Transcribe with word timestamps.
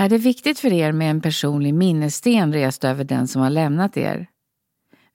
Är 0.00 0.08
det 0.08 0.18
viktigt 0.18 0.58
för 0.58 0.72
er 0.72 0.92
med 0.92 1.10
en 1.10 1.20
personlig 1.20 1.74
minnessten 1.74 2.52
rest 2.52 2.84
över 2.84 3.04
den 3.04 3.28
som 3.28 3.42
har 3.42 3.50
lämnat 3.50 3.96
er? 3.96 4.26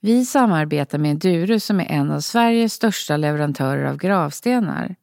Vi 0.02 0.26
samarbetar 0.26 0.98
med 0.98 1.18
Durus 1.18 1.66
som 1.66 1.80
är 1.80 1.92
en 1.92 2.12
av 2.12 2.20
Sveriges 2.20 2.74
största 2.74 3.18
leverantörer 3.18 3.86
av 3.86 3.98
gravstenar. 3.98 4.96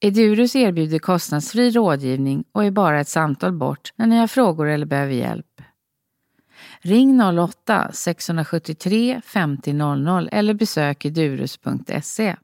Edurus 0.00 0.56
erbjuder 0.56 0.98
kostnadsfri 0.98 1.70
rådgivning 1.70 2.44
och 2.52 2.64
är 2.64 2.70
bara 2.70 3.00
ett 3.00 3.08
samtal 3.08 3.52
bort 3.52 3.92
när 3.96 4.06
ni 4.06 4.16
har 4.16 4.26
frågor 4.26 4.68
eller 4.68 4.86
behöver 4.86 5.14
hjälp. 5.14 5.62
Ring 6.80 7.22
08-673 7.22 9.20
50 9.24 9.72
00 9.72 10.28
eller 10.32 10.54
besök 10.54 11.04
edurus.se. 11.04 12.36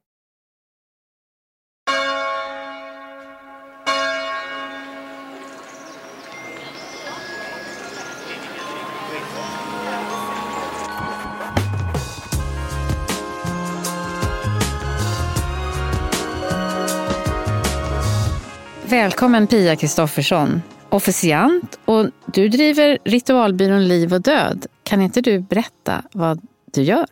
Välkommen 18.91 19.47
Pia 19.47 19.77
Kristoffersson, 19.77 20.63
officiant 20.89 21.79
och 21.85 22.11
du 22.35 22.49
driver 22.49 22.99
ritualbyrån 23.05 23.89
Liv 23.89 24.15
och 24.15 24.23
död. 24.23 24.67
Kan 24.83 25.03
inte 25.03 25.21
du 25.21 25.41
berätta 25.41 26.03
vad 26.13 26.41
du 26.75 26.83
gör? 26.83 27.07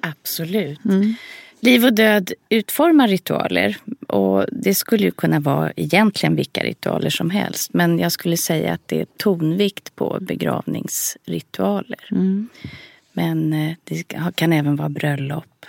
Absolut. 0.00 0.84
Mm. 0.84 1.14
Liv 1.60 1.84
och 1.84 1.92
död 1.92 2.32
utformar 2.48 3.08
ritualer 3.08 3.76
och 4.08 4.46
det 4.52 4.74
skulle 4.74 5.04
ju 5.04 5.10
kunna 5.10 5.40
vara 5.40 5.72
egentligen 5.76 6.36
vilka 6.36 6.60
ritualer 6.60 7.10
som 7.10 7.30
helst. 7.30 7.74
Men 7.74 7.98
jag 7.98 8.12
skulle 8.12 8.36
säga 8.36 8.72
att 8.72 8.88
det 8.88 9.00
är 9.00 9.06
tonvikt 9.16 9.96
på 9.96 10.18
begravningsritualer. 10.20 12.08
Mm. 12.10 12.48
Men 13.12 13.52
eh, 13.52 13.74
det 13.84 14.04
kan 14.34 14.52
även 14.52 14.76
vara 14.76 14.88
bröllop 14.88 15.66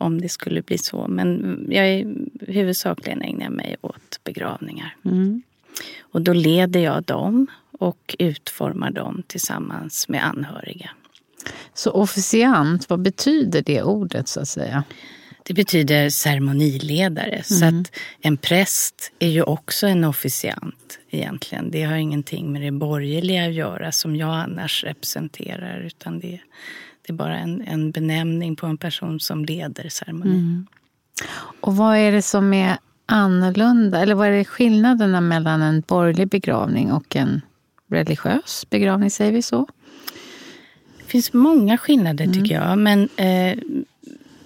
om 0.00 0.20
det 0.20 0.28
skulle 0.28 0.62
bli 0.62 0.78
så. 0.78 1.06
Men 1.08 1.58
jag 1.70 1.88
är 1.88 2.14
huvudsakligen 2.40 3.22
ägnar 3.22 3.50
mig 3.50 3.76
åt 3.80 4.09
begravningar. 4.24 4.96
Mm. 5.04 5.42
Och 6.00 6.22
då 6.22 6.32
leder 6.32 6.80
jag 6.80 7.02
dem 7.02 7.46
och 7.78 8.16
utformar 8.18 8.90
dem 8.90 9.22
tillsammans 9.26 10.08
med 10.08 10.26
anhöriga. 10.26 10.90
Så 11.74 11.90
officiant, 11.90 12.90
vad 12.90 13.02
betyder 13.02 13.62
det 13.62 13.82
ordet 13.82 14.28
så 14.28 14.40
att 14.40 14.48
säga? 14.48 14.84
Det 15.42 15.54
betyder 15.54 16.10
ceremoniledare. 16.10 17.28
Mm. 17.30 17.42
Så 17.44 17.64
att 17.64 17.96
en 18.20 18.36
präst 18.36 19.12
är 19.18 19.28
ju 19.28 19.42
också 19.42 19.86
en 19.86 20.04
officiant 20.04 20.98
egentligen. 21.10 21.70
Det 21.70 21.82
har 21.82 21.96
ingenting 21.96 22.52
med 22.52 22.62
det 22.62 22.70
borgerliga 22.70 23.46
att 23.46 23.54
göra 23.54 23.92
som 23.92 24.16
jag 24.16 24.34
annars 24.34 24.84
representerar. 24.84 25.80
Utan 25.80 26.20
det, 26.20 26.40
det 27.02 27.12
är 27.12 27.12
bara 27.12 27.38
en, 27.38 27.62
en 27.62 27.90
benämning 27.90 28.56
på 28.56 28.66
en 28.66 28.78
person 28.78 29.20
som 29.20 29.44
leder 29.44 29.88
ceremonin. 29.88 30.34
Mm. 30.34 30.66
Och 31.60 31.76
vad 31.76 31.96
är 31.96 32.12
det 32.12 32.22
som 32.22 32.54
är 32.54 32.78
annorlunda, 33.10 34.00
eller 34.00 34.14
vad 34.14 34.28
är 34.28 34.44
skillnaderna 34.44 35.20
mellan 35.20 35.62
en 35.62 35.80
borgerlig 35.80 36.28
begravning 36.28 36.92
och 36.92 37.16
en 37.16 37.40
religiös 37.90 38.66
begravning, 38.70 39.10
säger 39.10 39.32
vi 39.32 39.42
så? 39.42 39.66
Det 40.98 41.04
finns 41.04 41.32
många 41.32 41.78
skillnader 41.78 42.24
mm. 42.24 42.34
tycker 42.34 42.54
jag. 42.54 42.78
Men 42.78 43.08
eh, 43.16 43.58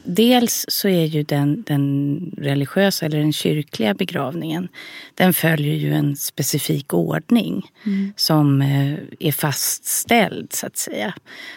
dels 0.05 0.65
så 0.69 0.89
är 0.89 1.05
ju 1.05 1.23
den, 1.23 1.63
den 1.67 2.19
religiösa 2.39 3.07
eller 3.07 3.19
den 3.19 3.33
kyrkliga 3.33 3.95
begravningen, 3.95 4.69
den 5.15 5.35
följer 5.35 5.75
ju 5.75 5.95
en 5.95 6.17
specifik 6.17 6.95
ordning 6.95 7.71
mm. 7.87 8.13
som 8.17 8.63
eh, 8.63 8.95
är 9.19 9.33
fastställd 9.33 10.53
så 10.53 10.67
att 10.67 10.77
säga. 10.77 11.15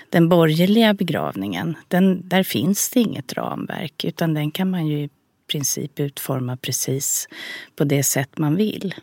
Den 0.09 0.29
borgerliga 0.29 0.93
begravningen, 0.93 1.75
den, 1.87 2.29
där 2.29 2.43
finns 2.43 2.89
det 2.89 2.99
inget 2.99 3.33
ramverk 3.33 4.05
utan 4.05 4.33
den 4.33 4.51
kan 4.51 4.69
man 4.69 4.87
ju 4.87 5.09
princip 5.47 5.99
utforma 5.99 6.57
precis 6.57 7.27
på 7.75 7.83
det 7.83 8.03
sätt 8.03 8.37
man 8.37 8.55
vill. 8.55 8.95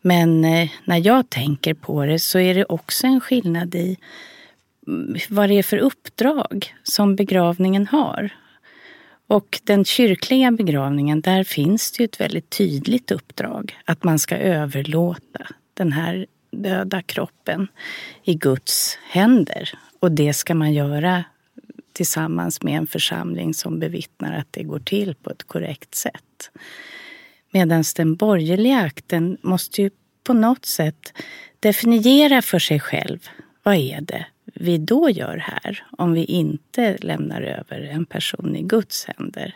Men 0.00 0.44
eh, 0.44 0.70
när 0.84 1.06
jag 1.06 1.30
tänker 1.30 1.74
på 1.74 2.04
det 2.04 2.18
så 2.18 2.38
är 2.38 2.54
det 2.54 2.64
också 2.64 3.06
en 3.06 3.20
skillnad 3.20 3.74
i 3.74 3.96
mm, 4.86 5.16
vad 5.28 5.48
det 5.48 5.54
är 5.54 5.62
för 5.62 5.78
uppdrag 5.78 6.74
som 6.82 7.16
begravningen 7.16 7.86
har. 7.86 8.30
Och 9.26 9.60
den 9.64 9.84
kyrkliga 9.84 10.50
begravningen, 10.50 11.20
där 11.20 11.44
finns 11.44 11.92
det 11.92 12.02
ju 12.02 12.04
ett 12.04 12.20
väldigt 12.20 12.50
tydligt 12.50 13.10
uppdrag. 13.10 13.78
Att 13.84 14.04
man 14.04 14.18
ska 14.18 14.36
överlåta 14.36 15.46
den 15.74 15.92
här 15.92 16.26
döda 16.50 17.02
kroppen 17.02 17.68
i 18.24 18.34
Guds 18.34 18.98
händer. 19.08 19.70
Och 20.00 20.12
det 20.12 20.32
ska 20.32 20.54
man 20.54 20.72
göra 20.72 21.24
tillsammans 21.94 22.62
med 22.62 22.76
en 22.76 22.86
församling 22.86 23.54
som 23.54 23.78
bevittnar 23.78 24.38
att 24.38 24.48
det 24.50 24.62
går 24.62 24.78
till 24.78 25.14
på 25.14 25.30
ett 25.30 25.42
korrekt 25.42 25.94
sätt. 25.94 26.50
Medan 27.50 27.84
den 27.96 28.16
borgerliga 28.16 28.80
akten 28.80 29.38
måste 29.42 29.82
ju 29.82 29.90
på 30.24 30.32
något 30.32 30.64
sätt 30.64 31.12
definiera 31.60 32.42
för 32.42 32.58
sig 32.58 32.80
själv. 32.80 33.28
Vad 33.62 33.74
är 33.74 34.00
det 34.00 34.26
vi 34.44 34.78
då 34.78 35.10
gör 35.10 35.36
här 35.36 35.86
om 35.90 36.12
vi 36.12 36.24
inte 36.24 36.96
lämnar 37.00 37.42
över 37.42 37.80
en 37.80 38.06
person 38.06 38.56
i 38.56 38.62
Guds 38.62 39.04
händer? 39.04 39.54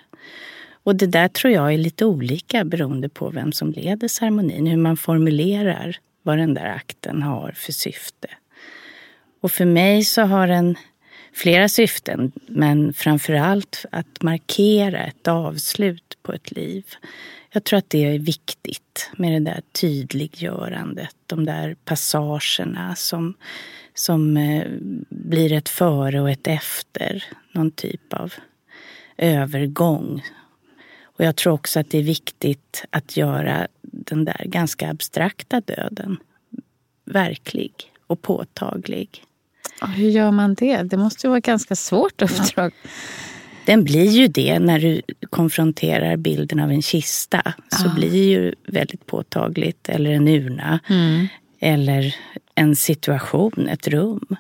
Och 0.83 0.97
det 0.97 1.07
där 1.07 1.29
tror 1.29 1.53
jag 1.53 1.75
är 1.75 1.79
lite 1.79 2.05
olika 2.05 2.65
beroende 2.65 3.09
på 3.09 3.31
vem 3.31 3.53
som 3.53 3.73
leder 3.73 4.09
ceremonin, 4.09 4.67
hur 4.67 4.77
man 4.77 4.97
formulerar 4.97 5.97
vad 6.23 6.39
den 6.39 6.55
där 6.55 6.67
akten 6.67 7.23
har 7.23 7.53
för 7.53 7.73
syfte. 7.73 8.29
Och 9.41 9.53
för 9.53 9.65
mig 9.65 10.05
så 10.05 10.23
har 10.23 10.47
den 10.47 10.77
flera 11.39 11.69
syften, 11.69 12.33
men 12.47 12.93
framför 12.93 13.33
allt 13.33 13.85
att 13.93 14.23
markera 14.23 14.99
ett 14.99 15.29
avslut 15.29 16.19
på 16.23 16.33
ett 16.33 16.51
liv. 16.51 16.85
Jag 17.53 17.65
tror 17.65 17.79
att 17.79 17.91
det 17.91 18.05
är 18.05 18.19
viktigt 18.19 19.11
med 19.17 19.33
det 19.33 19.51
där 19.51 19.61
tydliggörandet, 19.73 21.17
de 21.27 21.45
där 21.45 21.77
passagerna 21.85 22.95
som, 22.97 23.35
som 23.95 24.37
eh, 24.37 24.65
blir 25.09 25.53
ett 25.53 25.69
före 25.69 26.21
och 26.21 26.31
ett 26.31 26.47
efter, 26.47 27.25
någon 27.53 27.71
typ 27.71 28.13
av 28.13 28.33
övergång. 29.17 30.23
Och 31.03 31.25
jag 31.25 31.37
tror 31.37 31.53
också 31.53 31.81
att 31.81 31.91
det 31.91 31.99
är 31.99 32.03
viktigt 32.03 32.85
att 32.91 33.17
göra 33.17 33.69
den 33.83 34.25
där 34.25 34.45
ganska 34.45 34.91
abstrakta 34.91 35.61
döden 35.61 36.17
verklig 37.05 37.73
och 38.07 38.23
påtaglig. 38.23 39.25
Hur 39.87 40.09
gör 40.09 40.31
man 40.31 40.55
det? 40.55 40.83
Det 40.83 40.97
måste 40.97 41.27
ju 41.27 41.29
vara 41.29 41.39
ett 41.39 41.45
ganska 41.45 41.77
svårt 41.77 42.23
uppdrag. 42.23 42.73
Ja. 42.83 42.91
Den 43.65 43.85
blir 43.85 44.11
ju 44.11 44.29
det 44.29 44.59
när 44.59 44.79
du 44.79 45.03
konfronterar 45.31 46.17
bilden 46.17 46.61
av 46.61 46.71
en 46.71 46.83
kista. 46.83 47.55
Så 47.69 47.95
blir 47.95 48.25
ju 48.25 48.55
väldigt 48.67 49.07
påtagligt. 49.07 49.89
Eller 49.89 50.11
en 50.11 50.29
urna. 50.29 50.81
Mm. 50.89 51.27
Eller 51.61 52.15
en 52.55 52.77
situation, 52.77 53.69
ett 53.69 53.89
rum. 53.89 54.37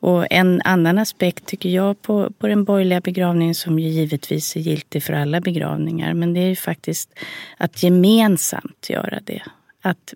Och 0.00 0.26
en 0.30 0.62
annan 0.64 0.98
aspekt 0.98 1.46
tycker 1.46 1.68
jag 1.68 2.02
på, 2.02 2.30
på 2.38 2.46
den 2.46 2.64
borgerliga 2.64 3.00
begravningen 3.00 3.54
som 3.54 3.78
ju 3.78 3.88
givetvis 3.88 4.56
är 4.56 4.60
giltig 4.60 5.02
för 5.02 5.12
alla 5.12 5.40
begravningar. 5.40 6.14
Men 6.14 6.34
det 6.34 6.40
är 6.40 6.48
ju 6.48 6.56
faktiskt 6.56 7.18
att 7.56 7.82
gemensamt 7.82 8.86
göra 8.90 9.20
det 9.24 9.42
att 9.86 10.14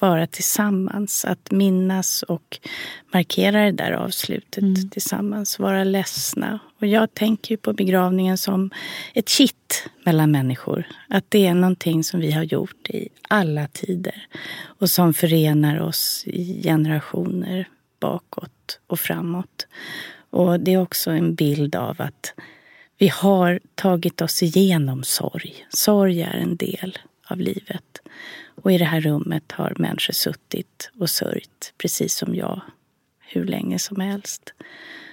vara 0.00 0.26
tillsammans, 0.26 1.24
att 1.24 1.50
minnas 1.50 2.22
och 2.22 2.58
markera 3.12 3.64
det 3.64 3.72
där 3.72 3.92
avslutet 3.92 4.62
mm. 4.62 4.90
tillsammans, 4.90 5.58
vara 5.58 5.84
ledsna. 5.84 6.58
Och 6.80 6.86
jag 6.86 7.14
tänker 7.14 7.56
på 7.56 7.72
begravningen 7.72 8.38
som 8.38 8.70
ett 9.14 9.28
kitt 9.28 9.88
mellan 10.04 10.30
människor. 10.30 10.86
Att 11.08 11.24
det 11.28 11.46
är 11.46 11.54
någonting 11.54 12.04
som 12.04 12.20
vi 12.20 12.32
har 12.32 12.42
gjort 12.42 12.90
i 12.90 13.08
alla 13.28 13.66
tider 13.66 14.26
och 14.62 14.90
som 14.90 15.14
förenar 15.14 15.80
oss 15.80 16.22
i 16.26 16.62
generationer 16.62 17.68
bakåt 18.00 18.80
och 18.86 19.00
framåt. 19.00 19.66
Och 20.30 20.60
det 20.60 20.72
är 20.72 20.82
också 20.82 21.10
en 21.10 21.34
bild 21.34 21.76
av 21.76 22.02
att 22.02 22.34
vi 22.98 23.08
har 23.08 23.60
tagit 23.74 24.20
oss 24.20 24.42
igenom 24.42 25.02
sorg. 25.02 25.66
Sorg 25.68 26.22
är 26.22 26.34
en 26.34 26.56
del 26.56 26.98
av 27.26 27.38
livet. 27.40 28.00
Och 28.64 28.72
i 28.72 28.78
det 28.78 28.84
här 28.84 29.00
rummet 29.00 29.52
har 29.52 29.72
människor 29.78 30.12
suttit 30.12 30.90
och 30.98 31.10
sörjt, 31.10 31.72
precis 31.78 32.14
som 32.14 32.34
jag, 32.34 32.60
hur 33.20 33.44
länge 33.44 33.78
som 33.78 34.00
helst. 34.00 34.52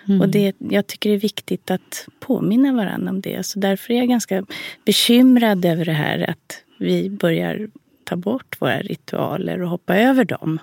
Mm. 0.08 0.22
Och 0.22 0.30
det, 0.30 0.56
jag 0.58 0.88
tycker 0.88 1.10
det 1.10 1.16
är 1.16 1.20
viktigt 1.20 1.72
att 1.72 2.08
påminna 2.20 2.74
varandra 2.74 3.10
om 3.10 3.22
det. 3.22 3.46
Så 3.46 3.60
därför 3.60 3.94
är 3.94 3.98
jag 3.98 4.08
ganska 4.08 4.46
bekymrad 4.86 5.66
över 5.66 5.86
det 5.86 5.94
här 5.94 6.30
att 6.30 6.64
vi 6.78 7.10
börjar 7.10 7.70
ta 8.04 8.16
bort 8.16 8.62
våra 8.62 8.80
ritualer 8.80 9.62
och 9.62 9.70
hoppa 9.70 9.96
över 9.96 10.26
dem. 10.26 10.60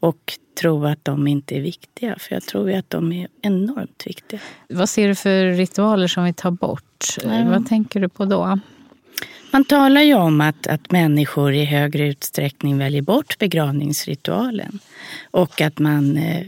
Och 0.00 0.38
tro 0.60 0.86
att 0.86 1.04
de 1.04 1.26
inte 1.26 1.56
är 1.56 1.60
viktiga. 1.60 2.16
För 2.18 2.34
jag 2.34 2.42
tror 2.42 2.72
att 2.72 2.90
de 2.90 3.12
är 3.12 3.28
enormt 3.42 4.02
viktiga. 4.06 4.40
Vad 4.68 4.88
ser 4.88 5.08
du 5.08 5.14
för 5.14 5.46
ritualer 5.46 6.06
som 6.08 6.24
vi 6.24 6.32
tar 6.32 6.50
bort? 6.50 7.06
Mm. 7.24 7.50
Vad 7.50 7.68
tänker 7.68 8.00
du 8.00 8.08
på 8.08 8.24
då? 8.24 8.58
Man 9.56 9.64
talar 9.64 10.02
ju 10.02 10.14
om 10.14 10.40
att, 10.40 10.66
att 10.66 10.90
människor 10.90 11.52
i 11.52 11.64
högre 11.64 12.08
utsträckning 12.08 12.78
väljer 12.78 13.02
bort 13.02 13.38
begravningsritualen 13.38 14.78
och 15.30 15.60
att 15.60 15.78
man 15.78 16.16
eh, 16.16 16.46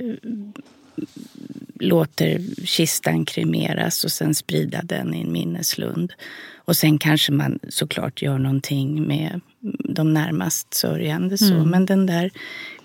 låter 1.81 2.41
kistan 2.65 3.25
kremeras 3.25 4.05
och 4.05 4.13
sen 4.13 4.35
sprida 4.35 4.83
den 4.83 5.15
i 5.15 5.21
en 5.21 5.33
minneslund. 5.33 6.13
Och 6.57 6.77
sen 6.77 6.99
kanske 6.99 7.33
man 7.33 7.59
såklart 7.69 8.23
gör 8.23 8.39
någonting 8.39 9.07
med 9.07 9.41
de 9.85 10.15
närmast 10.15 10.75
sörjande. 10.75 11.39
Så. 11.39 11.55
Mm. 11.55 11.71
Men 11.71 11.87
den 11.87 12.07
där 12.07 12.31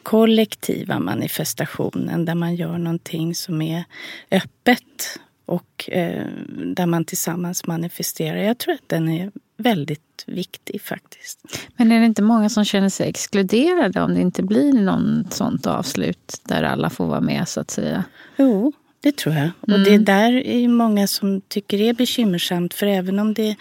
kollektiva 0.04 1.00
manifestationen 1.00 2.26
där 2.26 2.36
man 2.36 2.56
gör 2.56 2.78
någonting 2.78 3.36
som 3.36 3.62
är 3.62 3.84
öppet 4.32 5.20
och 5.46 5.90
eh, 5.90 6.28
där 6.66 6.86
man 6.86 7.06
tillsammans 7.06 7.68
manifesterar. 7.68 8.38
Jag 8.38 8.58
tror 8.58 8.74
att 8.74 8.90
den 8.90 9.10
är 9.10 9.32
väldigt 9.58 10.24
viktig 10.28 10.82
faktiskt. 10.82 11.40
Men 11.78 11.92
är 11.92 12.00
det 12.00 12.06
inte 12.06 12.22
många 12.22 12.50
som 12.50 12.66
känner 12.66 12.90
sig 12.90 13.10
exkluderade 13.10 14.02
om 14.02 14.14
det 14.14 14.22
inte 14.22 14.44
blir 14.44 14.74
något 14.74 15.34
sånt 15.34 15.68
avslut 15.68 16.42
där 16.44 16.64
alla 16.64 16.90
får 16.90 17.06
vara 17.08 17.22
med 17.22 17.48
så 17.48 17.60
att 17.60 17.72
säga? 17.72 18.04
Jo, 18.38 18.74
det 19.02 19.18
tror 19.18 19.36
jag. 19.36 19.44
Mm. 19.44 19.54
Och 19.68 19.80
det 19.80 19.94
mm. 19.94 20.06
där 20.06 20.34
är 20.34 20.68
många 20.68 21.08
som 21.08 21.42
tycker 21.42 21.82
är 21.82 21.94
bekymmersamt 21.94 22.74
för 22.74 22.88
även 22.88 23.20
om 23.20 23.34
det 23.34 23.56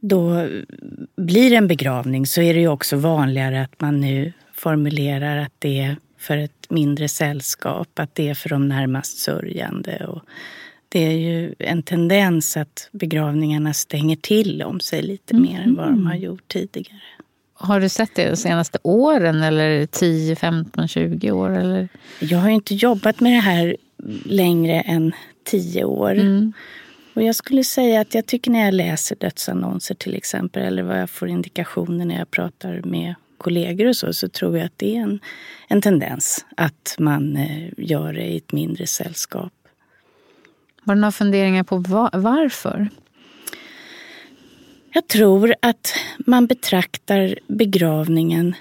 då 0.00 0.48
blir 1.16 1.52
en 1.52 1.68
begravning 1.68 2.26
så 2.26 2.40
är 2.40 2.54
det 2.54 2.60
ju 2.60 2.68
också 2.68 2.96
vanligare 2.96 3.62
att 3.62 3.80
man 3.80 4.00
nu 4.00 4.32
formulerar 4.54 5.36
att 5.36 5.52
det 5.58 5.80
är 5.80 5.96
för 6.18 6.36
ett 6.36 6.70
mindre 6.70 7.08
sällskap, 7.08 7.98
att 7.98 8.14
det 8.14 8.28
är 8.28 8.34
för 8.34 8.48
de 8.48 8.68
närmast 8.68 9.18
sörjande. 9.18 10.06
Och 10.06 10.22
det 10.96 11.06
är 11.06 11.18
ju 11.18 11.54
en 11.58 11.82
tendens 11.82 12.56
att 12.56 12.88
begravningarna 12.92 13.74
stänger 13.74 14.16
till 14.16 14.62
om 14.62 14.80
sig 14.80 15.02
lite 15.02 15.36
mm. 15.36 15.42
mer 15.42 15.60
än 15.60 15.74
vad 15.74 15.88
de 15.88 16.06
har 16.06 16.14
gjort 16.14 16.48
tidigare. 16.48 17.00
Har 17.54 17.80
du 17.80 17.88
sett 17.88 18.14
det 18.14 18.30
de 18.30 18.36
senaste 18.36 18.78
åren 18.82 19.42
eller 19.42 19.86
10, 19.86 20.36
15, 20.36 20.88
20 20.88 21.30
år? 21.30 21.50
Eller? 21.50 21.88
Jag 22.20 22.38
har 22.38 22.48
inte 22.48 22.74
jobbat 22.74 23.20
med 23.20 23.32
det 23.32 23.40
här 23.40 23.76
längre 24.24 24.80
än 24.80 25.12
10 25.44 25.84
år. 25.84 26.14
Mm. 26.14 26.52
Och 27.14 27.22
jag 27.22 27.34
skulle 27.34 27.64
säga 27.64 28.00
att 28.00 28.14
jag 28.14 28.26
tycker 28.26 28.50
när 28.50 28.64
jag 28.64 28.74
läser 28.74 29.16
dödsannonser 29.16 29.94
till 29.94 30.14
exempel 30.14 30.62
eller 30.62 30.82
vad 30.82 31.00
jag 31.00 31.10
får 31.10 31.28
indikationer 31.28 32.04
när 32.04 32.18
jag 32.18 32.30
pratar 32.30 32.82
med 32.84 33.14
kollegor 33.38 33.86
och 33.86 33.96
så, 33.96 34.12
så 34.12 34.28
tror 34.28 34.58
jag 34.58 34.66
att 34.66 34.78
det 34.78 34.96
är 34.96 35.00
en, 35.00 35.20
en 35.68 35.82
tendens 35.82 36.46
att 36.56 36.96
man 36.98 37.36
eh, 37.36 37.68
gör 37.76 38.12
det 38.12 38.24
i 38.24 38.36
ett 38.36 38.52
mindre 38.52 38.86
sällskap. 38.86 39.52
Har 40.86 40.94
du 40.94 41.00
några 41.00 41.12
funderingar 41.12 41.62
på 41.62 41.76
varför? 42.12 42.88
Jag 44.92 45.08
tror 45.08 45.54
att 45.62 45.94
man 46.18 46.46
betraktar 46.46 47.38
begravningen 47.46 48.54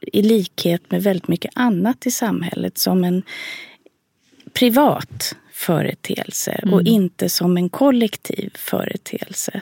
i 0.00 0.22
likhet 0.22 0.90
med 0.90 1.02
väldigt 1.02 1.28
mycket 1.28 1.50
annat 1.54 2.06
i 2.06 2.10
samhället 2.10 2.78
som 2.78 3.04
en 3.04 3.22
privat 4.52 5.36
företeelse 5.52 6.50
mm. 6.52 6.74
och 6.74 6.82
inte 6.82 7.28
som 7.28 7.56
en 7.56 7.68
kollektiv 7.68 8.50
företeelse. 8.54 9.60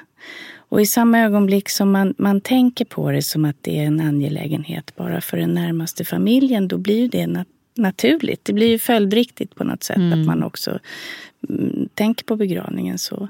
Och 0.54 0.81
i 0.81 0.87
samma 0.87 1.19
ögonblick 1.19 1.69
som 1.69 1.93
man, 1.93 2.14
man 2.19 2.40
tänker 2.40 2.84
på 2.84 3.10
det 3.10 3.22
som 3.22 3.44
att 3.44 3.56
det 3.60 3.78
är 3.78 3.84
en 3.84 4.00
angelägenhet 4.00 4.96
bara 4.96 5.20
för 5.20 5.37
den 5.37 5.54
närmaste 5.54 6.04
familjen, 6.04 6.69
då 6.69 6.78
blir 6.78 7.08
det 7.08 7.26
naturligt. 7.74 8.44
Det 8.44 8.52
blir 8.52 8.69
ju 8.69 8.78
följdriktigt 8.78 9.54
på 9.54 9.64
något 9.64 9.82
sätt 9.82 9.96
mm. 9.96 10.20
att 10.20 10.26
man 10.26 10.42
också 10.42 10.78
mm, 11.48 11.88
tänker 11.94 12.24
på 12.24 12.36
begravningen 12.36 12.98
så. 12.98 13.28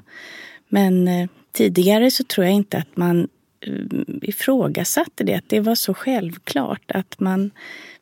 Men 0.69 1.07
eh, 1.07 1.29
tidigare 1.51 2.11
så 2.11 2.23
tror 2.23 2.45
jag 2.45 2.55
inte 2.55 2.77
att 2.77 2.97
man 2.97 3.27
mm, 3.65 4.19
ifrågasatte 4.21 5.23
det, 5.23 5.35
att 5.35 5.49
det 5.49 5.59
var 5.59 5.75
så 5.75 5.93
självklart 5.93 6.91
att 6.91 7.19
man 7.19 7.51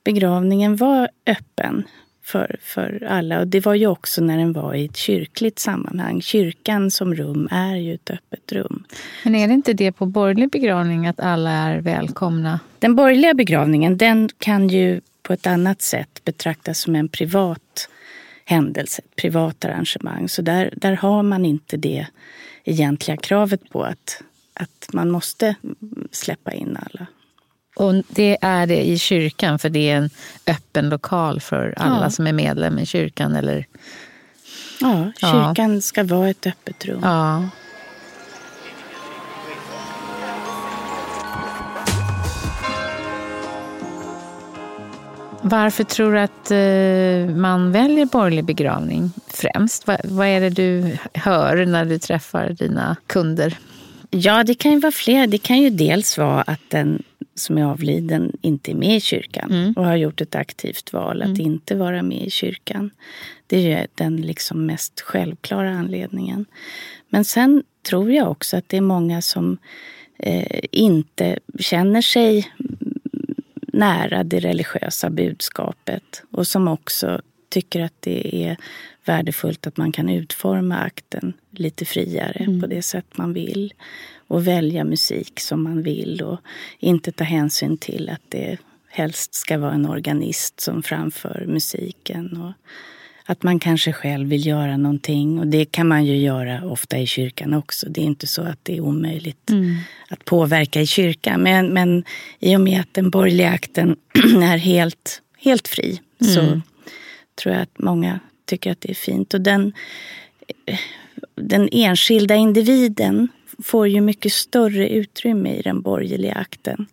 begravningen 0.03 0.75
var 0.75 1.09
öppen 1.25 1.83
för, 2.23 2.55
för 2.61 3.03
alla. 3.09 3.39
Och 3.39 3.47
det 3.47 3.65
var 3.65 3.75
ju 3.75 3.87
också 3.87 4.23
när 4.23 4.37
den 4.37 4.53
var 4.53 4.73
i 4.73 4.85
ett 4.85 4.97
kyrkligt 4.97 5.59
sammanhang. 5.59 6.21
Kyrkan 6.21 6.91
som 6.91 7.15
rum 7.15 7.47
är 7.51 7.75
ju 7.75 7.93
ett 7.93 8.09
öppet 8.09 8.51
rum. 8.51 8.83
Men 9.23 9.35
är 9.35 9.47
det 9.47 9.53
inte 9.53 9.73
det 9.73 9.91
på 9.91 10.05
borgerlig 10.05 10.51
begravning 10.51 11.07
att 11.07 11.19
alla 11.19 11.51
är 11.51 11.81
välkomna? 11.81 12.59
Den 12.79 12.95
borgerliga 12.95 13.33
begravningen 13.33 13.97
den 13.97 14.29
kan 14.37 14.67
ju 14.69 15.01
på 15.23 15.33
ett 15.33 15.47
annat 15.47 15.81
sätt 15.81 16.21
betraktas 16.25 16.79
som 16.79 16.95
en 16.95 17.09
privat 17.09 17.89
händelse, 18.45 19.01
ett 19.05 19.15
privat 19.15 19.65
arrangemang. 19.65 20.29
Så 20.29 20.41
där, 20.41 20.73
där 20.77 20.93
har 20.93 21.23
man 21.23 21.45
inte 21.45 21.77
det 21.77 22.07
egentliga 22.63 23.17
kravet 23.17 23.69
på 23.69 23.83
att, 23.83 24.23
att 24.53 24.93
man 24.93 25.09
måste 25.09 25.55
släppa 26.11 26.53
in 26.53 26.77
alla. 26.81 27.07
Och 27.75 28.03
det 28.07 28.37
är 28.41 28.67
det 28.67 28.81
i 28.87 28.97
kyrkan, 28.97 29.59
för 29.59 29.69
det 29.69 29.89
är 29.89 29.97
en 29.97 30.09
öppen 30.47 30.89
lokal 30.89 31.39
för 31.39 31.73
alla 31.77 32.03
ja. 32.03 32.09
som 32.09 32.27
är 32.27 32.33
medlem 32.33 32.79
i 32.79 32.85
kyrkan? 32.85 33.35
Eller? 33.35 33.65
Ja, 34.81 35.11
kyrkan 35.15 35.73
ja. 35.73 35.81
ska 35.81 36.03
vara 36.03 36.29
ett 36.29 36.47
öppet 36.47 36.85
rum. 36.85 36.99
Ja. 37.03 37.49
Varför 45.41 45.83
tror 45.83 46.13
du 46.13 46.19
att 46.19 46.51
eh, 46.51 47.35
man 47.35 47.71
väljer 47.71 48.05
borgerlig 48.05 48.45
begravning 48.45 49.11
främst? 49.27 49.87
Vad 50.03 50.27
är 50.27 50.41
det 50.41 50.49
du 50.49 50.97
hör 51.13 51.65
när 51.65 51.85
du 51.85 51.99
träffar 51.99 52.49
dina 52.49 52.95
kunder? 53.07 53.57
Ja, 54.09 54.43
det 54.43 54.53
kan 54.53 54.71
ju 54.71 54.79
vara 54.79 54.91
fler. 54.91 55.27
Det 55.27 55.37
kan 55.37 55.61
ju 55.61 55.69
dels 55.69 56.17
vara 56.17 56.41
att 56.41 56.69
den 56.69 57.03
som 57.35 57.57
är 57.57 57.63
avliden 57.63 58.31
inte 58.41 58.71
är 58.71 58.75
med 58.75 58.95
i 58.95 58.99
kyrkan 58.99 59.51
mm. 59.51 59.73
och 59.73 59.85
har 59.85 59.95
gjort 59.95 60.21
ett 60.21 60.35
aktivt 60.35 60.93
val 60.93 61.21
att 61.21 61.27
mm. 61.27 61.41
inte 61.41 61.75
vara 61.75 62.01
med 62.01 62.27
i 62.27 62.29
kyrkan. 62.29 62.91
Det 63.47 63.57
är 63.57 63.79
ju 63.79 63.87
den 63.95 64.21
liksom 64.21 64.65
mest 64.65 65.01
självklara 65.01 65.71
anledningen. 65.71 66.45
Men 67.09 67.25
sen 67.25 67.63
tror 67.89 68.11
jag 68.11 68.31
också 68.31 68.57
att 68.57 68.69
det 68.69 68.77
är 68.77 68.81
många 68.81 69.21
som 69.21 69.57
eh, 70.19 70.59
inte 70.71 71.39
känner 71.59 72.01
sig 72.01 72.51
nära 73.73 74.23
det 74.23 74.39
religiösa 74.39 75.09
budskapet 75.09 76.23
och 76.31 76.47
som 76.47 76.67
också 76.67 77.21
tycker 77.49 77.81
att 77.81 77.93
det 77.99 78.45
är 78.45 78.57
värdefullt 79.05 79.67
att 79.67 79.77
man 79.77 79.91
kan 79.91 80.09
utforma 80.09 80.77
akten 80.77 81.33
lite 81.51 81.85
friare 81.85 82.43
mm. 82.43 82.61
på 82.61 82.67
det 82.67 82.81
sätt 82.81 83.05
man 83.17 83.33
vill 83.33 83.73
och 84.27 84.47
välja 84.47 84.83
musik 84.83 85.39
som 85.39 85.63
man 85.63 85.83
vill 85.83 86.21
och 86.21 86.39
inte 86.79 87.11
ta 87.11 87.23
hänsyn 87.23 87.77
till 87.77 88.09
att 88.09 88.21
det 88.29 88.57
helst 88.87 89.33
ska 89.33 89.57
vara 89.57 89.73
en 89.73 89.85
organist 89.85 90.59
som 90.59 90.83
framför 90.83 91.45
musiken. 91.47 92.37
Och 92.37 92.53
att 93.31 93.43
man 93.43 93.59
kanske 93.59 93.93
själv 93.93 94.29
vill 94.29 94.45
göra 94.45 94.77
någonting 94.77 95.39
och 95.39 95.47
det 95.47 95.65
kan 95.65 95.87
man 95.87 96.05
ju 96.05 96.17
göra 96.17 96.65
ofta 96.65 96.99
i 96.99 97.07
kyrkan 97.07 97.53
också. 97.53 97.89
Det 97.89 98.01
är 98.01 98.05
inte 98.05 98.27
så 98.27 98.41
att 98.41 98.59
det 98.63 98.77
är 98.77 98.81
omöjligt 98.81 99.49
mm. 99.49 99.75
att 100.09 100.25
påverka 100.25 100.81
i 100.81 100.87
kyrkan. 100.87 101.41
Men, 101.41 101.67
men 101.67 102.03
i 102.39 102.55
och 102.55 102.61
med 102.61 102.81
att 102.81 102.93
den 102.93 103.09
borgerliga 103.09 103.49
akten 103.49 103.95
är 104.43 104.57
helt, 104.57 105.21
helt 105.37 105.67
fri 105.67 106.01
mm. 106.21 106.33
så 106.33 106.61
tror 107.35 107.55
jag 107.55 107.61
att 107.61 107.79
många 107.79 108.19
tycker 108.45 108.71
att 108.71 108.81
det 108.81 108.89
är 108.89 108.95
fint. 108.95 109.33
Och 109.33 109.41
den, 109.41 109.73
den 111.35 111.69
enskilda 111.71 112.35
individen 112.35 113.27
får 113.63 113.87
ju 113.87 114.01
mycket 114.01 114.33
större 114.33 114.89
utrymme 114.89 115.55
i 115.55 115.61
den 115.61 115.81
borgerliga 115.81 116.33
akten. 116.33 116.87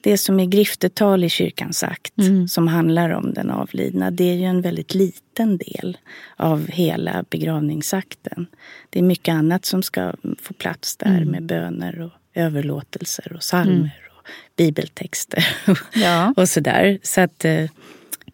Det 0.00 0.18
som 0.18 0.40
är 0.40 0.46
griftetal 0.46 1.24
i 1.24 1.28
kyrkans 1.28 1.82
akt, 1.82 2.18
mm. 2.18 2.48
som 2.48 2.68
handlar 2.68 3.10
om 3.10 3.34
den 3.34 3.50
avlidna, 3.50 4.10
det 4.10 4.24
är 4.24 4.34
ju 4.34 4.44
en 4.44 4.60
väldigt 4.60 4.94
liten 4.94 5.56
del 5.56 5.98
av 6.36 6.66
hela 6.66 7.24
begravningsakten. 7.30 8.46
Det 8.90 8.98
är 8.98 9.02
mycket 9.02 9.32
annat 9.32 9.64
som 9.64 9.82
ska 9.82 10.12
få 10.42 10.54
plats 10.54 10.96
där 10.96 11.16
mm. 11.16 11.28
med 11.28 11.42
böner 11.42 12.00
och 12.00 12.10
överlåtelser 12.34 13.32
och 13.32 13.40
psalmer 13.40 13.74
mm. 13.74 13.90
och 14.18 14.28
bibeltexter 14.56 15.46
ja. 15.94 16.34
och 16.36 16.48
sådär. 16.48 16.98
Så 17.02 17.20
att, 17.20 17.44
eh, 17.44 17.70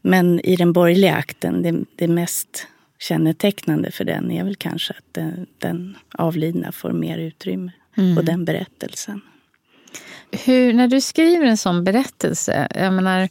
men 0.03 0.41
i 0.41 0.57
den 0.57 0.73
borgerliga 0.73 1.15
akten, 1.15 1.63
det, 1.63 1.85
det 1.97 2.09
mest 2.09 2.67
kännetecknande 2.99 3.91
för 3.91 4.05
den 4.05 4.31
är 4.31 4.45
väl 4.45 4.57
kanske 4.57 4.93
att 4.93 5.15
den, 5.15 5.47
den 5.59 5.97
avlidna 6.11 6.73
får 6.73 6.93
mer 6.93 7.19
utrymme 7.19 7.73
mm. 7.97 8.19
och 8.19 8.25
den 8.25 8.45
berättelsen. 8.45 9.21
Hur, 10.31 10.73
när 10.73 10.89
du 10.89 11.01
skriver 11.01 11.47
en 11.47 11.57
sån 11.57 11.85
berättelse, 11.85 12.69
jag 12.75 12.93
menar, 12.93 13.29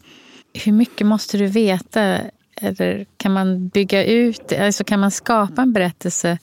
hur 0.54 0.72
mycket 0.72 1.08
måste 1.08 1.38
du 1.38 1.46
veta? 1.46 2.20
Eller 2.62 3.06
kan 3.18 3.34
man 3.34 3.68
bygga 3.68 4.06
ut, 4.06 4.54
alltså 4.54 4.84
kan 4.84 5.00
man 5.00 5.12
skapa 5.12 5.62
en 5.62 5.74
berättelse? 5.74 6.38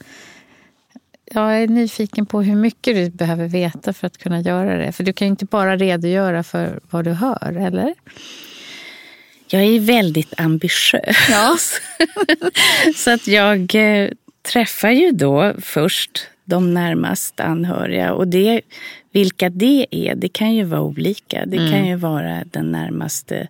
Jag 1.24 1.62
är 1.62 1.68
nyfiken 1.68 2.26
på 2.26 2.42
hur 2.42 2.56
mycket 2.56 2.94
du 2.94 3.10
behöver 3.10 3.48
veta 3.48 3.92
för 3.92 4.06
att 4.06 4.18
kunna 4.18 4.40
göra 4.40 4.78
det. 4.78 4.92
För 4.92 5.04
du 5.04 5.12
kan 5.12 5.26
ju 5.26 5.30
inte 5.30 5.44
bara 5.44 5.76
redogöra 5.76 6.42
för 6.42 6.80
vad 6.90 7.04
du 7.04 7.10
hör, 7.10 7.56
eller? 7.66 7.94
Jag 9.46 9.62
är 9.62 9.80
väldigt 9.80 10.40
ambitiös. 10.40 11.16
Ja. 11.30 11.56
så 12.96 13.10
att 13.10 13.26
jag 13.26 13.74
eh, 13.74 14.10
träffar 14.42 14.90
ju 14.90 15.10
då 15.10 15.54
först 15.62 16.28
de 16.44 16.74
närmast 16.74 17.40
anhöriga. 17.40 18.12
Och 18.12 18.28
det, 18.28 18.60
vilka 19.12 19.50
det 19.50 19.86
är, 19.90 20.14
det 20.14 20.28
kan 20.28 20.54
ju 20.54 20.64
vara 20.64 20.80
olika. 20.80 21.46
Det 21.46 21.56
mm. 21.56 21.70
kan 21.70 21.86
ju 21.86 21.96
vara 21.96 22.44
den 22.44 22.72
närmaste 22.72 23.48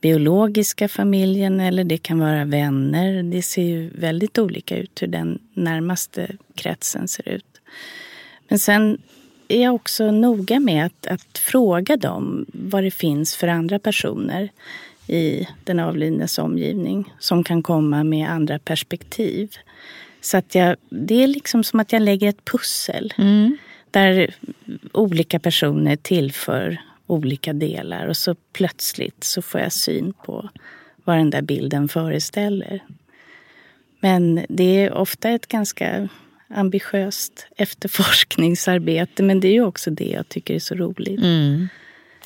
biologiska 0.00 0.88
familjen 0.88 1.60
eller 1.60 1.84
det 1.84 1.98
kan 1.98 2.18
vara 2.18 2.44
vänner. 2.44 3.22
Det 3.22 3.42
ser 3.42 3.62
ju 3.62 3.90
väldigt 3.94 4.38
olika 4.38 4.76
ut 4.76 5.02
hur 5.02 5.06
den 5.06 5.38
närmaste 5.54 6.30
kretsen 6.54 7.08
ser 7.08 7.28
ut. 7.28 7.60
Men 8.48 8.58
sen 8.58 8.98
är 9.48 9.62
jag 9.62 9.74
också 9.74 10.10
noga 10.10 10.60
med 10.60 10.86
att, 10.86 11.06
att 11.06 11.38
fråga 11.38 11.96
dem 11.96 12.46
vad 12.48 12.82
det 12.84 12.90
finns 12.90 13.36
för 13.36 13.48
andra 13.48 13.78
personer 13.78 14.50
i 15.06 15.48
den 15.64 15.80
avlidnes 15.80 16.38
omgivning 16.38 17.12
som 17.18 17.44
kan 17.44 17.62
komma 17.62 18.04
med 18.04 18.30
andra 18.30 18.58
perspektiv. 18.58 19.56
Så 20.24 20.36
att 20.36 20.54
jag, 20.54 20.76
det 20.88 21.22
är 21.22 21.26
liksom 21.26 21.64
som 21.64 21.80
att 21.80 21.92
jag 21.92 22.02
lägger 22.02 22.28
ett 22.28 22.44
pussel 22.44 23.12
mm. 23.18 23.56
där 23.90 24.34
olika 24.92 25.38
personer 25.38 25.96
tillför 25.96 26.78
olika 27.06 27.52
delar 27.52 28.06
och 28.06 28.16
så 28.16 28.34
plötsligt 28.52 29.24
så 29.24 29.42
får 29.42 29.60
jag 29.60 29.72
syn 29.72 30.12
på 30.12 30.48
vad 31.04 31.16
den 31.16 31.30
där 31.30 31.42
bilden 31.42 31.88
föreställer. 31.88 32.84
Men 34.00 34.46
det 34.48 34.84
är 34.84 34.92
ofta 34.92 35.30
ett 35.30 35.46
ganska 35.46 36.08
ambitiöst 36.48 37.46
efterforskningsarbete 37.56 39.22
men 39.22 39.40
det 39.40 39.48
är 39.48 39.52
ju 39.52 39.64
också 39.64 39.90
det 39.90 40.08
jag 40.08 40.28
tycker 40.28 40.54
är 40.54 40.58
så 40.58 40.74
roligt. 40.74 41.20
Mm. 41.20 41.68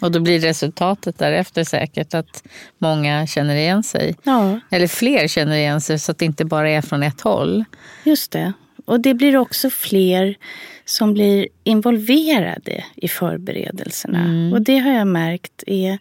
Och 0.00 0.12
då 0.12 0.20
blir 0.20 0.40
resultatet 0.40 1.18
därefter 1.18 1.64
säkert 1.64 2.14
att 2.14 2.42
många 2.78 3.26
känner 3.26 3.56
igen 3.56 3.82
sig. 3.82 4.14
Ja. 4.22 4.60
Eller 4.70 4.86
fler 4.86 5.28
känner 5.28 5.56
igen 5.56 5.80
sig 5.80 5.98
så 5.98 6.12
att 6.12 6.18
det 6.18 6.24
inte 6.24 6.44
bara 6.44 6.70
är 6.70 6.82
från 6.82 7.02
ett 7.02 7.20
håll. 7.20 7.64
Just 8.04 8.30
det. 8.32 8.52
Och 8.84 9.00
det 9.00 9.14
blir 9.14 9.36
också 9.36 9.70
fler 9.70 10.36
som 10.84 11.14
blir 11.14 11.48
involverade 11.64 12.84
i 12.96 13.08
förberedelserna. 13.08 14.24
Mm. 14.24 14.52
Och 14.52 14.62
det 14.62 14.78
har 14.78 14.90
jag 14.90 15.06
märkt 15.06 15.64
är 15.66 15.98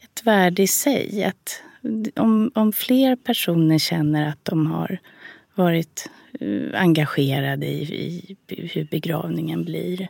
ett 0.00 0.26
värde 0.26 0.62
i 0.62 0.66
sig. 0.66 1.24
Att 1.24 1.62
om, 2.16 2.50
om 2.54 2.72
fler 2.72 3.16
personer 3.16 3.78
känner 3.78 4.28
att 4.28 4.44
de 4.44 4.66
har 4.66 4.98
varit 5.54 6.10
uh, 6.42 6.70
engagerade 6.74 7.66
i, 7.66 8.36
i 8.48 8.70
hur 8.72 8.84
begravningen 8.84 9.64
blir 9.64 10.08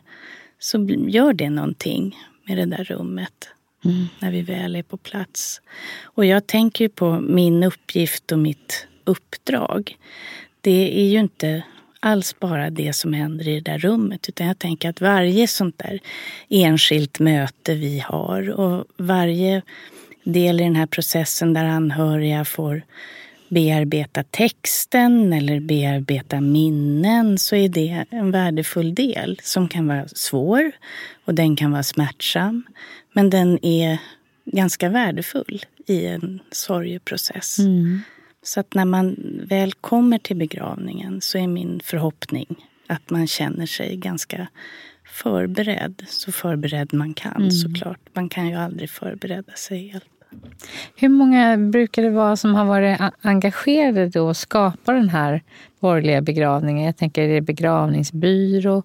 så 0.59 0.87
gör 1.07 1.33
det 1.33 1.49
någonting 1.49 2.15
med 2.49 2.57
det 2.57 2.65
där 2.65 2.83
rummet. 2.83 3.49
Mm. 3.85 4.07
När 4.19 4.31
vi 4.31 4.41
väl 4.41 4.75
är 4.75 4.83
på 4.83 4.97
plats. 4.97 5.61
Och 6.03 6.25
jag 6.25 6.47
tänker 6.47 6.85
ju 6.85 6.89
på 6.89 7.19
min 7.19 7.63
uppgift 7.63 8.31
och 8.31 8.39
mitt 8.39 8.87
uppdrag. 9.03 9.97
Det 10.61 11.01
är 11.01 11.05
ju 11.05 11.19
inte 11.19 11.63
alls 11.99 12.39
bara 12.39 12.69
det 12.69 12.93
som 12.93 13.13
händer 13.13 13.47
i 13.47 13.59
det 13.59 13.71
där 13.71 13.77
rummet. 13.77 14.29
Utan 14.29 14.47
jag 14.47 14.59
tänker 14.59 14.89
att 14.89 15.01
varje 15.01 15.47
sånt 15.47 15.77
där 15.77 15.99
enskilt 16.49 17.19
möte 17.19 17.75
vi 17.75 17.99
har 17.99 18.49
och 18.49 18.85
varje 18.97 19.61
del 20.23 20.59
i 20.59 20.63
den 20.63 20.75
här 20.75 20.85
processen 20.85 21.53
där 21.53 21.65
anhöriga 21.65 22.45
får 22.45 22.81
bearbeta 23.49 24.23
texten 24.23 25.33
eller 25.33 25.59
bearbeta 25.59 26.41
minnen 26.41 27.37
så 27.37 27.55
är 27.55 27.69
det 27.69 28.05
en 28.09 28.31
värdefull 28.31 28.95
del 28.95 29.39
som 29.43 29.67
kan 29.67 29.87
vara 29.87 30.07
svår 30.07 30.71
och 31.25 31.33
den 31.33 31.55
kan 31.55 31.71
vara 31.71 31.83
smärtsam. 31.83 32.63
Men 33.13 33.29
den 33.29 33.65
är 33.65 33.97
ganska 34.45 34.89
värdefull 34.89 35.61
i 35.87 36.05
en 36.05 36.39
sorgeprocess. 36.51 37.59
Mm. 37.59 38.01
Så 38.43 38.59
att 38.59 38.73
när 38.73 38.85
man 38.85 39.15
väl 39.43 39.73
kommer 39.73 40.17
till 40.17 40.37
begravningen 40.37 41.21
så 41.21 41.37
är 41.37 41.47
min 41.47 41.79
förhoppning 41.83 42.55
att 42.87 43.09
man 43.09 43.27
känner 43.27 43.65
sig 43.65 43.95
ganska 43.95 44.47
förberedd. 45.05 46.05
Så 46.07 46.31
förberedd 46.31 46.93
man 46.93 47.13
kan 47.13 47.35
mm. 47.35 47.51
såklart. 47.51 47.99
Man 48.13 48.29
kan 48.29 48.47
ju 48.47 48.55
aldrig 48.55 48.89
förbereda 48.89 49.53
sig 49.53 49.87
helt. 49.87 50.18
Hur 50.95 51.09
många 51.09 51.57
brukar 51.57 52.03
det 52.03 52.09
vara 52.09 52.35
som 52.35 52.55
har 52.55 52.65
varit 52.65 52.99
engagerade 53.21 54.07
då 54.07 54.27
och 54.27 54.37
skapar 54.37 54.93
den 54.93 55.09
här 55.09 55.41
borgerliga 55.79 56.21
begravningen? 56.21 56.85
Jag 56.85 56.97
tänker, 56.97 57.21
är 57.21 57.33
det 57.33 57.41
begravningsbyrå? 57.41 58.83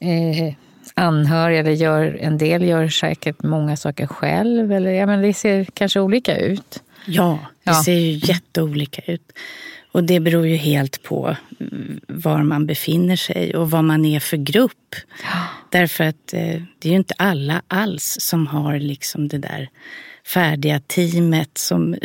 Eh, 0.00 0.54
anhöriga, 0.94 1.60
eller 1.60 1.70
gör, 1.70 2.18
en 2.20 2.38
del 2.38 2.62
gör 2.62 2.88
säkert 2.88 3.42
många 3.42 3.76
saker 3.76 4.06
själv. 4.06 4.72
Eller, 4.72 4.90
ja, 4.90 5.06
men 5.06 5.22
det 5.22 5.34
ser 5.34 5.64
kanske 5.64 6.00
olika 6.00 6.38
ut. 6.38 6.82
Ja, 7.06 7.38
det 7.64 7.70
ja. 7.70 7.82
ser 7.84 7.92
ju 7.92 8.32
jätteolika 8.32 9.02
ut. 9.12 9.32
Och 9.92 10.04
det 10.04 10.20
beror 10.20 10.46
ju 10.46 10.56
helt 10.56 11.02
på 11.02 11.36
var 12.08 12.42
man 12.42 12.66
befinner 12.66 13.16
sig 13.16 13.56
och 13.56 13.70
vad 13.70 13.84
man 13.84 14.04
är 14.04 14.20
för 14.20 14.36
grupp. 14.36 14.94
Ja. 15.22 15.44
Därför 15.70 16.04
att 16.04 16.34
eh, 16.34 16.62
det 16.78 16.88
är 16.88 16.90
ju 16.90 16.96
inte 16.96 17.14
alla 17.18 17.62
alls 17.68 18.16
som 18.20 18.46
har 18.46 18.78
liksom 18.78 19.28
det 19.28 19.38
där 19.38 19.68
färdiga 20.28 20.80
teamet 20.80 21.58
som 21.58 21.96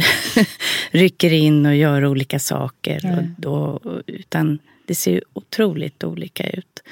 rycker 0.92 1.34
in 1.34 1.66
och 1.66 1.76
gör 1.76 2.06
olika 2.06 2.40
saker. 2.40 3.18
Och 3.18 3.42
då, 3.42 3.82
utan 4.08 4.60
det 4.86 4.96
ser 4.96 5.12
ju 5.12 5.22
otroligt 5.34 6.04
olika 6.04 6.50
ut. 6.50 6.84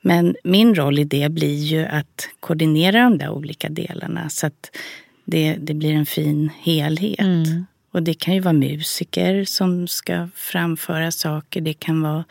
Men 0.00 0.36
min 0.44 0.74
roll 0.74 0.98
i 0.98 1.04
det 1.04 1.28
blir 1.28 1.64
ju 1.64 1.84
att 1.84 2.28
koordinera 2.40 3.02
de 3.02 3.18
där 3.18 3.30
olika 3.30 3.68
delarna 3.68 4.30
så 4.30 4.46
att 4.46 4.76
det, 5.24 5.56
det 5.60 5.74
blir 5.74 5.92
en 5.92 6.06
fin 6.06 6.50
helhet. 6.62 7.20
Mm. 7.20 7.66
Och 7.92 8.02
det 8.02 8.14
kan 8.14 8.34
ju 8.34 8.40
vara 8.40 8.52
musiker 8.52 9.44
som 9.44 9.88
ska 9.88 10.28
framföra 10.34 11.10
saker. 11.10 11.60
Det 11.60 11.72
kan 11.72 12.02
vara 12.02 12.24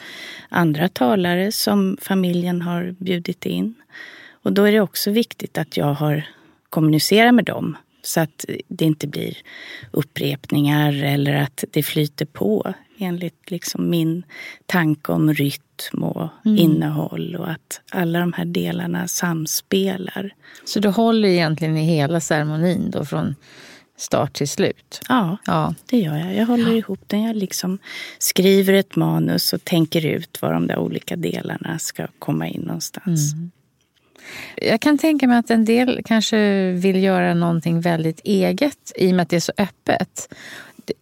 andra 0.49 0.89
talare 0.89 1.51
som 1.51 1.97
familjen 2.01 2.61
har 2.61 2.95
bjudit 2.99 3.45
in. 3.45 3.73
Och 4.43 4.53
då 4.53 4.63
är 4.63 4.71
det 4.71 4.79
också 4.79 5.11
viktigt 5.11 5.57
att 5.57 5.77
jag 5.77 5.93
har 5.93 6.23
kommunicerat 6.69 7.33
med 7.33 7.45
dem 7.45 7.77
så 8.01 8.19
att 8.19 8.45
det 8.67 8.85
inte 8.85 9.07
blir 9.07 9.37
upprepningar 9.91 11.03
eller 11.03 11.33
att 11.33 11.63
det 11.71 11.83
flyter 11.83 12.25
på 12.25 12.73
enligt 12.99 13.51
liksom 13.51 13.89
min 13.89 14.23
tanke 14.65 15.11
om 15.11 15.33
rytm 15.33 16.03
och 16.03 16.29
mm. 16.45 16.57
innehåll 16.57 17.35
och 17.35 17.51
att 17.51 17.81
alla 17.91 18.19
de 18.19 18.33
här 18.33 18.45
delarna 18.45 19.07
samspelar. 19.07 20.33
Så 20.65 20.79
du 20.79 20.89
håller 20.89 21.29
egentligen 21.29 21.77
i 21.77 21.85
hela 21.85 22.19
ceremonin 22.19 22.91
då 22.91 23.05
från 23.05 23.35
start 23.97 24.33
till 24.33 24.49
slut? 24.49 25.01
Ja, 25.09 25.37
ja. 25.45 25.73
det 25.85 25.97
gör 25.97 26.17
jag. 26.17 26.35
Jag 26.35 26.45
håller 26.45 26.71
ja. 26.71 26.77
ihop 26.77 26.99
den. 27.07 27.21
Jag 27.21 27.35
liksom 27.35 27.79
skriver 28.19 28.73
ett 28.73 28.95
manus 28.95 29.53
och 29.53 29.63
tänker 29.63 30.05
ut 30.05 30.41
var 30.41 30.53
de 30.53 30.67
där 30.67 30.77
olika 30.77 31.15
delarna 31.15 31.79
ska 31.79 32.07
komma 32.19 32.47
in 32.47 32.61
någonstans. 32.61 33.33
Mm. 33.33 33.51
Jag 34.55 34.81
kan 34.81 34.97
tänka 34.97 35.27
mig 35.27 35.37
att 35.37 35.49
en 35.49 35.65
del 35.65 36.01
kanske 36.05 36.71
vill 36.71 37.03
göra 37.03 37.33
någonting 37.33 37.81
väldigt 37.81 38.21
eget 38.23 38.91
i 38.95 39.11
och 39.11 39.15
med 39.15 39.23
att 39.23 39.29
det 39.29 39.35
är 39.35 39.39
så 39.39 39.53
öppet. 39.57 40.33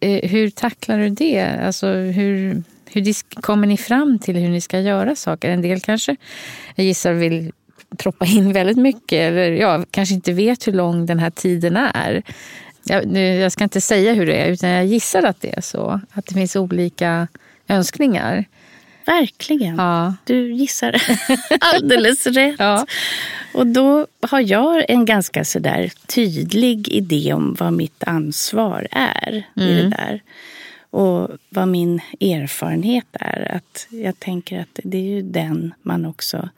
Eh, 0.00 0.30
hur 0.30 0.50
tacklar 0.50 0.98
du 0.98 1.08
det? 1.08 1.40
Alltså 1.66 1.86
hur, 1.86 2.62
hur 2.86 3.40
kommer 3.40 3.66
ni 3.66 3.76
fram 3.76 4.18
till 4.18 4.36
hur 4.36 4.48
ni 4.48 4.60
ska 4.60 4.80
göra 4.80 5.16
saker? 5.16 5.50
En 5.50 5.62
del 5.62 5.80
kanske, 5.80 6.16
jag 6.74 6.86
gissar, 6.86 7.12
vill 7.12 7.52
proppa 7.96 8.26
in 8.26 8.52
väldigt 8.52 8.76
mycket 8.76 9.18
eller 9.18 9.50
ja, 9.50 9.84
kanske 9.90 10.14
inte 10.14 10.32
vet 10.32 10.66
hur 10.66 10.72
lång 10.72 11.06
den 11.06 11.18
här 11.18 11.30
tiden 11.30 11.76
är. 11.76 12.22
Jag, 12.84 13.16
jag 13.16 13.52
ska 13.52 13.64
inte 13.64 13.80
säga 13.80 14.12
hur 14.12 14.26
det 14.26 14.34
är, 14.34 14.50
utan 14.50 14.70
jag 14.70 14.86
gissar 14.86 15.22
att 15.22 15.40
det 15.40 15.56
är 15.56 15.60
så. 15.60 16.00
Att 16.12 16.26
det 16.26 16.34
finns 16.34 16.56
olika 16.56 17.28
önskningar. 17.68 18.44
Verkligen. 19.10 19.76
Ja. 19.76 20.14
Du 20.24 20.52
gissar 20.52 21.02
alldeles 21.60 22.26
rätt. 22.26 22.56
Ja. 22.58 22.86
Och 23.52 23.66
då 23.66 24.06
har 24.20 24.40
jag 24.40 24.90
en 24.90 25.04
ganska 25.04 25.44
sådär 25.44 25.92
tydlig 26.06 26.88
idé 26.88 27.32
om 27.32 27.56
vad 27.58 27.72
mitt 27.72 28.04
ansvar 28.04 28.88
är 28.90 29.44
mm. 29.56 29.68
i 29.68 29.74
det 29.74 29.80
mm. 29.80 29.90
där. 29.90 30.22
Och 30.90 31.28
vad 31.48 31.68
min 31.68 32.00
erfarenhet 32.20 33.06
är. 33.12 33.56
Att 33.56 33.86
jag 33.90 34.20
tänker 34.20 34.60
att 34.60 34.80
det 34.84 34.98
är 34.98 35.14
ju 35.14 35.22
den 35.22 35.74
man 35.82 36.06
också 36.06 36.48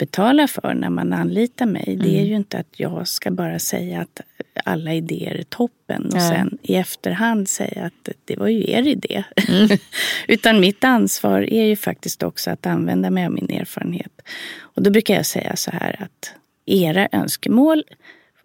betalar 0.00 0.46
för 0.46 0.74
när 0.74 0.90
man 0.90 1.12
anlitar 1.12 1.66
mig. 1.66 1.84
Mm. 1.86 1.98
Det 1.98 2.08
är 2.08 2.18
mm. 2.18 2.28
ju 2.28 2.36
inte 2.36 2.58
att 2.58 2.80
jag 2.80 3.08
ska 3.08 3.30
bara 3.30 3.58
säga 3.58 4.00
att 4.00 4.20
alla 4.64 4.94
idéer 4.94 5.34
är 5.34 5.42
toppen 5.42 6.06
och 6.06 6.16
ja. 6.16 6.28
sen 6.28 6.58
i 6.62 6.74
efterhand 6.74 7.48
säga 7.48 7.84
att 7.84 8.08
det 8.24 8.36
var 8.36 8.48
ju 8.48 8.70
er 8.70 8.86
idé. 8.86 9.24
Mm. 9.48 9.68
Utan 10.28 10.60
mitt 10.60 10.84
ansvar 10.84 11.40
är 11.40 11.64
ju 11.64 11.76
faktiskt 11.76 12.22
också 12.22 12.50
att 12.50 12.66
använda 12.66 13.10
mig 13.10 13.26
av 13.26 13.32
min 13.32 13.50
erfarenhet. 13.50 14.22
Och 14.58 14.82
då 14.82 14.90
brukar 14.90 15.14
jag 15.14 15.26
säga 15.26 15.56
så 15.56 15.70
här 15.70 16.02
att 16.02 16.32
era 16.66 17.08
önskemål 17.12 17.84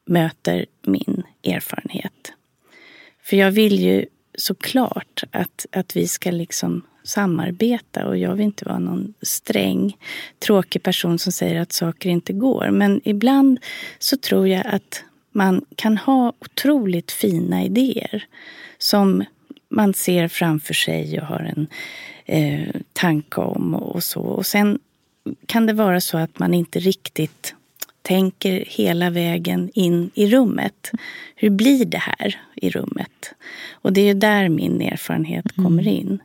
möter 0.05 0.65
min 0.81 1.23
erfarenhet. 1.43 2.33
För 3.23 3.37
jag 3.37 3.51
vill 3.51 3.79
ju 3.79 4.05
såklart 4.37 5.23
att, 5.31 5.65
att 5.71 5.95
vi 5.95 6.07
ska 6.07 6.31
liksom 6.31 6.81
samarbeta 7.05 8.05
och 8.07 8.17
jag 8.17 8.35
vill 8.35 8.45
inte 8.45 8.65
vara 8.65 8.79
någon 8.79 9.13
sträng, 9.21 9.97
tråkig 10.39 10.83
person 10.83 11.19
som 11.19 11.31
säger 11.31 11.61
att 11.61 11.71
saker 11.71 12.09
inte 12.09 12.33
går. 12.33 12.69
Men 12.71 13.01
ibland 13.03 13.59
så 13.99 14.17
tror 14.17 14.47
jag 14.47 14.67
att 14.67 15.03
man 15.31 15.65
kan 15.75 15.97
ha 15.97 16.33
otroligt 16.39 17.11
fina 17.11 17.63
idéer 17.63 18.25
som 18.77 19.23
man 19.69 19.93
ser 19.93 20.27
framför 20.27 20.73
sig 20.73 21.19
och 21.19 21.27
har 21.27 21.53
en 21.55 21.67
eh, 22.25 22.81
tanke 22.93 23.41
om 23.41 23.75
och 23.75 24.03
så. 24.03 24.21
Och 24.21 24.45
sen 24.45 24.79
kan 25.45 25.65
det 25.65 25.73
vara 25.73 26.01
så 26.01 26.17
att 26.17 26.39
man 26.39 26.53
inte 26.53 26.79
riktigt 26.79 27.55
tänker 28.01 28.63
hela 28.67 29.09
vägen 29.09 29.69
in 29.73 30.11
i 30.13 30.27
rummet. 30.27 30.91
Hur 31.35 31.49
blir 31.49 31.85
det 31.85 31.97
här 31.97 32.41
i 32.55 32.69
rummet? 32.69 33.33
Och 33.71 33.93
det 33.93 34.01
är 34.01 34.05
ju 34.05 34.13
där 34.13 34.49
min 34.49 34.81
erfarenhet 34.81 35.45
mm. 35.57 35.65
kommer 35.65 35.87
in. 35.87 36.19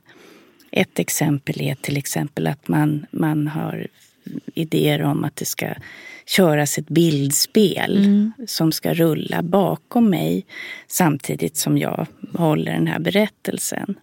Ett 0.71 0.99
exempel 0.99 1.61
är 1.61 1.75
till 1.75 1.97
exempel 1.97 2.47
att 2.47 2.69
man, 2.69 3.07
man 3.11 3.49
har 3.49 3.87
idéer 4.55 5.03
om 5.03 5.25
att 5.25 5.37
det 5.37 5.45
ska 5.45 5.75
köras 6.27 6.79
ett 6.79 6.89
bildspel 6.89 8.05
mm. 8.05 8.33
som 8.47 8.73
ska 8.73 8.95
rulla 8.95 9.43
bakom 9.43 10.11
mig 10.11 10.47
samtidigt 10.87 11.57
som 11.57 11.79
jag 11.79 12.07
håller 12.35 12.73
den 12.73 12.87
här 12.87 12.99
berättelsen. 12.99 13.95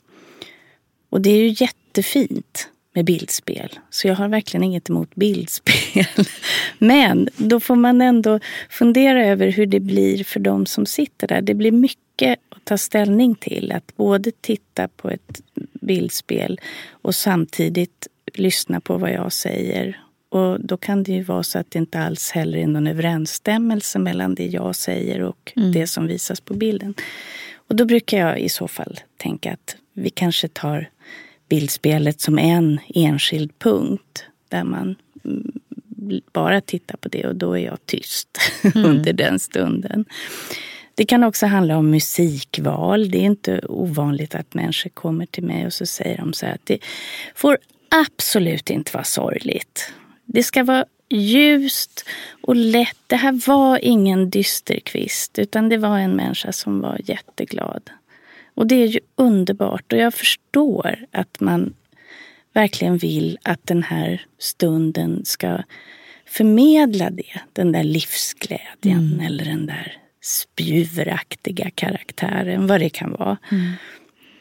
Och 1.09 1.21
det 1.21 1.29
är 1.29 1.37
ju 1.37 1.55
jättefint 1.57 2.69
med 2.93 3.05
bildspel. 3.05 3.79
Så 3.89 4.07
jag 4.07 4.15
har 4.15 4.27
verkligen 4.27 4.63
inget 4.63 4.89
emot 4.89 5.15
bildspel. 5.15 6.05
Men 6.77 7.29
då 7.37 7.59
får 7.59 7.75
man 7.75 8.01
ändå 8.01 8.39
fundera 8.69 9.25
över 9.25 9.47
hur 9.47 9.65
det 9.65 9.79
blir 9.79 10.23
för 10.23 10.39
de 10.39 10.65
som 10.65 10.85
sitter 10.85 11.27
där. 11.27 11.41
Det 11.41 11.53
blir 11.53 11.71
mycket 11.71 12.39
att 12.49 12.65
ta 12.65 12.77
ställning 12.77 13.35
till. 13.35 13.71
Att 13.71 13.97
både 13.97 14.31
titta 14.41 14.87
på 14.87 15.09
ett 15.09 15.41
bildspel 15.87 16.59
och 16.91 17.15
samtidigt 17.15 18.07
lyssna 18.33 18.81
på 18.81 18.97
vad 18.97 19.11
jag 19.11 19.33
säger. 19.33 20.01
Och 20.29 20.65
då 20.65 20.77
kan 20.77 21.03
det 21.03 21.11
ju 21.11 21.23
vara 21.23 21.43
så 21.43 21.59
att 21.59 21.71
det 21.71 21.79
inte 21.79 21.99
alls 21.99 22.31
heller 22.31 22.57
är 22.57 22.67
någon 22.67 22.87
överensstämmelse 22.87 23.99
mellan 23.99 24.35
det 24.35 24.45
jag 24.45 24.75
säger 24.75 25.21
och 25.21 25.53
mm. 25.55 25.71
det 25.71 25.87
som 25.87 26.07
visas 26.07 26.41
på 26.41 26.53
bilden. 26.53 26.93
Och 27.55 27.75
då 27.75 27.85
brukar 27.85 28.17
jag 28.17 28.39
i 28.39 28.49
så 28.49 28.67
fall 28.67 28.99
tänka 29.17 29.53
att 29.53 29.75
vi 29.93 30.09
kanske 30.09 30.47
tar 30.47 30.89
bildspelet 31.49 32.21
som 32.21 32.39
en 32.39 32.79
enskild 32.87 33.59
punkt 33.59 34.25
där 34.49 34.63
man 34.63 34.95
mm, 35.25 35.51
bara 36.33 36.61
tittar 36.61 36.97
på 36.97 37.09
det 37.09 37.25
och 37.25 37.35
då 37.35 37.57
är 37.57 37.65
jag 37.65 37.85
tyst 37.85 38.37
mm. 38.75 38.89
under 38.89 39.13
den 39.13 39.39
stunden. 39.39 40.05
Det 40.97 41.05
kan 41.05 41.23
också 41.23 41.45
handla 41.45 41.77
om 41.77 41.89
musikval. 41.89 43.09
Det 43.11 43.17
är 43.17 43.23
inte 43.23 43.61
ovanligt 43.69 44.35
att 44.35 44.53
människor 44.53 44.89
kommer 44.89 45.25
till 45.25 45.43
mig 45.43 45.65
och 45.65 45.73
så 45.73 45.85
säger 45.85 46.17
de 46.17 46.33
så 46.33 46.45
här 46.45 46.53
att 46.53 46.65
det 46.65 46.79
får 47.35 47.57
absolut 47.89 48.69
inte 48.69 48.91
vara 48.93 49.03
sorgligt. 49.03 49.93
Det 50.25 50.43
ska 50.43 50.63
vara 50.63 50.85
ljust 51.09 52.05
och 52.41 52.55
lätt. 52.55 52.97
Det 53.07 53.15
här 53.15 53.47
var 53.47 53.79
ingen 53.85 54.29
dysterkvist 54.29 55.39
utan 55.39 55.69
det 55.69 55.77
var 55.77 55.97
en 55.97 56.15
människa 56.15 56.51
som 56.51 56.81
var 56.81 57.01
jätteglad. 57.03 57.89
Och 58.55 58.67
det 58.67 58.75
är 58.75 58.87
ju 58.87 58.99
underbart 59.15 59.93
och 59.93 59.99
jag 59.99 60.13
förstår 60.13 61.05
att 61.11 61.39
man 61.39 61.73
verkligen 62.53 62.97
vill 62.97 63.37
att 63.43 63.67
den 63.67 63.83
här 63.83 64.25
stunden 64.39 65.25
ska 65.25 65.63
förmedla 66.25 67.09
det. 67.09 67.41
Den 67.53 67.71
där 67.71 67.83
livsglädjen 67.83 69.13
mm. 69.13 69.25
eller 69.25 69.45
den 69.45 69.65
där 69.65 70.06
spjuveraktiga 70.27 71.69
karaktären, 71.75 72.67
vad 72.67 72.79
det 72.79 72.89
kan 72.89 73.11
vara. 73.11 73.37
Mm. 73.51 73.71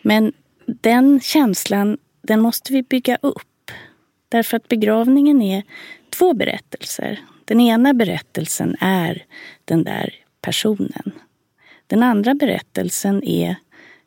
Men 0.02 0.32
den 0.66 1.20
känslan, 1.20 1.98
den 2.22 2.40
måste 2.40 2.72
vi 2.72 2.82
bygga 2.82 3.18
upp. 3.22 3.70
Därför 4.28 4.56
att 4.56 4.68
begravningen 4.68 5.42
är 5.42 5.62
två 6.10 6.34
berättelser. 6.34 7.20
Den 7.44 7.60
ena 7.60 7.94
berättelsen 7.94 8.76
är 8.80 9.24
den 9.64 9.84
där 9.84 10.14
personen. 10.40 11.12
Den 11.86 12.02
andra 12.02 12.34
berättelsen 12.34 13.24
är 13.24 13.56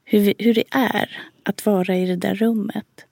hur, 0.06 0.20
vi, 0.20 0.36
hur 0.38 0.54
det 0.54 0.64
är 0.72 1.20
att 1.44 1.66
vara 1.66 1.96
i 1.96 2.06
det 2.06 2.16
där 2.16 2.36
rummet. 2.36 3.06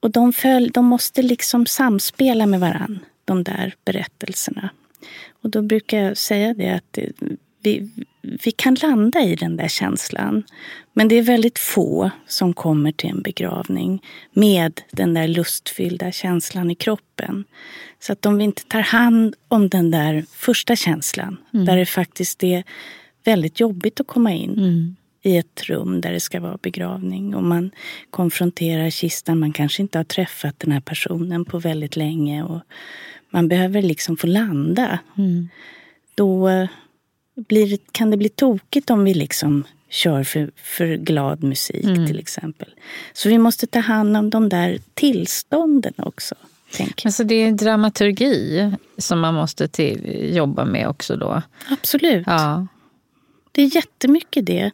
Och 0.00 0.10
de, 0.10 0.32
följ, 0.32 0.70
de 0.70 0.84
måste 0.84 1.22
liksom 1.22 1.66
samspela 1.66 2.46
med 2.46 2.60
varann, 2.60 2.98
de 3.24 3.44
där 3.44 3.74
berättelserna. 3.84 4.70
Och 5.46 5.50
då 5.50 5.62
brukar 5.62 5.98
jag 5.98 6.16
säga 6.16 6.54
det 6.54 6.68
att 6.68 6.98
vi, 7.62 7.90
vi 8.22 8.50
kan 8.50 8.74
landa 8.74 9.20
i 9.20 9.34
den 9.34 9.56
där 9.56 9.68
känslan. 9.68 10.42
Men 10.92 11.08
det 11.08 11.14
är 11.14 11.22
väldigt 11.22 11.58
få 11.58 12.10
som 12.26 12.54
kommer 12.54 12.92
till 12.92 13.10
en 13.10 13.22
begravning 13.22 14.02
med 14.32 14.80
den 14.90 15.14
där 15.14 15.28
lustfyllda 15.28 16.12
känslan 16.12 16.70
i 16.70 16.74
kroppen. 16.74 17.44
Så 18.00 18.12
att 18.12 18.26
om 18.26 18.38
vi 18.38 18.44
inte 18.44 18.64
tar 18.64 18.80
hand 18.80 19.34
om 19.48 19.68
den 19.68 19.90
där 19.90 20.24
första 20.32 20.76
känslan, 20.76 21.36
mm. 21.54 21.66
där 21.66 21.76
det 21.76 21.86
faktiskt 21.86 22.44
är 22.44 22.64
väldigt 23.24 23.60
jobbigt 23.60 24.00
att 24.00 24.06
komma 24.06 24.32
in. 24.32 24.58
Mm 24.58 24.96
i 25.26 25.36
ett 25.36 25.62
rum 25.62 26.00
där 26.00 26.12
det 26.12 26.20
ska 26.20 26.40
vara 26.40 26.58
begravning 26.62 27.34
och 27.34 27.42
man 27.42 27.70
konfronterar 28.10 28.90
kistan. 28.90 29.38
Man 29.38 29.52
kanske 29.52 29.82
inte 29.82 29.98
har 29.98 30.04
träffat 30.04 30.58
den 30.58 30.72
här 30.72 30.80
personen 30.80 31.44
på 31.44 31.58
väldigt 31.58 31.96
länge 31.96 32.42
och 32.42 32.60
man 33.36 33.48
behöver 33.48 33.82
liksom 33.82 34.16
få 34.16 34.26
landa. 34.26 34.98
Mm. 35.18 35.48
Då 36.14 36.50
blir 37.34 37.70
det, 37.70 37.92
kan 37.92 38.10
det 38.10 38.16
bli 38.16 38.28
tokigt 38.28 38.90
om 38.90 39.04
vi 39.04 39.14
liksom 39.14 39.64
kör 39.88 40.24
för, 40.24 40.50
för 40.56 40.96
glad 40.96 41.42
musik 41.42 41.84
mm. 41.84 42.06
till 42.06 42.18
exempel. 42.18 42.68
Så 43.12 43.28
vi 43.28 43.38
måste 43.38 43.66
ta 43.66 43.78
hand 43.78 44.16
om 44.16 44.30
de 44.30 44.48
där 44.48 44.78
tillstånden 44.94 45.92
också. 45.96 46.34
Men 47.04 47.12
så 47.12 47.22
det 47.22 47.34
är 47.34 47.52
dramaturgi 47.52 48.72
som 48.98 49.20
man 49.20 49.34
måste 49.34 49.68
till, 49.68 50.30
jobba 50.36 50.64
med 50.64 50.88
också 50.88 51.16
då? 51.16 51.42
Absolut. 51.70 52.24
Ja. 52.26 52.66
Det 53.52 53.62
är 53.62 53.76
jättemycket 53.76 54.46
det. 54.46 54.70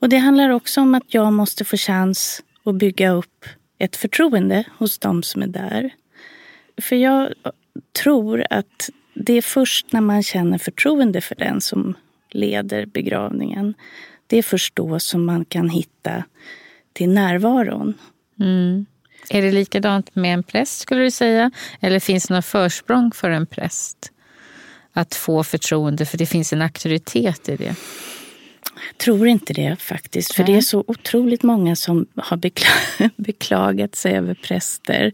Och 0.00 0.08
det 0.08 0.18
handlar 0.18 0.50
också 0.50 0.80
om 0.80 0.94
att 0.94 1.14
jag 1.14 1.32
måste 1.32 1.64
få 1.64 1.76
chans 1.76 2.42
att 2.64 2.74
bygga 2.74 3.10
upp 3.10 3.44
ett 3.78 3.96
förtroende 3.96 4.64
hos 4.78 4.98
de 4.98 5.22
som 5.22 5.42
är 5.42 5.46
där. 5.46 5.90
För 6.82 6.96
jag 6.96 7.34
tror 8.02 8.44
att 8.50 8.90
det 9.14 9.32
är 9.32 9.42
först 9.42 9.92
när 9.92 10.00
man 10.00 10.22
känner 10.22 10.58
förtroende 10.58 11.20
för 11.20 11.34
den 11.34 11.60
som 11.60 11.94
leder 12.30 12.86
begravningen. 12.86 13.74
Det 14.26 14.36
är 14.38 14.42
först 14.42 14.76
då 14.76 14.98
som 14.98 15.24
man 15.24 15.44
kan 15.44 15.68
hitta 15.68 16.24
till 16.92 17.08
närvaron. 17.08 17.94
Mm. 18.40 18.86
Är 19.30 19.42
det 19.42 19.52
likadant 19.52 20.14
med 20.14 20.34
en 20.34 20.42
präst 20.42 20.80
skulle 20.80 21.02
du 21.02 21.10
säga? 21.10 21.50
Eller 21.80 22.00
finns 22.00 22.26
det 22.26 22.34
något 22.34 22.44
försprång 22.44 23.12
för 23.12 23.30
en 23.30 23.46
präst? 23.46 24.10
Att 24.92 25.14
få 25.14 25.44
förtroende, 25.44 26.06
för 26.06 26.18
det 26.18 26.26
finns 26.26 26.52
en 26.52 26.62
auktoritet 26.62 27.48
i 27.48 27.56
det. 27.56 27.74
Jag 28.88 28.98
tror 28.98 29.26
inte 29.28 29.52
det 29.52 29.76
faktiskt. 29.80 30.34
För 30.34 30.42
Nej. 30.42 30.52
det 30.52 30.58
är 30.58 30.62
så 30.62 30.84
otroligt 30.86 31.42
många 31.42 31.76
som 31.76 32.06
har 32.16 32.36
beklagat 33.22 33.94
sig 33.94 34.16
över 34.16 34.34
präster. 34.34 35.12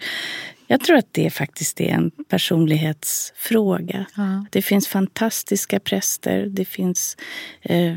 Jag 0.71 0.81
tror 0.81 0.97
att 0.97 1.15
det 1.15 1.31
faktiskt 1.31 1.81
är 1.81 1.89
en 1.89 2.11
personlighetsfråga. 2.11 4.07
Ja. 4.17 4.45
Det 4.51 4.63
finns 4.63 4.89
fantastiska 4.89 5.81
präster. 5.81 6.47
Det 6.47 6.65
finns 6.65 7.17
eh, 7.63 7.97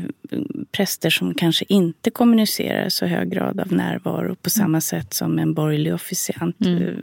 präster 0.72 1.10
som 1.10 1.34
kanske 1.34 1.64
inte 1.68 2.10
kommunicerar 2.10 2.88
så 2.88 3.06
hög 3.06 3.30
grad 3.30 3.60
av 3.60 3.72
närvaro 3.72 4.26
på 4.26 4.48
mm. 4.48 4.50
samma 4.50 4.80
sätt 4.80 5.14
som 5.14 5.38
en 5.38 5.54
borgerlig 5.54 5.94
officiant. 5.94 6.60
Mm. 6.60 6.82
Eh, 6.82 6.94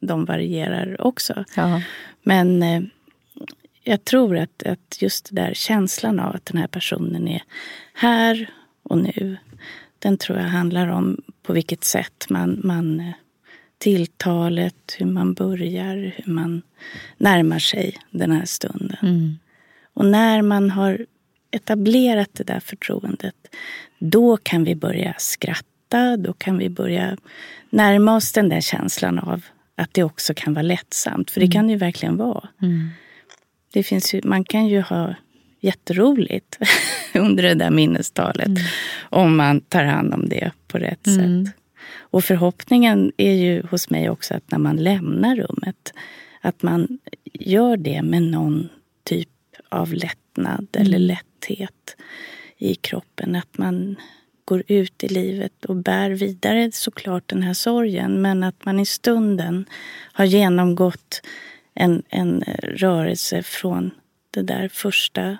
de 0.00 0.24
varierar 0.24 1.00
också. 1.06 1.44
Ja. 1.56 1.82
Men 2.22 2.62
eh, 2.62 2.82
jag 3.82 4.04
tror 4.04 4.38
att, 4.38 4.62
att 4.62 5.02
just 5.02 5.28
det 5.30 5.42
där 5.42 5.54
känslan 5.54 6.20
av 6.20 6.36
att 6.36 6.46
den 6.46 6.60
här 6.60 6.68
personen 6.68 7.28
är 7.28 7.42
här 7.94 8.50
och 8.82 8.98
nu. 8.98 9.36
Den 9.98 10.18
tror 10.18 10.38
jag 10.38 10.44
handlar 10.44 10.88
om 10.88 11.22
på 11.42 11.52
vilket 11.52 11.84
sätt 11.84 12.26
man, 12.28 12.60
man 12.64 13.00
eh, 13.00 13.12
tilltalet, 13.78 14.96
hur 14.98 15.06
man 15.06 15.34
börjar, 15.34 16.12
hur 16.16 16.32
man 16.32 16.62
närmar 17.16 17.58
sig 17.58 17.96
den 18.10 18.30
här 18.30 18.44
stunden. 18.44 18.96
Mm. 19.02 19.38
Och 19.94 20.06
när 20.06 20.42
man 20.42 20.70
har 20.70 21.06
etablerat 21.50 22.30
det 22.32 22.44
där 22.44 22.60
förtroendet, 22.60 23.34
då 23.98 24.36
kan 24.36 24.64
vi 24.64 24.74
börja 24.74 25.14
skratta, 25.18 26.16
då 26.16 26.32
kan 26.32 26.58
vi 26.58 26.68
börja 26.68 27.16
närma 27.70 28.16
oss 28.16 28.32
den 28.32 28.48
där 28.48 28.60
känslan 28.60 29.18
av 29.18 29.44
att 29.74 29.94
det 29.94 30.02
också 30.02 30.34
kan 30.34 30.54
vara 30.54 30.62
lättsamt. 30.62 31.30
För 31.30 31.40
det 31.40 31.46
mm. 31.46 31.52
kan 31.52 31.66
det 31.66 31.72
ju 31.72 31.78
verkligen 31.78 32.16
vara. 32.16 32.48
Mm. 32.62 32.88
Det 33.72 33.82
finns 33.82 34.14
ju, 34.14 34.20
man 34.24 34.44
kan 34.44 34.66
ju 34.66 34.80
ha 34.80 35.14
jätteroligt 35.60 36.58
under 37.14 37.42
det 37.42 37.54
där 37.54 37.70
minnestalet 37.70 38.46
mm. 38.46 38.62
om 39.00 39.36
man 39.36 39.60
tar 39.60 39.84
hand 39.84 40.14
om 40.14 40.28
det 40.28 40.50
på 40.68 40.78
rätt 40.78 41.06
mm. 41.06 41.44
sätt. 41.46 41.54
Och 41.90 42.24
förhoppningen 42.24 43.12
är 43.16 43.34
ju 43.34 43.62
hos 43.62 43.90
mig 43.90 44.10
också 44.10 44.34
att 44.34 44.50
när 44.50 44.58
man 44.58 44.76
lämnar 44.76 45.36
rummet 45.36 45.92
att 46.40 46.62
man 46.62 46.98
gör 47.32 47.76
det 47.76 48.02
med 48.02 48.22
någon 48.22 48.68
typ 49.04 49.28
av 49.68 49.92
lättnad 49.92 50.66
mm. 50.72 50.86
eller 50.86 50.98
lätthet 50.98 51.96
i 52.56 52.74
kroppen. 52.74 53.36
Att 53.36 53.58
man 53.58 53.96
går 54.44 54.62
ut 54.66 55.04
i 55.04 55.08
livet 55.08 55.64
och 55.64 55.76
bär 55.76 56.10
vidare 56.10 56.70
såklart 56.72 57.28
den 57.28 57.42
här 57.42 57.54
sorgen 57.54 58.22
men 58.22 58.44
att 58.44 58.64
man 58.64 58.80
i 58.80 58.86
stunden 58.86 59.64
har 60.12 60.24
genomgått 60.24 61.22
en, 61.74 62.02
en 62.08 62.44
rörelse 62.62 63.42
från 63.42 63.90
det 64.30 64.42
där 64.42 64.68
första 64.68 65.38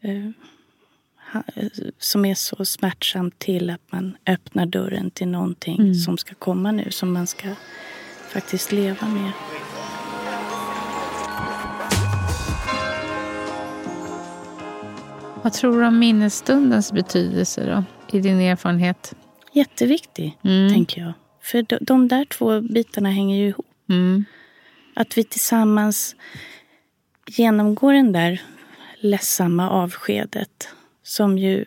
eh, 0.00 0.30
som 1.98 2.24
är 2.24 2.34
så 2.34 2.64
smärtsamt 2.64 3.38
till 3.38 3.70
att 3.70 3.92
man 3.92 4.16
öppnar 4.26 4.66
dörren 4.66 5.10
till 5.10 5.28
någonting 5.28 5.80
mm. 5.80 5.94
som 5.94 6.18
ska 6.18 6.34
komma 6.34 6.72
nu, 6.72 6.90
som 6.90 7.12
man 7.12 7.26
ska 7.26 7.48
faktiskt 8.28 8.72
leva 8.72 9.06
med. 9.06 9.32
Vad 15.42 15.52
tror 15.52 15.80
du 15.80 15.86
om 15.86 15.98
minnesstundens 15.98 16.92
betydelse 16.92 17.66
då, 17.66 17.84
i 18.18 18.20
din 18.20 18.40
erfarenhet? 18.40 19.14
Jätteviktig, 19.52 20.38
mm. 20.44 20.72
tänker 20.72 21.00
jag. 21.00 21.12
För 21.42 21.62
de, 21.62 21.78
de, 21.80 22.08
där 22.08 22.24
två 22.24 22.60
bitarna 22.60 23.10
hänger 23.10 23.36
ju 23.36 23.48
ihop. 23.48 23.66
Mm. 23.88 24.24
Att 24.94 25.18
vi 25.18 25.24
tillsammans 25.24 26.16
genomgår 27.26 27.92
den 27.92 28.12
där 28.12 28.42
ledsamma 29.00 29.70
avskedet 29.70 30.68
som 31.08 31.38
ju 31.38 31.64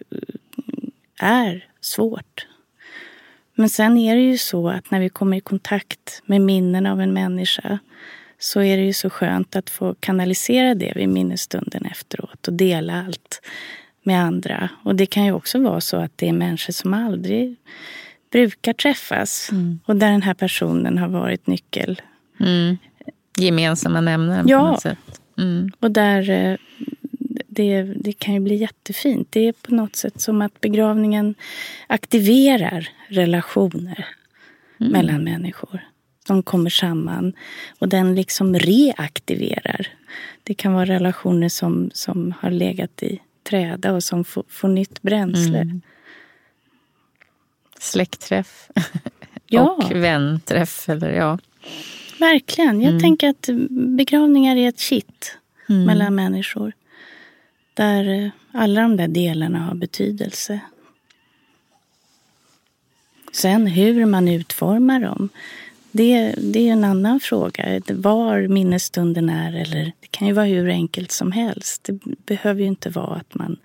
är 1.20 1.66
svårt. 1.82 2.48
Men 3.56 3.70
sen 3.70 3.98
är 3.98 4.16
det 4.16 4.22
ju 4.22 4.38
så 4.38 4.70
att 4.70 4.92
när 4.92 5.00
vi 5.00 5.10
kommer 5.10 5.38
i 5.38 5.42
kontakt 5.42 6.22
med 6.26 6.42
minnen 6.42 6.86
av 6.86 7.02
en 7.02 7.14
människa 7.14 7.80
så 8.40 8.62
är 8.62 8.78
det 8.78 8.84
ju 8.84 8.94
så 8.94 9.10
skönt 9.10 9.56
att 9.56 9.70
få 9.70 9.96
kanalisera 10.00 10.76
det 10.76 10.94
vid 10.96 11.10
minnesstunden 11.10 11.86
efteråt 11.86 12.48
och 12.48 12.54
dela 12.54 13.06
allt 13.06 13.42
med 14.04 14.22
andra. 14.22 14.70
Och 14.84 14.96
det 14.96 15.06
kan 15.06 15.26
ju 15.26 15.32
också 15.32 15.60
vara 15.60 15.82
så 15.82 15.98
att 15.98 16.18
det 16.18 16.30
är 16.30 16.34
människor 16.34 16.74
som 16.74 16.94
aldrig 16.94 17.56
brukar 18.32 18.74
träffas 18.74 19.50
mm. 19.52 19.80
och 19.86 19.96
där 19.96 20.12
den 20.12 20.22
här 20.22 20.34
personen 20.34 20.98
har 20.98 21.08
varit 21.08 21.48
nyckel. 21.48 22.02
Mm. 22.40 22.78
Gemensamma 23.38 24.02
nämnaren 24.02 24.48
ja. 24.48 24.60
på 24.60 24.66
något 24.66 24.82
sätt. 24.82 25.22
Mm. 25.38 25.72
Och 25.80 25.92
där 25.92 26.30
eh, 26.30 26.58
det, 27.54 27.84
det 27.84 28.14
kan 28.14 28.34
ju 28.34 28.40
bli 28.40 28.56
jättefint. 28.56 29.28
Det 29.32 29.48
är 29.48 29.52
på 29.52 29.76
något 29.76 29.96
sätt 29.96 30.22
som 30.22 30.42
att 30.42 30.62
begravningen 30.62 31.36
aktiverar 31.88 32.90
relationer 33.08 34.08
mm. 34.80 34.92
mellan 34.92 35.24
människor. 35.24 35.88
De 36.28 36.44
kommer 36.44 36.70
samman 36.70 37.34
och 37.80 37.90
den 37.90 38.16
liksom 38.16 38.56
reaktiverar. 38.56 39.88
Det 40.44 40.54
kan 40.54 40.74
vara 40.74 40.86
relationer 40.86 41.50
som, 41.50 41.92
som 41.94 42.34
har 42.40 42.52
legat 42.52 43.04
i 43.04 43.20
träda 43.44 43.94
och 43.94 44.04
som 44.04 44.24
får, 44.24 44.44
får 44.50 44.68
nytt 44.68 45.02
bränsle. 45.02 45.60
Mm. 45.60 45.82
Släktträff 47.80 48.70
ja. 49.48 49.62
och 49.62 49.92
vänträff. 49.92 50.90
Eller, 50.90 51.10
ja. 51.10 51.38
Verkligen. 52.20 52.82
Jag 52.82 52.90
mm. 52.90 53.02
tänker 53.02 53.30
att 53.30 53.50
begravningar 53.70 54.56
är 54.56 54.70
ett 54.70 54.80
kitt 54.80 55.38
mm. 55.70 55.86
mellan 55.86 56.16
människor. 56.16 56.74
Där 57.74 58.24
eh, 58.24 58.30
alla 58.52 58.82
de 58.82 58.98
där 58.98 59.08
delarna 59.08 59.60
har 59.60 59.76
betydelse. 59.76 60.60
Sen 63.32 63.68
hur 63.68 64.06
man 64.06 64.28
utformar 64.28 65.00
dem, 65.00 65.30
det, 65.92 66.36
det 66.38 66.70
är 66.70 66.72
en 66.72 66.84
annan 66.84 67.20
fråga. 67.20 67.82
Var 67.88 68.48
minnesstunden 68.48 69.30
är, 69.30 69.54
eller 69.54 69.86
det 70.00 70.08
kan 70.12 70.28
ju 70.28 70.34
vara 70.34 70.46
hur 70.46 70.70
enkelt 70.70 71.12
som 71.12 71.32
helst. 71.32 71.84
Det 71.84 72.00
behöver 72.26 72.62
ju 72.62 72.68
inte 72.68 72.90
vara 72.90 73.16
att 73.16 73.36
man 73.36 73.58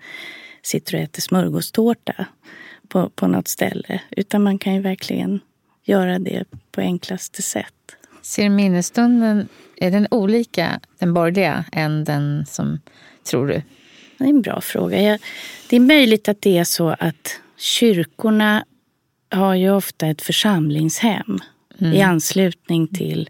sitter 0.61 0.95
och 0.95 1.01
äter 1.01 1.21
smörgåstårta 1.21 2.25
på, 2.87 3.09
på 3.09 3.27
något 3.27 3.47
ställe. 3.47 4.01
Utan 4.09 4.43
man 4.43 4.59
kan 4.59 4.73
ju 4.73 4.81
verkligen 4.81 5.39
göra 5.83 6.19
det 6.19 6.43
på 6.71 6.81
enklaste 6.81 7.41
sätt. 7.41 7.73
Ser 8.21 8.49
minnesstunden, 8.49 9.47
är 9.77 9.91
den 9.91 10.07
olika, 10.11 10.79
den 10.99 11.13
borgerliga, 11.13 11.65
än 11.71 12.03
den 12.03 12.45
som, 12.45 12.79
tror 13.23 13.47
du, 13.47 13.61
det 14.17 14.23
är 14.23 14.29
en 14.29 14.41
bra 14.41 14.61
fråga. 14.61 15.01
Jag, 15.01 15.19
det 15.69 15.75
är 15.75 15.79
möjligt 15.79 16.29
att 16.29 16.41
det 16.41 16.57
är 16.57 16.63
så 16.63 16.89
att 16.99 17.39
kyrkorna 17.57 18.65
har 19.29 19.55
ju 19.55 19.71
ofta 19.71 20.07
ett 20.07 20.21
församlingshem 20.21 21.39
mm. 21.79 21.93
i 21.93 22.01
anslutning 22.01 22.87
till, 22.87 23.29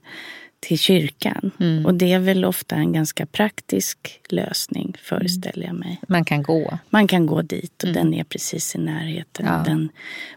till 0.59 0.79
kyrkan. 0.79 1.51
Mm. 1.59 1.85
Och 1.85 1.93
det 1.93 2.13
är 2.13 2.19
väl 2.19 2.45
ofta 2.45 2.75
en 2.75 2.93
ganska 2.93 3.25
praktisk 3.25 4.21
lösning, 4.29 4.95
föreställer 5.01 5.65
jag 5.65 5.75
mig. 5.75 6.01
Man 6.07 6.25
kan 6.25 6.43
gå. 6.43 6.79
Man 6.89 7.07
kan 7.07 7.25
gå 7.25 7.41
dit 7.41 7.83
och 7.83 7.89
mm. 7.89 8.03
den 8.03 8.13
är 8.13 8.23
precis 8.23 8.75
i 8.75 8.77
närheten. 8.79 9.45
Ja. 9.45 9.63
Den 9.65 9.89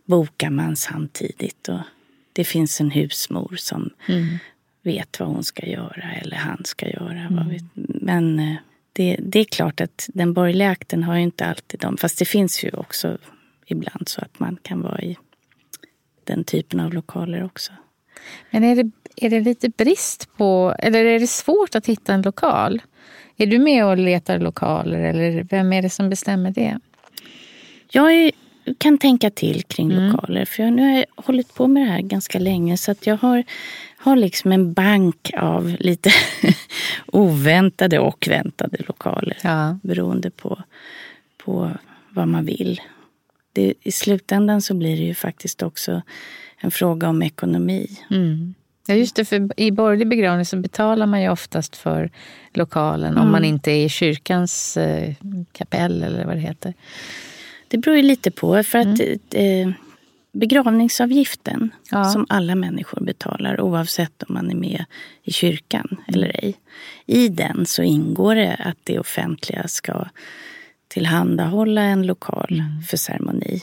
bokar 0.04 0.50
man 0.50 0.76
samtidigt. 0.76 1.68
Och 1.68 1.80
det 2.32 2.44
finns 2.44 2.80
en 2.80 2.90
husmor 2.90 3.54
som 3.58 3.90
mm. 4.08 4.38
vet 4.82 5.20
vad 5.20 5.28
hon 5.28 5.44
ska 5.44 5.66
göra 5.66 6.12
eller 6.22 6.36
han 6.36 6.62
ska 6.64 6.88
göra. 6.88 7.20
Mm. 7.20 7.58
Men 7.74 8.38
eh, 8.38 8.56
det, 8.92 9.16
det, 9.20 9.40
är 9.40 9.44
klart 9.44 9.80
att 9.80 10.08
den 10.14 10.32
borgerliga 10.32 10.70
akten 10.70 11.02
har 11.02 11.16
ju 11.16 11.22
inte 11.22 11.46
alltid 11.46 11.80
dem. 11.80 11.96
Fast 11.96 12.18
det 12.18 12.24
finns 12.24 12.64
ju 12.64 12.70
också 12.70 13.18
ibland 13.66 14.08
så 14.08 14.20
att 14.20 14.38
man 14.38 14.58
kan 14.62 14.82
vara 14.82 15.02
i 15.02 15.16
den 16.24 16.44
typen 16.44 16.80
av 16.80 16.92
lokaler 16.92 17.44
också. 17.44 17.72
Men 18.50 18.64
är 18.64 18.76
det, 18.76 18.90
är 19.16 19.30
det 19.30 19.40
lite 19.40 19.68
brist 19.68 20.28
på, 20.36 20.74
eller 20.78 21.04
är 21.04 21.20
det 21.20 21.26
svårt 21.26 21.74
att 21.74 21.86
hitta 21.86 22.14
en 22.14 22.22
lokal? 22.22 22.82
Är 23.36 23.46
du 23.46 23.58
med 23.58 23.84
och 23.84 23.98
letar 23.98 24.38
lokaler 24.38 25.00
eller 25.00 25.42
vem 25.50 25.72
är 25.72 25.82
det 25.82 25.90
som 25.90 26.10
bestämmer 26.10 26.50
det? 26.50 26.78
Jag 27.90 28.14
är, 28.14 28.32
kan 28.78 28.98
tänka 28.98 29.30
till 29.30 29.62
kring 29.62 29.92
mm. 29.92 30.06
lokaler. 30.06 30.44
För 30.44 30.62
jag, 30.62 30.72
nu 30.72 30.82
har 30.82 30.98
jag 30.98 31.06
hållit 31.16 31.54
på 31.54 31.66
med 31.66 31.82
det 31.82 31.90
här 31.90 32.00
ganska 32.00 32.38
länge 32.38 32.76
så 32.76 32.90
att 32.90 33.06
jag 33.06 33.16
har 33.16 33.44
har 34.02 34.16
liksom 34.16 34.52
en 34.52 34.72
bank 34.72 35.30
av 35.36 35.76
lite 35.80 36.10
oväntade 37.06 37.98
och 37.98 38.28
väntade 38.28 38.76
lokaler. 38.88 39.36
Ja. 39.42 39.78
Beroende 39.82 40.30
på, 40.30 40.62
på 41.44 41.70
vad 42.10 42.28
man 42.28 42.44
vill. 42.44 42.80
Det, 43.52 43.74
I 43.80 43.92
slutändan 43.92 44.62
så 44.62 44.74
blir 44.74 44.96
det 44.96 45.02
ju 45.02 45.14
faktiskt 45.14 45.62
också 45.62 46.02
en 46.56 46.70
fråga 46.70 47.08
om 47.08 47.22
ekonomi. 47.22 47.98
Mm. 48.10 48.54
Ja, 48.86 48.94
just 48.94 49.16
det. 49.16 49.24
För 49.24 49.60
I 49.60 49.70
borgerlig 49.70 50.08
begravning 50.08 50.46
så 50.46 50.56
betalar 50.56 51.06
man 51.06 51.22
ju 51.22 51.28
oftast 51.28 51.76
för 51.76 52.10
lokalen 52.54 53.12
mm. 53.12 53.22
om 53.22 53.32
man 53.32 53.44
inte 53.44 53.70
är 53.70 53.84
i 53.84 53.88
kyrkans 53.88 54.76
eh, 54.76 55.14
kapell 55.52 56.02
eller 56.02 56.24
vad 56.24 56.36
det 56.36 56.40
heter. 56.40 56.74
Det 57.70 57.78
beror 57.78 57.96
ju 57.96 58.02
lite 58.02 58.30
på. 58.30 58.62
för 58.62 58.78
att 58.78 59.00
mm. 59.00 59.18
eh, 59.30 59.74
begravningsavgiften 60.32 61.70
ja. 61.90 62.04
som 62.04 62.26
alla 62.28 62.54
människor 62.54 63.00
betalar 63.00 63.60
oavsett 63.60 64.22
om 64.22 64.34
man 64.34 64.50
är 64.50 64.54
med 64.54 64.84
i 65.22 65.32
kyrkan 65.32 65.96
eller 66.08 66.44
ej. 66.44 66.54
I 67.06 67.28
den 67.28 67.66
så 67.66 67.82
ingår 67.82 68.34
det 68.34 68.54
att 68.54 68.76
det 68.84 68.98
offentliga 68.98 69.68
ska 69.68 70.06
tillhandahålla 70.88 71.82
en 71.82 72.06
lokal 72.06 72.52
mm. 72.52 72.82
för 72.82 72.96
ceremoni. 72.96 73.62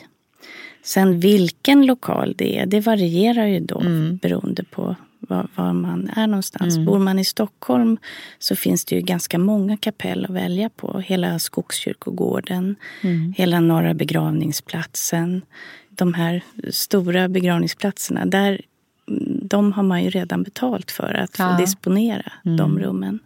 Sen 0.84 1.20
vilken 1.20 1.86
lokal 1.86 2.34
det 2.38 2.60
är, 2.60 2.66
det 2.66 2.80
varierar 2.80 3.46
ju 3.46 3.60
då 3.60 3.80
mm. 3.80 4.18
beroende 4.18 4.64
på 4.64 4.96
var, 5.20 5.48
var, 5.56 5.74
man 5.74 6.10
är 6.16 6.28
någonstans. 6.28 6.76
Mm. 6.76 6.86
Bor 6.86 7.00
man 7.00 7.20
i 7.20 7.26
Stockholm 7.26 7.98
så 8.40 8.56
finns 8.56 8.86
det 8.86 8.96
ju 8.96 9.02
ganska 9.02 9.40
många 9.40 9.78
kapell 9.78 10.26
att 10.26 10.32
välja 10.32 10.70
på. 10.70 11.00
Hela 11.00 11.40
Skogskyrkogården, 11.40 12.76
mm. 13.02 13.34
hela 13.38 13.60
Norra 13.60 13.94
begravningsplatsen, 13.94 15.42
de 15.90 16.14
här 16.14 16.44
stora 16.72 17.30
begravningsplatserna, 17.30 18.26
där, 18.26 18.62
de 19.42 19.74
har 19.74 19.84
man 19.84 20.04
ju 20.04 20.10
redan 20.10 20.44
betalt 20.44 20.92
för 20.92 21.14
att 21.14 21.40
ja. 21.40 21.52
få 21.52 21.62
disponera 21.62 22.32
mm. 22.46 22.58
de 22.58 22.80
rummen. 22.80 23.20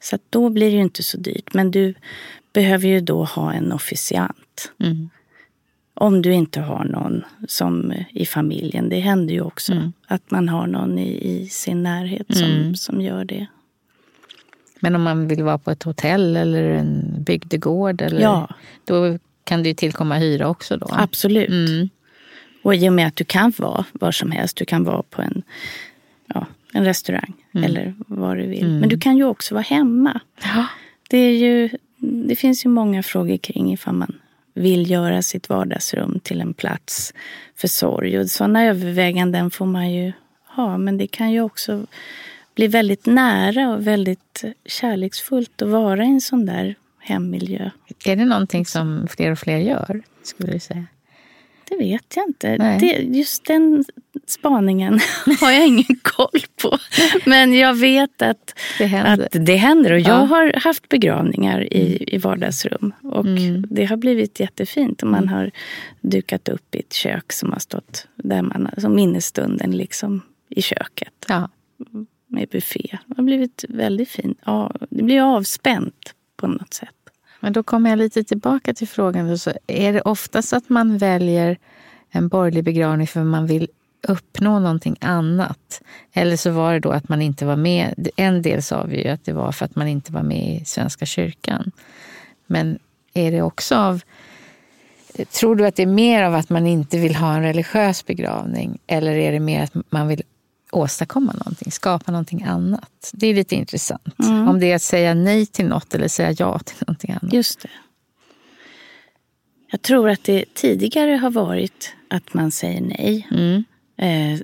Så 0.00 0.18
då 0.30 0.50
blir 0.50 0.66
det 0.66 0.76
ju 0.76 0.82
inte 0.82 1.02
så 1.02 1.16
dyrt. 1.16 1.54
Men 1.54 1.70
du 1.70 1.94
behöver 2.52 2.88
ju 2.88 3.00
då 3.00 3.24
ha 3.24 3.52
en 3.52 3.72
officiant. 3.72 4.72
Mm. 4.80 5.10
Om 6.00 6.22
du 6.22 6.32
inte 6.32 6.60
har 6.60 6.84
någon 6.84 7.24
som 7.48 7.92
i 8.10 8.26
familjen. 8.26 8.88
Det 8.88 9.00
händer 9.00 9.34
ju 9.34 9.40
också 9.40 9.72
mm. 9.72 9.92
att 10.06 10.30
man 10.30 10.48
har 10.48 10.66
någon 10.66 10.98
i, 10.98 11.30
i 11.30 11.48
sin 11.48 11.82
närhet 11.82 12.36
som, 12.36 12.50
mm. 12.50 12.74
som 12.74 13.00
gör 13.00 13.24
det. 13.24 13.46
Men 14.80 14.94
om 14.94 15.02
man 15.02 15.28
vill 15.28 15.42
vara 15.42 15.58
på 15.58 15.70
ett 15.70 15.82
hotell 15.82 16.36
eller 16.36 16.62
en 16.62 17.14
bygdegård, 17.18 18.02
eller, 18.02 18.20
ja. 18.20 18.48
då 18.84 19.18
kan 19.44 19.62
det 19.62 19.68
ju 19.68 19.74
tillkomma 19.74 20.16
hyra 20.16 20.48
också 20.48 20.76
då. 20.76 20.86
Absolut. 20.90 21.48
Mm. 21.48 21.88
Och 22.62 22.74
i 22.74 22.88
och 22.88 22.92
med 22.92 23.06
att 23.06 23.16
du 23.16 23.24
kan 23.24 23.52
vara 23.56 23.84
var 23.92 24.12
som 24.12 24.30
helst. 24.30 24.56
Du 24.56 24.64
kan 24.64 24.84
vara 24.84 25.02
på 25.02 25.22
en, 25.22 25.42
ja, 26.26 26.46
en 26.72 26.84
restaurang 26.84 27.34
mm. 27.52 27.64
eller 27.64 27.94
vad 27.98 28.36
du 28.36 28.46
vill. 28.46 28.66
Mm. 28.66 28.78
Men 28.78 28.88
du 28.88 28.98
kan 28.98 29.16
ju 29.16 29.24
också 29.24 29.54
vara 29.54 29.62
hemma. 29.62 30.20
Ja. 30.42 30.66
Det, 31.10 31.18
är 31.18 31.36
ju, 31.36 31.68
det 31.98 32.36
finns 32.36 32.66
ju 32.66 32.68
många 32.68 33.02
frågor 33.02 33.36
kring 33.36 33.72
ifall 33.72 33.94
man 33.94 34.18
vill 34.58 34.90
göra 34.90 35.22
sitt 35.22 35.48
vardagsrum 35.48 36.20
till 36.22 36.40
en 36.40 36.54
plats 36.54 37.14
för 37.56 37.68
sorg. 37.68 38.18
Och 38.18 38.30
sådana 38.30 38.64
överväganden 38.64 39.50
får 39.50 39.66
man 39.66 39.92
ju 39.92 40.12
ha. 40.46 40.78
Men 40.78 40.98
det 40.98 41.06
kan 41.06 41.32
ju 41.32 41.40
också 41.40 41.86
bli 42.54 42.66
väldigt 42.66 43.06
nära 43.06 43.70
och 43.70 43.86
väldigt 43.86 44.44
kärleksfullt 44.64 45.62
att 45.62 45.68
vara 45.68 46.04
i 46.04 46.08
en 46.08 46.20
sån 46.20 46.46
där 46.46 46.74
hemmiljö. 46.98 47.70
Är 48.04 48.16
det 48.16 48.24
någonting 48.24 48.66
som 48.66 49.06
fler 49.10 49.30
och 49.30 49.38
fler 49.38 49.58
gör, 49.58 50.02
skulle 50.22 50.52
du 50.52 50.60
säga? 50.60 50.86
Det 51.68 51.76
vet 51.76 52.16
jag 52.16 52.28
inte. 52.28 52.56
Det, 52.56 53.16
just 53.18 53.44
den 53.44 53.84
spaningen 54.26 55.00
har 55.40 55.50
jag 55.50 55.66
ingen 55.66 55.96
koll 56.02 56.40
på. 56.62 56.78
Men 57.26 57.54
jag 57.54 57.74
vet 57.74 58.22
att 58.22 58.58
det 58.78 58.86
händer. 58.86 59.26
Att 59.26 59.46
det 59.46 59.56
händer. 59.56 59.92
Och 59.92 60.00
jag 60.00 60.26
har 60.26 60.60
haft 60.60 60.88
begravningar 60.88 61.72
i, 61.72 62.14
i 62.14 62.18
vardagsrum. 62.18 62.92
Och 63.02 63.26
mm. 63.26 63.66
det 63.70 63.84
har 63.84 63.96
blivit 63.96 64.40
jättefint. 64.40 65.02
Och 65.02 65.08
man 65.08 65.22
mm. 65.22 65.34
har 65.34 65.50
dukat 66.00 66.48
upp 66.48 66.74
i 66.74 66.78
ett 66.78 66.92
kök 66.92 67.32
som 67.32 67.52
har 67.52 67.58
stått 67.58 68.06
där 68.16 68.42
man, 68.42 68.70
som 68.78 68.94
minnesstunden 68.94 69.70
liksom 69.70 70.22
i 70.48 70.62
köket. 70.62 71.24
Ja. 71.28 71.48
Med 72.26 72.48
buffé. 72.48 72.98
Det 73.06 73.14
har 73.16 73.22
blivit 73.22 73.64
väldigt 73.68 74.08
fint. 74.08 74.38
Ja, 74.44 74.74
det 74.90 75.02
blir 75.02 75.36
avspänt 75.36 76.14
på 76.36 76.46
något 76.46 76.74
sätt. 76.74 76.94
Men 77.40 77.52
då 77.52 77.62
kommer 77.62 77.90
jag 77.90 77.98
lite 77.98 78.24
tillbaka 78.24 78.74
till 78.74 78.88
frågan. 78.88 79.38
Så 79.38 79.52
är 79.66 79.92
det 79.92 80.00
oftast 80.00 80.52
att 80.52 80.68
man 80.68 80.98
väljer 80.98 81.58
en 82.10 82.28
borgerlig 82.28 82.64
begravning 82.64 83.06
för 83.06 83.24
man 83.24 83.46
vill 83.46 83.68
uppnå 84.08 84.58
någonting 84.58 84.96
annat? 85.00 85.82
Eller 86.12 86.36
så 86.36 86.50
var 86.50 86.72
det 86.72 86.80
då 86.80 86.90
att 86.90 87.08
man 87.08 87.22
inte 87.22 87.46
var 87.46 87.56
med. 87.56 88.08
En 88.16 88.42
del 88.42 88.62
sa 88.62 88.82
vi 88.82 89.02
ju 89.04 89.08
att 89.08 89.24
det 89.24 89.32
var 89.32 89.52
för 89.52 89.64
att 89.64 89.76
man 89.76 89.88
inte 89.88 90.12
var 90.12 90.22
med 90.22 90.60
i 90.60 90.64
Svenska 90.64 91.06
kyrkan. 91.06 91.72
Men 92.46 92.78
är 93.14 93.32
det 93.32 93.42
också 93.42 93.74
av... 93.74 94.02
Tror 95.40 95.56
du 95.56 95.66
att 95.66 95.76
det 95.76 95.82
är 95.82 95.86
mer 95.86 96.22
av 96.22 96.34
att 96.34 96.50
man 96.50 96.66
inte 96.66 96.98
vill 96.98 97.16
ha 97.16 97.34
en 97.34 97.42
religiös 97.42 98.06
begravning? 98.06 98.78
Eller 98.86 99.12
är 99.12 99.32
det 99.32 99.40
mer 99.40 99.62
att 99.62 99.72
man 99.90 100.08
vill 100.08 100.22
åstadkomma 100.72 101.32
någonting, 101.32 101.72
skapa 101.72 102.12
någonting 102.12 102.42
annat? 102.42 103.10
Det 103.12 103.26
är 103.26 103.34
lite 103.34 103.54
intressant. 103.54 104.18
Mm. 104.18 104.48
Om 104.48 104.60
det 104.60 104.70
är 104.72 104.76
att 104.76 104.82
säga 104.82 105.14
nej 105.14 105.46
till 105.46 105.66
något 105.66 105.94
eller 105.94 106.08
säga 106.08 106.34
ja 106.38 106.58
till 106.58 106.76
någonting 106.80 107.10
annat. 107.10 107.32
Just 107.32 107.60
det. 107.60 107.70
Jag 109.70 109.82
tror 109.82 110.10
att 110.10 110.24
det 110.24 110.44
tidigare 110.54 111.10
har 111.10 111.30
varit 111.30 111.92
att 112.08 112.34
man 112.34 112.50
säger 112.50 112.80
nej 112.80 113.28
mm. 113.30 113.64
eh, 113.96 114.40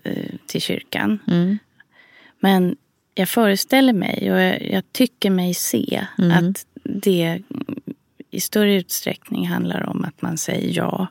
till 0.47 0.61
kyrkan. 0.61 1.19
Mm. 1.27 1.59
Men 2.41 2.77
jag 3.15 3.29
föreställer 3.29 3.93
mig 3.93 4.33
och 4.33 4.41
jag, 4.41 4.71
jag 4.71 4.93
tycker 4.93 5.31
mig 5.31 5.55
se 5.55 6.07
mm. 6.19 6.51
att 6.51 6.67
det 6.83 7.43
i 8.31 8.41
större 8.41 8.75
utsträckning 8.75 9.49
handlar 9.49 9.89
om 9.89 10.05
att 10.05 10.23
man 10.23 10.39
säger 10.39 10.77
ja 10.77 11.07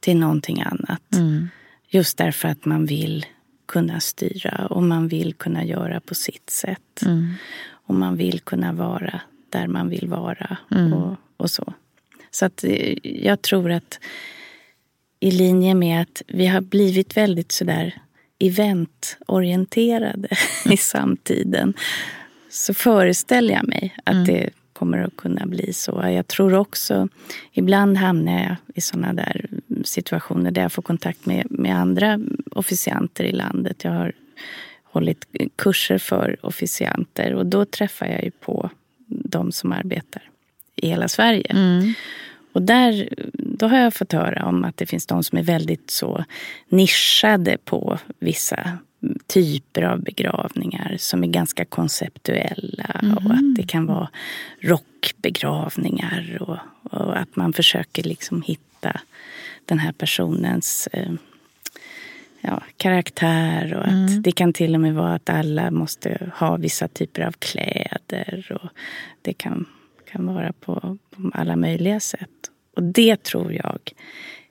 till 0.00 0.16
någonting 0.16 0.62
annat. 0.62 1.14
Mm. 1.14 1.48
Just 1.88 2.18
därför 2.18 2.48
att 2.48 2.64
man 2.64 2.86
vill 2.86 3.26
kunna 3.68 4.00
styra 4.00 4.66
och 4.70 4.82
man 4.82 5.08
vill 5.08 5.34
kunna 5.34 5.64
göra 5.64 6.00
på 6.00 6.14
sitt 6.14 6.50
sätt. 6.50 7.02
Mm. 7.02 7.34
Och 7.70 7.94
man 7.94 8.16
vill 8.16 8.40
kunna 8.40 8.72
vara 8.72 9.20
där 9.50 9.66
man 9.66 9.88
vill 9.88 10.08
vara 10.08 10.56
mm. 10.70 10.92
och, 10.92 11.16
och, 11.36 11.50
så. 11.50 11.72
Så 12.30 12.46
att 12.46 12.64
eh, 12.64 12.96
jag 13.02 13.42
tror 13.42 13.70
att 13.70 13.98
i 15.20 15.30
linje 15.30 15.74
med 15.74 16.02
att 16.02 16.22
vi 16.26 16.46
har 16.46 16.60
blivit 16.60 17.16
väldigt 17.16 17.52
sådär 17.52 18.02
eventorienterade 18.38 20.28
i 20.64 20.76
samtiden 20.76 21.74
så 22.50 22.74
föreställer 22.74 23.54
jag 23.54 23.68
mig 23.68 23.96
att 24.04 24.14
mm. 24.14 24.26
det 24.26 24.50
kommer 24.78 24.98
att 24.98 25.16
kunna 25.16 25.46
bli 25.46 25.72
så. 25.72 26.04
Jag 26.04 26.26
tror 26.26 26.54
också, 26.54 27.08
ibland 27.52 27.96
hamnar 27.96 28.42
jag 28.42 28.56
i 28.74 28.80
sådana 28.80 29.12
där 29.12 29.46
situationer 29.84 30.50
där 30.50 30.62
jag 30.62 30.72
får 30.72 30.82
kontakt 30.82 31.26
med, 31.26 31.46
med 31.50 31.76
andra 31.76 32.20
officianter 32.50 33.24
i 33.24 33.32
landet. 33.32 33.84
Jag 33.84 33.90
har 33.90 34.12
hållit 34.84 35.26
kurser 35.56 35.98
för 35.98 36.36
officianter 36.42 37.34
och 37.34 37.46
då 37.46 37.64
träffar 37.64 38.06
jag 38.06 38.24
ju 38.24 38.30
på 38.30 38.70
de 39.06 39.52
som 39.52 39.72
arbetar 39.72 40.22
i 40.76 40.88
hela 40.88 41.08
Sverige. 41.08 41.50
Mm. 41.50 41.94
Och 42.52 42.62
där, 42.62 43.08
då 43.32 43.66
har 43.66 43.78
jag 43.78 43.94
fått 43.94 44.12
höra 44.12 44.46
om 44.46 44.64
att 44.64 44.76
det 44.76 44.86
finns 44.86 45.06
de 45.06 45.24
som 45.24 45.38
är 45.38 45.42
väldigt 45.42 45.90
så 45.90 46.24
nischade 46.68 47.58
på 47.64 47.98
vissa 48.18 48.78
typer 49.26 49.82
av 49.82 50.02
begravningar 50.02 50.96
som 50.98 51.24
är 51.24 51.28
ganska 51.28 51.64
konceptuella. 51.64 53.00
Mm. 53.02 53.16
Och 53.16 53.34
att 53.34 53.54
det 53.56 53.66
kan 53.66 53.86
vara 53.86 54.10
rockbegravningar 54.60 56.38
och, 56.40 56.58
och, 56.92 57.18
att 57.18 57.36
man 57.36 57.52
försöker 57.52 58.02
liksom 58.02 58.42
hitta 58.42 59.00
den 59.64 59.78
här 59.78 59.92
personens 59.92 60.88
eh, 60.92 61.12
ja, 62.40 62.62
karaktär. 62.76 63.74
Och 63.74 63.88
mm. 63.88 64.04
att 64.04 64.22
det 64.22 64.32
kan 64.32 64.52
till 64.52 64.74
och 64.74 64.80
med 64.80 64.94
vara 64.94 65.14
att 65.14 65.30
alla 65.30 65.70
måste 65.70 66.30
ha 66.34 66.56
vissa 66.56 66.88
typer 66.88 67.22
av 67.22 67.32
kläder. 67.32 68.58
Och 68.62 68.68
det 69.22 69.32
kan, 69.32 69.66
kan 70.10 70.26
vara 70.26 70.52
på, 70.52 70.98
på 71.10 71.30
alla 71.34 71.56
möjliga 71.56 72.00
sätt. 72.00 72.50
Och 72.76 72.82
det 72.82 73.22
tror 73.22 73.52
jag 73.52 73.92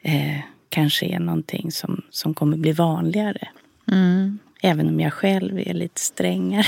eh, 0.02 0.40
kanske 0.70 1.06
är 1.06 1.20
någonting 1.20 1.72
som, 1.72 2.02
som 2.10 2.34
kommer 2.34 2.58
bli 2.58 2.72
vanligare. 2.72 3.48
Mm. 3.92 4.40
Även 4.62 4.88
om 4.88 5.00
jag 5.00 5.14
själv 5.14 5.60
är 5.60 5.74
lite 5.74 6.02
strängare. 6.02 6.66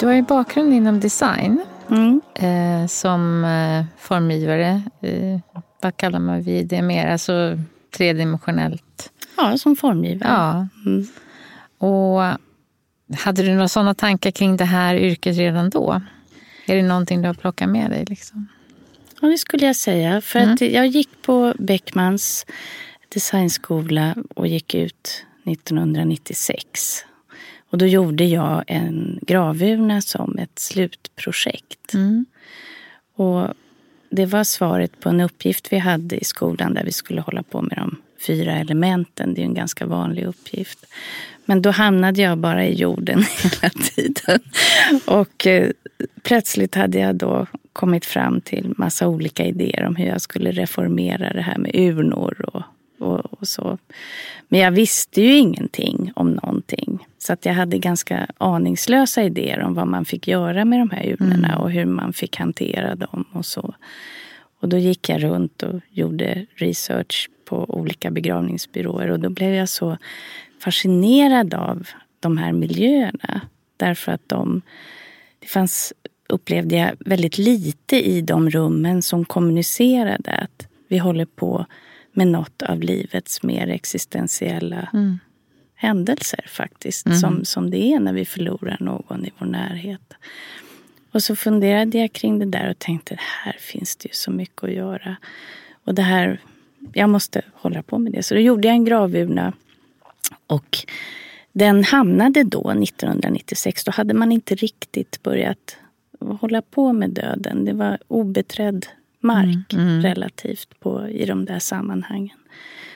du 0.00 0.06
har 0.06 0.12
ju 0.12 0.22
bakgrund 0.22 0.74
inom 0.74 1.00
design. 1.00 1.64
Mm. 1.90 2.20
Eh, 2.34 2.86
som 2.86 3.44
eh, 3.44 3.84
formgivare. 3.98 4.82
Eh, 5.00 5.40
vad 5.82 5.96
kallar 5.96 6.18
man 6.18 6.42
vid 6.42 6.66
det 6.66 6.82
mer? 6.82 7.12
Alltså 7.12 7.58
tredimensionellt? 7.96 9.12
Ja, 9.36 9.58
som 9.58 9.76
formgivare. 9.76 10.28
Ja. 10.28 10.68
Mm. 10.86 11.06
Och 11.78 12.22
hade 13.18 13.42
du 13.42 13.54
några 13.54 13.68
sådana 13.68 13.94
tankar 13.94 14.30
kring 14.30 14.56
det 14.56 14.64
här 14.64 14.94
yrket 14.94 15.36
redan 15.36 15.70
då? 15.70 16.00
Är 16.66 16.76
det 16.76 16.82
någonting 16.82 17.22
du 17.22 17.28
har 17.28 17.34
plockat 17.34 17.68
med 17.68 17.90
dig? 17.90 18.04
Liksom? 18.04 18.48
Ja, 19.20 19.28
det 19.28 19.38
skulle 19.38 19.66
jag 19.66 19.76
säga. 19.76 20.20
För 20.20 20.38
mm. 20.38 20.54
att 20.54 20.60
jag 20.60 20.86
gick 20.86 21.22
på 21.22 21.54
Beckmans 21.58 22.46
designskola 23.08 24.14
och 24.34 24.46
gick 24.46 24.74
ut 24.74 25.24
1996. 25.44 27.04
Och 27.70 27.78
då 27.78 27.86
gjorde 27.86 28.24
jag 28.24 28.64
en 28.66 29.18
gravurna 29.22 30.00
som 30.00 30.38
ett 30.38 30.58
slutprojekt. 30.58 31.94
Mm. 31.94 32.26
Och 33.16 33.48
det 34.10 34.26
var 34.26 34.44
svaret 34.44 35.00
på 35.00 35.08
en 35.08 35.20
uppgift 35.20 35.72
vi 35.72 35.78
hade 35.78 36.16
i 36.16 36.24
skolan 36.24 36.74
där 36.74 36.84
vi 36.84 36.92
skulle 36.92 37.20
hålla 37.20 37.42
på 37.42 37.62
med 37.62 37.76
de 37.76 37.96
fyra 38.26 38.52
elementen. 38.52 39.34
Det 39.34 39.40
är 39.40 39.44
en 39.44 39.54
ganska 39.54 39.86
vanlig 39.86 40.24
uppgift. 40.26 40.86
Men 41.46 41.62
då 41.62 41.70
hamnade 41.70 42.22
jag 42.22 42.38
bara 42.38 42.64
i 42.64 42.74
jorden 42.74 43.24
hela 43.42 43.70
tiden. 43.70 44.40
Och 45.06 45.46
eh, 45.46 45.70
plötsligt 46.22 46.74
hade 46.74 46.98
jag 46.98 47.14
då 47.16 47.46
kommit 47.72 48.04
fram 48.04 48.40
till 48.40 48.74
massa 48.76 49.08
olika 49.08 49.44
idéer 49.44 49.84
om 49.86 49.96
hur 49.96 50.06
jag 50.06 50.20
skulle 50.20 50.50
reformera 50.50 51.32
det 51.32 51.42
här 51.42 51.58
med 51.58 51.70
urnor 51.74 52.44
och, 52.52 52.62
och, 52.98 53.32
och 53.40 53.48
så. 53.48 53.78
Men 54.48 54.60
jag 54.60 54.70
visste 54.70 55.22
ju 55.22 55.36
ingenting 55.36 56.12
om 56.16 56.30
någonting. 56.30 57.06
Så 57.18 57.32
att 57.32 57.44
jag 57.44 57.54
hade 57.54 57.78
ganska 57.78 58.26
aningslösa 58.38 59.22
idéer 59.22 59.60
om 59.60 59.74
vad 59.74 59.86
man 59.86 60.04
fick 60.04 60.28
göra 60.28 60.64
med 60.64 60.78
de 60.80 60.90
här 60.90 61.06
urnorna 61.06 61.48
mm. 61.48 61.60
och 61.60 61.70
hur 61.70 61.84
man 61.84 62.12
fick 62.12 62.36
hantera 62.36 62.94
dem 62.94 63.24
och 63.32 63.46
så. 63.46 63.74
Och 64.60 64.68
då 64.68 64.78
gick 64.78 65.08
jag 65.08 65.22
runt 65.22 65.62
och 65.62 65.80
gjorde 65.90 66.46
research 66.54 67.30
på 67.44 67.64
olika 67.68 68.10
begravningsbyråer 68.10 69.10
och 69.10 69.20
då 69.20 69.30
blev 69.30 69.54
jag 69.54 69.68
så 69.68 69.98
fascinerad 70.58 71.54
av 71.54 71.88
de 72.20 72.38
här 72.38 72.52
miljöerna. 72.52 73.40
Därför 73.76 74.12
att 74.12 74.28
de, 74.28 74.62
det 75.38 75.46
fanns, 75.46 75.92
upplevde 76.28 76.76
jag, 76.76 76.96
väldigt 77.00 77.38
lite 77.38 78.08
i 78.08 78.20
de 78.20 78.50
rummen 78.50 79.02
som 79.02 79.24
kommunicerade 79.24 80.32
att 80.32 80.68
vi 80.88 80.98
håller 80.98 81.24
på 81.24 81.66
med 82.12 82.26
något 82.26 82.62
av 82.62 82.80
livets 82.80 83.42
mer 83.42 83.68
existentiella 83.68 84.88
mm. 84.92 85.18
händelser 85.74 86.44
faktiskt. 86.48 87.06
Mm. 87.06 87.18
Som, 87.18 87.44
som 87.44 87.70
det 87.70 87.92
är 87.92 88.00
när 88.00 88.12
vi 88.12 88.24
förlorar 88.24 88.76
någon 88.80 89.26
i 89.26 89.32
vår 89.38 89.46
närhet. 89.46 90.14
Och 91.12 91.22
så 91.22 91.36
funderade 91.36 91.98
jag 91.98 92.12
kring 92.12 92.38
det 92.38 92.46
där 92.46 92.70
och 92.70 92.78
tänkte 92.78 93.16
här 93.18 93.56
finns 93.60 93.96
det 93.96 94.08
ju 94.08 94.14
så 94.14 94.30
mycket 94.30 94.64
att 94.64 94.72
göra. 94.72 95.16
Och 95.84 95.94
det 95.94 96.02
här, 96.02 96.40
jag 96.92 97.10
måste 97.10 97.42
hålla 97.54 97.82
på 97.82 97.98
med 97.98 98.12
det. 98.12 98.22
Så 98.22 98.34
då 98.34 98.40
gjorde 98.40 98.68
jag 98.68 98.74
en 98.74 98.84
gravurna 98.84 99.52
och 100.46 100.78
den 101.52 101.84
hamnade 101.84 102.44
då 102.44 102.70
1996. 102.70 103.84
Då 103.84 103.92
hade 103.92 104.14
man 104.14 104.32
inte 104.32 104.54
riktigt 104.54 105.22
börjat 105.22 105.76
hålla 106.40 106.62
på 106.62 106.92
med 106.92 107.10
döden. 107.10 107.64
Det 107.64 107.72
var 107.72 107.98
obeträdd 108.08 108.86
mark 109.20 109.72
mm, 109.72 109.88
mm. 109.88 110.02
relativt 110.02 110.80
på, 110.80 111.08
i 111.08 111.24
de 111.24 111.44
där 111.44 111.58
sammanhangen. 111.58 112.36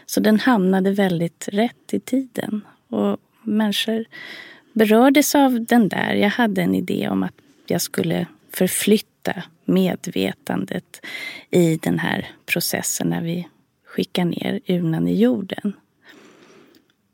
Så 0.07 0.21
den 0.21 0.41
hamnade 0.41 0.91
väldigt 0.91 1.49
rätt 1.53 1.95
i 1.95 2.01
tiden. 2.01 2.61
Och 2.89 3.17
människor 3.43 4.05
berördes 4.73 5.35
av 5.35 5.65
den 5.65 5.89
där. 5.89 6.15
Jag 6.15 6.31
hade 6.31 6.63
en 6.63 6.75
idé 6.75 7.09
om 7.09 7.23
att 7.23 7.35
jag 7.67 7.81
skulle 7.81 8.27
förflytta 8.53 9.43
medvetandet 9.65 11.07
i 11.51 11.77
den 11.77 11.99
här 11.99 12.29
processen 12.47 13.09
när 13.09 13.23
vi 13.23 13.49
skickar 13.85 14.25
ner 14.25 14.61
urnan 14.67 15.09
i 15.09 15.21
jorden. 15.21 15.73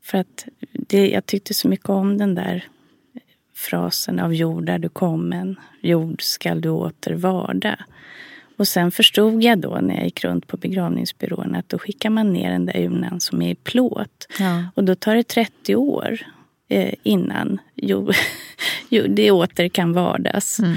För 0.07 0.17
att 0.17 0.47
det, 0.71 1.09
jag 1.09 1.25
tyckte 1.25 1.53
så 1.53 1.67
mycket 1.67 1.89
om 1.89 2.17
den 2.17 2.35
där 2.35 2.65
frasen 3.53 4.19
av 4.19 4.33
jord 4.35 4.65
där 4.65 4.79
du 4.79 4.89
kommen, 4.89 5.55
jord 5.81 6.21
skall 6.21 6.61
du 6.61 6.69
åter 6.69 7.13
varda. 7.13 7.79
Och 8.57 8.67
sen 8.67 8.91
förstod 8.91 9.43
jag 9.43 9.59
då 9.59 9.79
när 9.81 9.95
jag 9.95 10.03
gick 10.03 10.23
runt 10.23 10.47
på 10.47 10.57
begravningsbyrån 10.57 11.55
att 11.55 11.69
då 11.69 11.79
skickar 11.79 12.09
man 12.09 12.33
ner 12.33 12.51
den 12.51 12.65
där 12.65 12.77
urnan 12.77 13.19
som 13.19 13.41
är 13.41 13.51
i 13.51 13.55
plåt. 13.55 14.27
Ja. 14.39 14.63
Och 14.75 14.83
då 14.83 14.95
tar 14.95 15.15
det 15.15 15.23
30 15.23 15.75
år 15.75 16.19
eh, 16.67 16.93
innan 17.03 17.59
jo, 17.75 18.11
jo, 18.89 19.05
det 19.07 19.31
åter 19.31 19.69
kan 19.69 19.93
vardas. 19.93 20.59
Mm. 20.59 20.75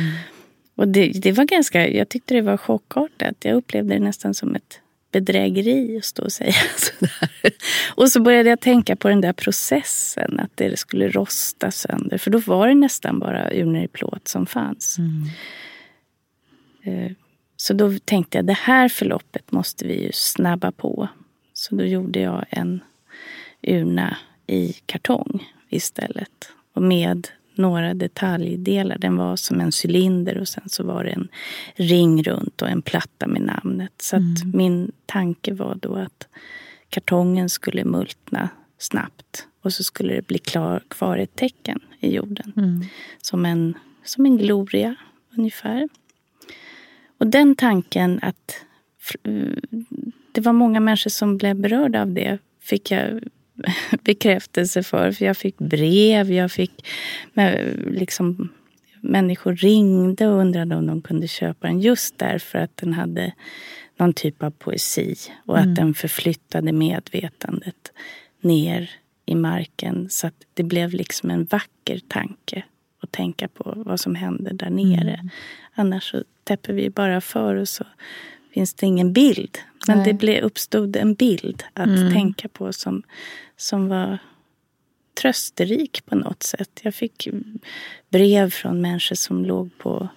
Och 0.75 0.89
det, 0.89 1.07
det, 1.07 1.33
var 1.33 1.45
ganska, 1.45 1.89
jag 1.89 2.09
tyckte 2.09 2.35
det 2.35 2.43
var 2.43 2.57
chockartat. 2.57 3.37
Jag 3.41 3.57
upplevde 3.57 3.95
det 3.95 4.01
nästan 4.01 4.35
som 4.35 4.55
ett 4.55 4.81
bedrägeri 5.11 5.97
att 5.99 6.05
stå 6.05 6.23
och 6.23 6.33
säga 6.33 6.53
sådär. 6.77 7.53
Och 7.95 8.09
så 8.13 8.21
började 8.23 8.49
jag 8.49 8.61
tänka 8.61 8.97
på 8.97 9.09
den 9.09 9.21
där 9.21 9.33
processen, 9.33 10.41
att 10.41 10.51
det 10.55 10.79
skulle 10.79 11.09
rosta 11.09 11.71
sönder. 11.71 12.19
För 12.19 12.31
då 12.31 12.39
var 12.39 12.69
det 12.69 12.75
nästan 12.75 13.19
bara 13.19 13.51
urnor 13.53 13.83
i 13.83 13.89
plåt 13.89 14.29
som 14.29 14.47
fanns. 14.47 14.99
Mm. 14.99 15.25
Eh, 16.83 17.13
så 17.57 17.75
då 17.75 17.99
tänkte 18.05 18.39
jag, 18.39 18.45
det 18.45 18.53
här 18.53 18.89
förloppet 18.89 19.53
måste 19.53 19.87
vi 19.87 20.05
ju 20.05 20.11
snabba 20.13 20.73
på. 20.73 21.09
Så 21.53 21.75
då 21.75 21.85
gjorde 21.85 22.21
jag 22.21 22.45
en 22.51 22.81
urna 23.63 24.17
i 24.47 24.73
kartong 24.87 25.53
istället. 25.69 26.53
Och 26.75 26.83
med 26.83 27.29
några 27.55 27.95
detaljdelar. 27.95 28.99
Den 28.99 29.17
var 29.17 29.37
som 29.37 29.61
en 29.61 29.73
cylinder 29.85 30.39
och 30.39 30.49
sen 30.49 30.69
så 30.69 30.85
var 30.85 31.05
det 31.05 31.11
en 31.11 31.29
ring 31.75 32.23
runt 32.23 32.63
och 32.63 32.69
en 32.69 32.83
platta 32.83 33.27
med 33.27 33.43
namnet. 33.43 33.93
Så 33.99 34.17
mm. 34.17 34.35
min 34.55 34.93
tanke 35.07 35.53
var 35.53 35.75
då 35.75 35.95
att 35.95 36.29
kartongen 36.89 37.49
skulle 37.49 37.85
multna 37.85 38.49
snabbt 38.79 39.47
och 39.63 39.73
så 39.73 39.85
skulle 39.85 40.15
det 40.15 40.27
bli 40.27 40.39
klar, 40.39 40.83
kvar 40.89 41.19
ett 41.19 41.37
tecken 41.37 41.81
i 42.01 42.15
jorden. 42.15 42.53
Mm. 42.57 42.85
Som, 43.23 43.47
en, 43.47 43.75
som 44.05 44.27
en 44.27 44.39
gloria 44.39 44.97
ungefär. 45.37 45.89
Och 47.19 47.27
den 47.27 47.55
tanken 47.55 48.21
att 48.23 48.65
det 50.33 50.41
var 50.41 50.53
många 50.53 50.81
människor 50.81 51.11
som 51.11 51.37
blev 51.37 51.57
berörda 51.57 52.03
av 52.03 52.13
det 52.13 52.39
fick 52.61 52.91
jag 52.91 53.21
bekräftelse 54.05 54.83
för. 54.83 55.13
För 55.13 55.25
jag 55.25 55.37
fick 55.37 55.59
brev, 55.59 56.33
jag 56.33 56.53
fick 56.53 56.87
liksom 57.87 58.49
människor 59.01 59.57
ringde 59.57 60.29
och 60.29 60.39
undrade 60.39 60.77
om 60.77 60.87
de 60.87 61.03
kunde 61.03 61.29
köpa 61.29 61.67
den 61.67 61.81
just 61.81 62.19
därför 62.19 62.59
att 62.59 62.77
den 62.77 62.95
hade 62.95 63.33
någon 63.97 64.13
typ 64.13 64.43
av 64.43 64.51
poesi 64.51 65.17
och 65.47 65.59
mm. 65.59 65.71
att 65.71 65.77
den 65.77 65.95
förflyttade 65.95 66.73
medvetandet 66.73 67.93
ner 68.41 68.91
i 69.27 69.35
marken 69.35 70.07
så 70.11 70.27
att 70.27 70.35
det 70.55 70.63
blev 70.63 70.91
liksom 70.91 71.31
en 71.31 71.45
vacker 71.45 72.01
tanke 72.09 72.65
att 73.03 73.13
tänka 73.13 73.49
på 73.49 73.73
vad 73.77 74.01
som 74.01 74.15
händer 74.15 74.53
där 74.53 74.71
nere. 74.71 75.15
Mm. 75.15 75.29
Annars 75.75 76.11
så 76.11 76.25
täpper 76.45 76.73
vi 76.73 76.91
bara 76.91 77.21
för 77.21 77.55
och 77.55 77.69
så 77.69 77.85
finns 78.55 78.75
det 78.75 78.87
ingen 78.87 79.13
bild. 79.13 79.59
Men 79.87 79.99
Nej. 79.99 80.07
det 80.07 80.15
blev, 80.15 80.45
uppstod 80.45 80.97
en 80.97 81.15
bild 81.15 81.63
att 81.75 81.87
mm. 81.87 82.13
tänka 82.13 82.49
på 82.49 82.73
som, 82.73 83.03
som 83.57 83.89
var 83.89 84.19
trösterik 85.21 86.07
på 86.07 86.15
något 86.15 86.43
sätt. 86.43 86.81
Jag 86.83 86.95
fick 86.95 87.29
brev 88.11 88.51
från 88.51 88.81
människor 88.81 89.17
som 89.17 89.45
låg 89.45 89.79
på 89.79 90.09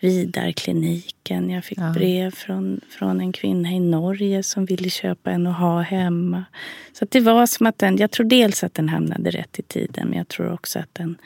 Vidarkliniken. 0.00 1.50
Jag 1.50 1.64
fick 1.64 1.78
ja. 1.78 1.92
brev 1.92 2.30
från, 2.30 2.80
från 2.88 3.20
en 3.20 3.32
kvinna 3.32 3.70
i 3.70 3.80
Norge 3.80 4.42
som 4.42 4.64
ville 4.64 4.90
köpa 4.90 5.30
en 5.30 5.46
och 5.46 5.54
ha 5.54 5.80
hemma. 5.80 6.44
Så 6.92 7.06
det 7.10 7.20
var 7.20 7.46
som 7.46 7.66
att 7.66 7.78
den, 7.78 7.96
jag 7.96 8.10
tror 8.10 8.26
dels 8.26 8.64
att 8.64 8.74
den 8.74 8.88
hamnade 8.88 9.30
rätt 9.30 9.58
i 9.58 9.62
tiden 9.62 10.08
men 10.08 10.18
jag 10.18 10.28
tror 10.28 10.52
också 10.52 10.78
att 10.78 10.94
den, 10.94 11.16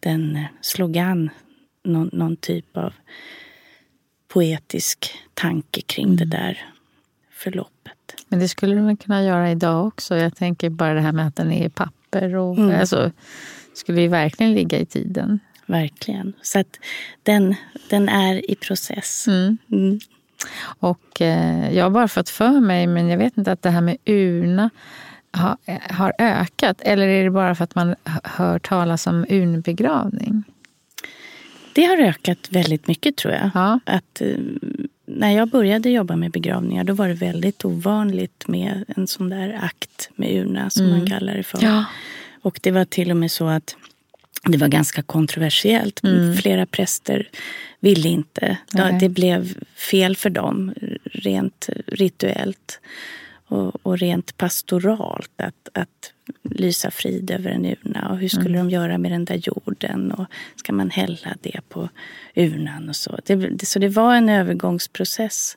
den 0.00 0.44
slog 0.60 0.98
an 0.98 1.30
någon, 1.84 2.10
någon 2.12 2.36
typ 2.36 2.76
av 2.76 2.92
poetisk 4.36 5.14
tanke 5.34 5.80
kring 5.80 6.06
mm. 6.06 6.16
det 6.16 6.24
där 6.24 6.64
förloppet. 7.32 8.14
Men 8.28 8.38
det 8.38 8.48
skulle 8.48 8.74
du 8.74 8.96
kunna 8.96 9.24
göra 9.24 9.50
idag 9.50 9.86
också. 9.86 10.16
Jag 10.16 10.36
tänker 10.36 10.70
bara 10.70 10.94
det 10.94 11.00
här 11.00 11.12
med 11.12 11.26
att 11.26 11.36
den 11.36 11.52
är 11.52 11.66
i 11.66 11.68
papper. 11.68 12.34
Och, 12.36 12.58
mm. 12.58 12.80
alltså, 12.80 13.10
skulle 13.74 14.00
ju 14.00 14.08
verkligen 14.08 14.54
ligga 14.54 14.78
i 14.78 14.86
tiden. 14.86 15.40
Verkligen. 15.66 16.32
Så 16.42 16.58
att 16.58 16.78
den, 17.22 17.54
den 17.90 18.08
är 18.08 18.50
i 18.50 18.54
process. 18.54 19.26
Mm. 19.28 19.58
Mm. 19.72 19.98
Och 20.80 21.20
eh, 21.20 21.74
jag 21.74 21.84
har 21.84 21.90
bara 21.90 22.08
fått 22.08 22.28
för 22.28 22.60
mig, 22.60 22.86
men 22.86 23.08
jag 23.08 23.18
vet 23.18 23.38
inte 23.38 23.52
att 23.52 23.62
det 23.62 23.70
här 23.70 23.80
med 23.80 23.96
urna 24.04 24.70
har, 25.30 25.56
har 25.92 26.12
ökat. 26.18 26.80
Eller 26.80 27.08
är 27.08 27.24
det 27.24 27.30
bara 27.30 27.54
för 27.54 27.64
att 27.64 27.74
man 27.74 27.94
hör 28.24 28.58
talas 28.58 29.06
om 29.06 29.26
urnbegravning? 29.28 30.44
Det 31.76 31.84
har 31.84 31.98
ökat 31.98 32.48
väldigt 32.50 32.86
mycket 32.86 33.16
tror 33.16 33.34
jag. 33.34 33.50
Ja. 33.54 33.80
Att, 33.84 34.20
eh, 34.20 34.38
när 35.06 35.30
jag 35.30 35.48
började 35.48 35.90
jobba 35.90 36.16
med 36.16 36.30
begravningar 36.30 36.84
då 36.84 36.92
var 36.92 37.08
det 37.08 37.14
väldigt 37.14 37.64
ovanligt 37.64 38.48
med 38.48 38.84
en 38.96 39.06
sån 39.06 39.28
där 39.28 39.60
akt 39.62 40.10
med 40.14 40.30
urna 40.30 40.70
som 40.70 40.86
mm. 40.86 40.98
man 40.98 41.06
kallar 41.06 41.34
det 41.34 41.42
för. 41.42 41.58
Ja. 41.62 41.84
Och 42.42 42.60
det 42.62 42.70
var 42.70 42.84
till 42.84 43.10
och 43.10 43.16
med 43.16 43.30
så 43.30 43.46
att 43.46 43.76
det 44.44 44.58
var 44.58 44.68
ganska 44.68 45.02
kontroversiellt. 45.02 46.04
Mm. 46.04 46.36
Flera 46.36 46.66
präster 46.66 47.28
ville 47.80 48.08
inte. 48.08 48.56
Okay. 48.74 48.98
Det 48.98 49.08
blev 49.08 49.54
fel 49.76 50.16
för 50.16 50.30
dem 50.30 50.74
rent 51.04 51.68
rituellt 51.86 52.80
och, 53.48 53.86
och 53.86 53.98
rent 53.98 54.36
pastoralt 54.36 55.30
att, 55.36 55.68
att 55.72 56.12
lysa 56.42 56.90
frid 56.90 57.30
över 57.30 57.50
en 57.50 57.64
urna. 57.64 58.08
Och 58.10 58.18
hur 58.18 58.28
skulle 58.28 58.58
mm. 58.58 58.66
de 58.66 58.74
göra 58.74 58.98
med 58.98 59.12
den 59.12 59.24
där 59.24 59.40
jorden? 59.42 60.12
Och 60.12 60.26
ska 60.56 60.72
man 60.72 60.90
hälla 60.90 61.36
det 61.40 61.60
på 61.68 61.88
urnan 62.34 62.88
och 62.88 62.96
så? 62.96 63.18
Det, 63.24 63.66
så 63.66 63.78
det 63.78 63.88
var 63.88 64.14
en 64.14 64.28
övergångsprocess 64.28 65.56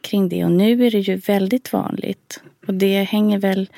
kring 0.00 0.28
det. 0.28 0.44
Och 0.44 0.52
nu 0.52 0.86
är 0.86 0.90
det 0.90 0.98
ju 0.98 1.16
väldigt 1.16 1.72
vanligt. 1.72 2.42
Och 2.66 2.74
det 2.74 3.02
hänger 3.02 3.38
väl 3.38 3.70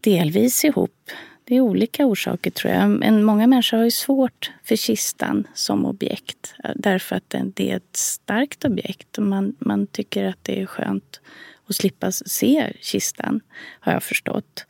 delvis 0.00 0.64
ihop. 0.64 1.10
Det 1.44 1.56
är 1.56 1.60
olika 1.60 2.06
orsaker 2.06 2.50
tror 2.50 2.72
jag. 2.72 2.90
Men 2.90 3.24
många 3.24 3.46
människor 3.46 3.76
har 3.76 3.84
ju 3.84 3.90
svårt 3.90 4.50
för 4.62 4.76
kistan 4.76 5.46
som 5.54 5.86
objekt. 5.86 6.54
Därför 6.74 7.16
att 7.16 7.34
det 7.54 7.70
är 7.70 7.76
ett 7.76 7.96
starkt 7.96 8.64
objekt 8.64 9.18
och 9.18 9.24
man, 9.24 9.56
man 9.58 9.86
tycker 9.86 10.24
att 10.24 10.38
det 10.42 10.62
är 10.62 10.66
skönt 10.66 11.20
att 11.66 11.76
slippa 11.76 12.12
se 12.12 12.72
kistan, 12.80 13.40
har 13.80 13.92
jag 13.92 14.02
förstått. 14.02 14.66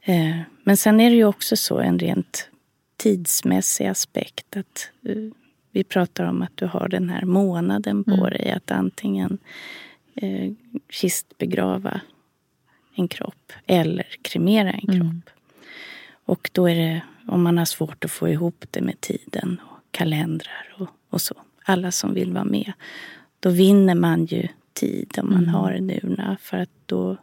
Eh, 0.00 0.38
men 0.64 0.76
sen 0.76 1.00
är 1.00 1.10
det 1.10 1.16
ju 1.16 1.24
också 1.24 1.56
så 1.56 1.78
en 1.78 1.98
rent 1.98 2.48
tidsmässig 2.96 3.86
aspekt 3.86 4.56
att 4.56 4.90
eh, 5.08 5.32
vi 5.70 5.84
pratar 5.84 6.24
om 6.24 6.42
att 6.42 6.56
du 6.56 6.66
har 6.66 6.88
den 6.88 7.08
här 7.08 7.24
månaden 7.24 8.04
på 8.04 8.14
mm. 8.14 8.30
dig 8.30 8.50
att 8.50 8.70
antingen 8.70 9.38
eh, 10.14 10.52
kistbegrava 10.90 12.00
en 12.94 13.08
kropp 13.08 13.52
eller 13.66 14.06
kremera 14.22 14.70
en 14.70 14.88
mm. 14.88 15.00
kropp. 15.00 15.34
Och 16.24 16.50
då 16.52 16.68
är 16.68 16.74
det, 16.74 17.00
om 17.28 17.42
man 17.42 17.58
har 17.58 17.64
svårt 17.64 18.04
att 18.04 18.10
få 18.10 18.28
ihop 18.28 18.64
det 18.70 18.80
med 18.80 19.00
tiden 19.00 19.60
och 19.70 19.78
kalendrar 19.90 20.74
och, 20.78 20.88
och 21.10 21.20
så, 21.20 21.34
alla 21.64 21.92
som 21.92 22.14
vill 22.14 22.32
vara 22.32 22.44
med, 22.44 22.72
då 23.40 23.50
vinner 23.50 23.94
man 23.94 24.24
ju 24.24 24.48
tid 24.74 25.18
om 25.22 25.30
man 25.30 25.42
mm. 25.42 25.54
har 25.54 25.72
en 25.72 25.90
urna. 25.90 26.36
För 26.40 26.56
att 26.56 26.70
då, 26.86 27.08
om 27.08 27.16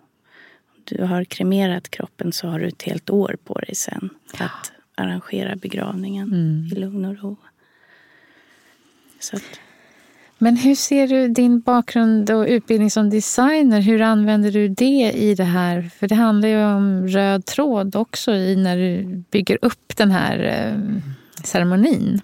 du 0.83 1.03
har 1.03 1.23
kremerat 1.23 1.89
kroppen 1.89 2.31
så 2.31 2.47
har 2.47 2.59
du 2.59 2.67
ett 2.67 2.83
helt 2.83 3.09
år 3.09 3.38
på 3.43 3.53
dig 3.53 3.75
sen 3.75 4.09
ja. 4.39 4.45
att 4.45 4.71
arrangera 4.95 5.55
begravningen 5.55 6.27
mm. 6.27 6.69
i 6.71 6.79
lugn 6.79 7.05
och 7.05 7.17
ro. 7.17 7.38
Att... 9.33 9.43
Men 10.38 10.57
hur 10.57 10.75
ser 10.75 11.07
du 11.07 11.27
din 11.27 11.59
bakgrund 11.59 12.31
och 12.31 12.45
utbildning 12.47 12.91
som 12.91 13.09
designer? 13.09 13.81
Hur 13.81 14.01
använder 14.01 14.51
du 14.51 14.67
det 14.67 15.12
i 15.15 15.35
det 15.35 15.43
här? 15.43 15.81
För 15.81 16.07
det 16.07 16.15
handlar 16.15 16.49
ju 16.49 16.63
om 16.63 17.07
röd 17.07 17.45
tråd 17.45 17.95
också 17.95 18.31
i 18.31 18.55
när 18.55 18.77
du 18.77 19.23
bygger 19.31 19.57
upp 19.62 19.95
den 19.95 20.12
här 20.12 20.39
eh, 20.39 21.01
ceremonin. 21.43 22.21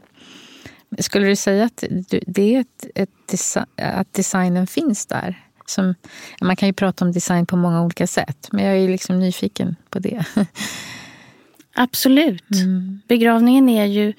Skulle 0.99 1.27
du 1.27 1.35
säga 1.35 1.65
att 1.65 1.83
det 2.27 2.55
är 2.55 2.59
ett, 2.59 2.85
ett 2.95 3.57
att 3.75 4.13
designen 4.13 4.67
finns 4.67 5.05
där? 5.05 5.41
Som, 5.65 5.95
man 6.41 6.55
kan 6.55 6.69
ju 6.69 6.73
prata 6.73 7.05
om 7.05 7.11
design 7.11 7.45
på 7.45 7.57
många 7.57 7.83
olika 7.83 8.07
sätt, 8.07 8.49
men 8.51 8.65
jag 8.65 8.77
är 8.77 8.87
liksom 8.87 9.19
nyfiken 9.19 9.75
på 9.89 9.99
det. 9.99 10.25
Absolut. 11.75 12.51
Mm. 12.53 13.01
Begravningen 13.07 13.69
är 13.69 13.85
ju 13.85 14.13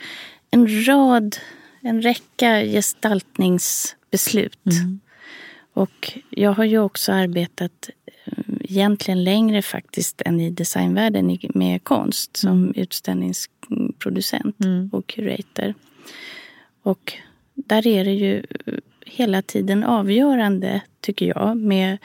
en 0.51 0.87
rad, 0.87 1.37
en 1.81 2.03
räcka 2.03 2.61
gestaltningsbeslut. 2.61 4.67
Mm. 4.67 5.01
Och 5.73 6.19
jag 6.31 6.53
har 6.53 6.65
ju 6.65 6.79
också 6.79 7.13
arbetat 7.13 7.91
eh, 8.25 8.33
egentligen 8.61 9.25
längre 9.25 9.63
faktiskt 9.63 10.23
än 10.25 10.41
i 10.41 10.51
designvärlden 10.51 11.39
med 11.55 11.85
konst 11.85 12.37
som 12.37 12.63
mm. 12.63 12.75
utställningsproducent 12.77 14.65
mm. 14.65 14.91
och 14.93 15.07
curator. 15.07 15.75
Och 16.87 17.13
där 17.55 17.87
är 17.87 18.05
det 18.05 18.15
ju 18.15 18.43
hela 19.07 19.43
tiden 19.43 19.85
avgörande, 19.85 20.81
tycker 21.01 21.27
jag, 21.27 21.57
med 21.57 21.99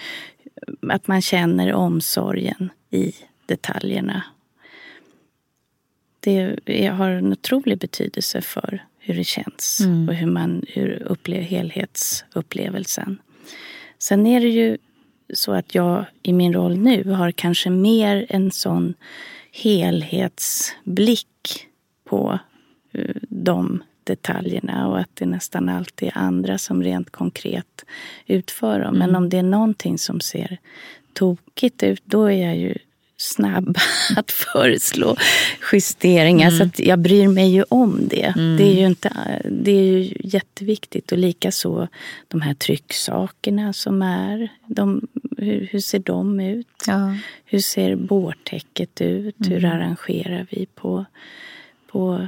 att 0.89 1.07
man 1.07 1.21
känner 1.21 1.73
omsorgen 1.73 2.69
i 2.89 3.13
detaljerna. 3.45 4.23
Det 6.19 6.87
har 6.87 7.09
en 7.09 7.31
otrolig 7.31 7.77
betydelse 7.77 8.41
för 8.41 8.85
hur 8.99 9.15
det 9.15 9.23
känns 9.23 9.79
mm. 9.81 10.09
och 10.09 10.15
hur 10.15 10.27
man 10.27 10.65
hur 10.67 11.03
upplever 11.03 11.43
helhetsupplevelsen. 11.43 13.21
Sen 13.99 14.27
är 14.27 14.41
det 14.41 14.49
ju 14.49 14.77
så 15.33 15.53
att 15.53 15.75
jag 15.75 16.05
i 16.21 16.33
min 16.33 16.53
roll 16.53 16.77
nu 16.77 17.09
har 17.09 17.31
kanske 17.31 17.69
mer 17.69 18.25
en 18.29 18.51
sån 18.51 18.93
helhetsblick 19.51 21.27
på 22.03 22.39
eh, 22.91 23.15
de 23.29 23.83
detaljerna 24.03 24.87
och 24.87 24.99
att 24.99 25.09
det 25.15 25.25
nästan 25.25 25.69
alltid 25.69 26.07
är 26.07 26.17
andra 26.17 26.57
som 26.57 26.83
rent 26.83 27.09
konkret 27.09 27.85
utför 28.27 28.79
dem. 28.79 28.93
Men 28.93 29.09
Mm. 29.09 29.23
om 29.23 29.29
det 29.29 29.37
är 29.37 29.43
någonting 29.43 29.97
som 29.97 30.19
ser 30.19 30.57
tokigt 31.13 31.83
ut, 31.83 32.01
då 32.05 32.25
är 32.25 32.45
jag 32.47 32.57
ju 32.57 32.75
snabb 33.17 33.77
att 34.15 34.31
föreslå 34.31 35.15
justeringar. 35.73 36.47
Mm. 36.47 36.57
Så 36.57 36.63
att 36.63 36.79
jag 36.79 36.99
bryr 36.99 37.27
mig 37.27 37.49
ju 37.51 37.63
om 37.69 38.07
det. 38.07 38.33
Det, 38.57 38.63
är 38.63 38.79
ju 38.79 38.85
inte, 38.85 39.41
det 39.51 39.71
är 39.71 39.83
ju 39.97 40.13
jätteviktigt. 40.23 41.11
Och 41.11 41.17
likaså 41.17 41.87
de 42.27 42.41
här 42.41 42.53
trycksakerna 42.53 43.73
som 43.73 44.01
är. 44.01 44.49
De, 44.65 45.07
hur, 45.37 45.67
hur 45.71 45.79
ser 45.79 45.99
de 45.99 46.39
ut? 46.39 46.67
Ja. 46.87 47.15
Hur 47.45 47.59
ser 47.59 47.95
bårtäcket 47.95 49.01
ut? 49.01 49.35
Hur 49.37 49.65
Mm. 49.65 49.71
arrangerar 49.77 50.47
vi 50.49 50.65
på, 50.75 51.05
på 51.87 52.27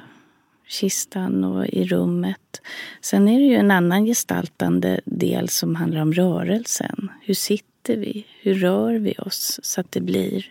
kistan 0.68 1.43
och 1.43 1.66
i 1.66 1.84
rummet? 1.84 2.61
Sen 3.01 3.28
är 3.28 3.39
det 3.39 3.45
ju 3.45 3.55
en 3.55 3.72
annan 3.72 4.05
gestaltande 4.05 5.01
del 5.05 5.49
som 5.49 5.76
handlar 5.76 6.01
om 6.01 6.14
rörelsen. 6.14 7.11
Hur 7.22 7.34
sitter 7.34 7.97
vi? 7.97 8.26
Hur 8.41 8.53
rör 8.55 8.95
vi 8.95 9.14
oss 9.18 9.59
så 9.64 9.82
att 9.82 9.91
det 9.91 10.01
blir 10.01 10.45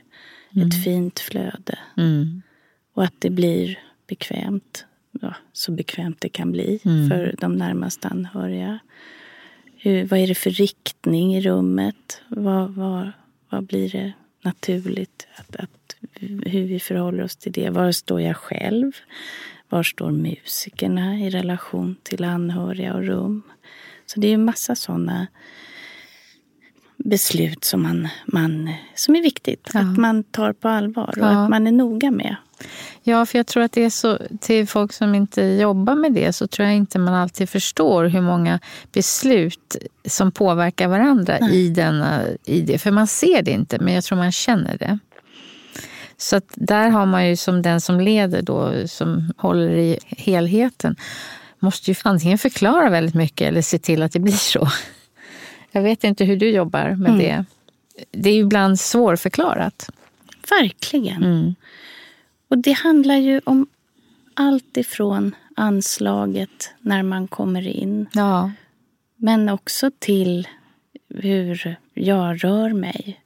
ett 0.51 0.85
fint 0.85 1.21
flöde? 1.21 1.79
Mm. 1.97 2.43
Och 2.95 3.05
att 3.05 3.15
det 3.19 3.31
blir 3.31 3.79
bekvämt. 4.07 4.85
Ja, 5.21 5.35
så 5.53 5.73
bekvämt 5.73 6.21
det 6.21 6.29
kan 6.29 6.53
bli 6.53 6.81
Mm. 6.85 7.11
för 7.11 7.35
de 7.39 7.57
närmaste 7.57 8.09
anhöriga. 8.09 8.79
Hur, 9.77 10.05
vad 10.05 10.19
är 10.19 10.27
det 10.27 10.35
för 10.35 10.51
riktning 10.51 11.35
i 11.35 11.41
rummet? 11.41 12.21
Vad, 12.29 12.75
vad, 12.75 13.13
vad 13.49 13.65
blir 13.65 13.89
det 13.91 14.13
naturligt? 14.43 15.27
Att, 15.35 15.57
att, 15.57 15.97
hur 16.21 16.65
vi 16.67 16.81
förhåller 16.81 17.23
oss 17.25 17.37
till 17.37 17.53
det. 17.53 17.71
Var 17.71 17.93
står 17.93 18.21
jag 18.21 18.37
själv? 18.37 18.93
Var 19.73 19.83
står 19.83 20.11
musikerna 20.11 21.19
i 21.19 21.31
relation 21.31 21.97
till 22.03 22.25
anhöriga 22.25 22.95
och 22.95 23.03
rum? 23.05 23.43
Så 24.07 24.21
det 24.21 24.27
är 24.27 24.31
ju 24.31 24.37
massa 24.37 24.75
sådana 24.75 25.27
beslut 26.97 27.65
som, 27.65 27.83
man, 27.83 28.09
man, 28.27 28.71
som 28.95 29.17
är 29.17 29.23
viktigt 29.23 29.71
Ja. 29.75 29.81
att 29.81 29.99
man 29.99 30.25
tar 30.25 30.53
på 30.53 30.69
allvar 30.69 31.09
och 31.09 31.19
Ja. 31.19 31.45
att 31.45 31.51
man 31.51 31.67
är 31.67 31.73
noga 31.73 32.11
med. 32.11 32.37
Ja, 33.03 33.27
för 33.27 33.39
jag 33.39 33.47
tror 33.47 33.63
att 33.63 33.73
det 33.73 33.85
är 33.85 33.91
så, 33.91 34.19
till 34.41 34.67
folk 34.69 34.93
som 34.93 35.15
inte 35.15 35.43
jobbar 35.43 35.95
med 35.95 36.13
det 36.13 36.33
så 36.33 36.47
tror 36.47 36.69
jag 36.69 36.77
inte 36.77 36.99
man 36.99 37.15
alltid 37.15 37.49
förstår 37.49 38.05
hur 38.05 38.21
många 38.21 38.61
beslut 38.93 39.77
som 40.05 40.33
påverkar 40.33 40.89
varandra 40.89 41.39
i, 41.39 41.69
denna, 41.69 42.23
i 42.45 42.61
det. 42.61 42.79
För 42.79 42.91
man 42.91 43.07
ser 43.07 43.43
det 43.43 43.51
inte, 43.51 43.79
men 43.79 43.95
jag 43.95 44.05
tror 44.05 44.19
man 44.19 44.33
känner 44.33 44.79
det. 44.79 44.99
Så 46.23 46.37
att 46.37 46.53
där 46.55 46.89
har 46.89 47.07
man 47.07 47.29
ju 47.29 47.37
som 47.37 47.63
den 47.63 47.81
som 47.81 48.01
leder 48.01 48.43
då, 48.43 48.89
som 48.89 49.33
håller 49.37 49.71
i 49.71 49.99
helheten, 50.07 50.97
måste 51.59 51.91
ju 51.91 51.95
antingen 52.05 52.39
förklara 52.39 52.91
väldigt 52.91 53.15
mycket 53.15 53.49
eller 53.49 53.63
se 53.63 53.79
till 53.79 54.03
att 54.03 54.13
det 54.13 54.21
blir 54.21 54.33
så. 54.33 54.69
Jag 55.73 55.83
vet 55.83 56.05
inte 56.05 56.25
hur 56.25 56.37
du 56.37 56.51
jobbar 56.51 56.91
med 56.91 57.19
det. 57.19 57.45
Det 58.11 58.31
är 58.31 58.35
ju 58.35 58.41
ibland 58.41 58.81
svårförklarat. 58.81 59.91
Verkligen. 60.51 61.23
Mm. 61.23 61.55
Och 62.49 62.59
det 62.59 62.73
handlar 62.73 63.17
ju 63.17 63.41
om 63.45 63.67
allt 64.35 64.77
ifrån 64.77 65.35
anslaget 65.57 66.71
när 66.81 67.03
man 67.03 67.29
kommer 67.29 67.69
in 67.69 68.07
Ja. 68.13 68.53
men 69.17 69.49
också 69.49 69.91
till 69.99 70.49
hur 71.09 71.77
jag 71.95 72.45
rör 72.45 72.73
mig. 72.73 73.21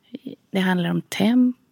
Det 0.51 0.61
handlar 0.61 0.91
om 0.91 1.03
tempo. 1.03 1.66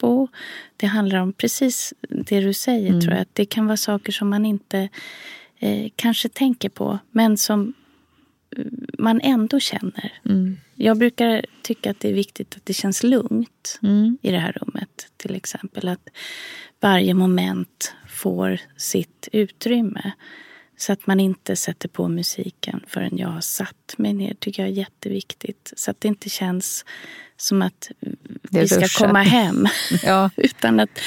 Det 0.76 0.86
handlar 0.86 1.18
om 1.18 1.32
precis 1.32 1.94
det 2.08 2.40
du 2.40 2.52
säger, 2.52 3.00
tror 3.00 3.12
jag. 3.12 3.22
Att 3.22 3.34
det 3.34 3.44
kan 3.46 3.66
vara 3.66 3.76
saker 3.76 4.12
som 4.12 4.28
man 4.30 4.46
inte 4.46 4.88
eh, 5.58 5.90
kanske 5.96 6.28
tänker 6.28 6.68
på 6.68 6.98
men 7.10 7.36
som 7.36 7.74
eh, 8.56 8.64
man 8.98 9.20
ändå 9.20 9.60
känner. 9.60 10.12
Mm. 10.24 10.56
Jag 10.74 10.98
brukar 10.98 11.44
tycka 11.62 11.90
att 11.90 12.00
det 12.00 12.08
är 12.08 12.14
viktigt 12.14 12.56
att 12.56 12.66
det 12.66 12.74
känns 12.74 13.02
lugnt 13.02 13.78
Mm. 13.82 14.18
i 14.22 14.30
det 14.30 14.38
här 14.38 14.52
rummet. 14.52 15.08
Till 15.16 15.34
exempel 15.34 15.88
att 15.88 16.08
varje 16.80 17.14
moment 17.14 17.94
får 18.08 18.60
sitt 18.76 19.28
utrymme. 19.32 20.12
Så 20.76 20.92
att 20.92 21.06
man 21.06 21.20
inte 21.20 21.56
sätter 21.56 21.88
på 21.88 22.08
musiken 22.08 22.84
förrän 22.86 23.18
jag 23.18 23.28
har 23.28 23.40
satt 23.40 23.94
mig 23.98 24.12
ner. 24.12 24.34
tycker 24.34 24.62
jag 24.62 24.70
är 24.70 24.74
jätteviktigt. 24.74 25.72
Så 25.76 25.90
att 25.90 26.00
det 26.00 26.08
inte 26.08 26.28
känns 26.28 26.84
som 27.36 27.62
att 27.62 27.90
vi 28.42 28.68
ska 28.68 28.80
ruschat. 28.80 29.06
komma 29.06 29.22
hem. 29.22 29.66
Ja. 30.02 30.30
Utan 30.36 30.80
att 30.80 30.98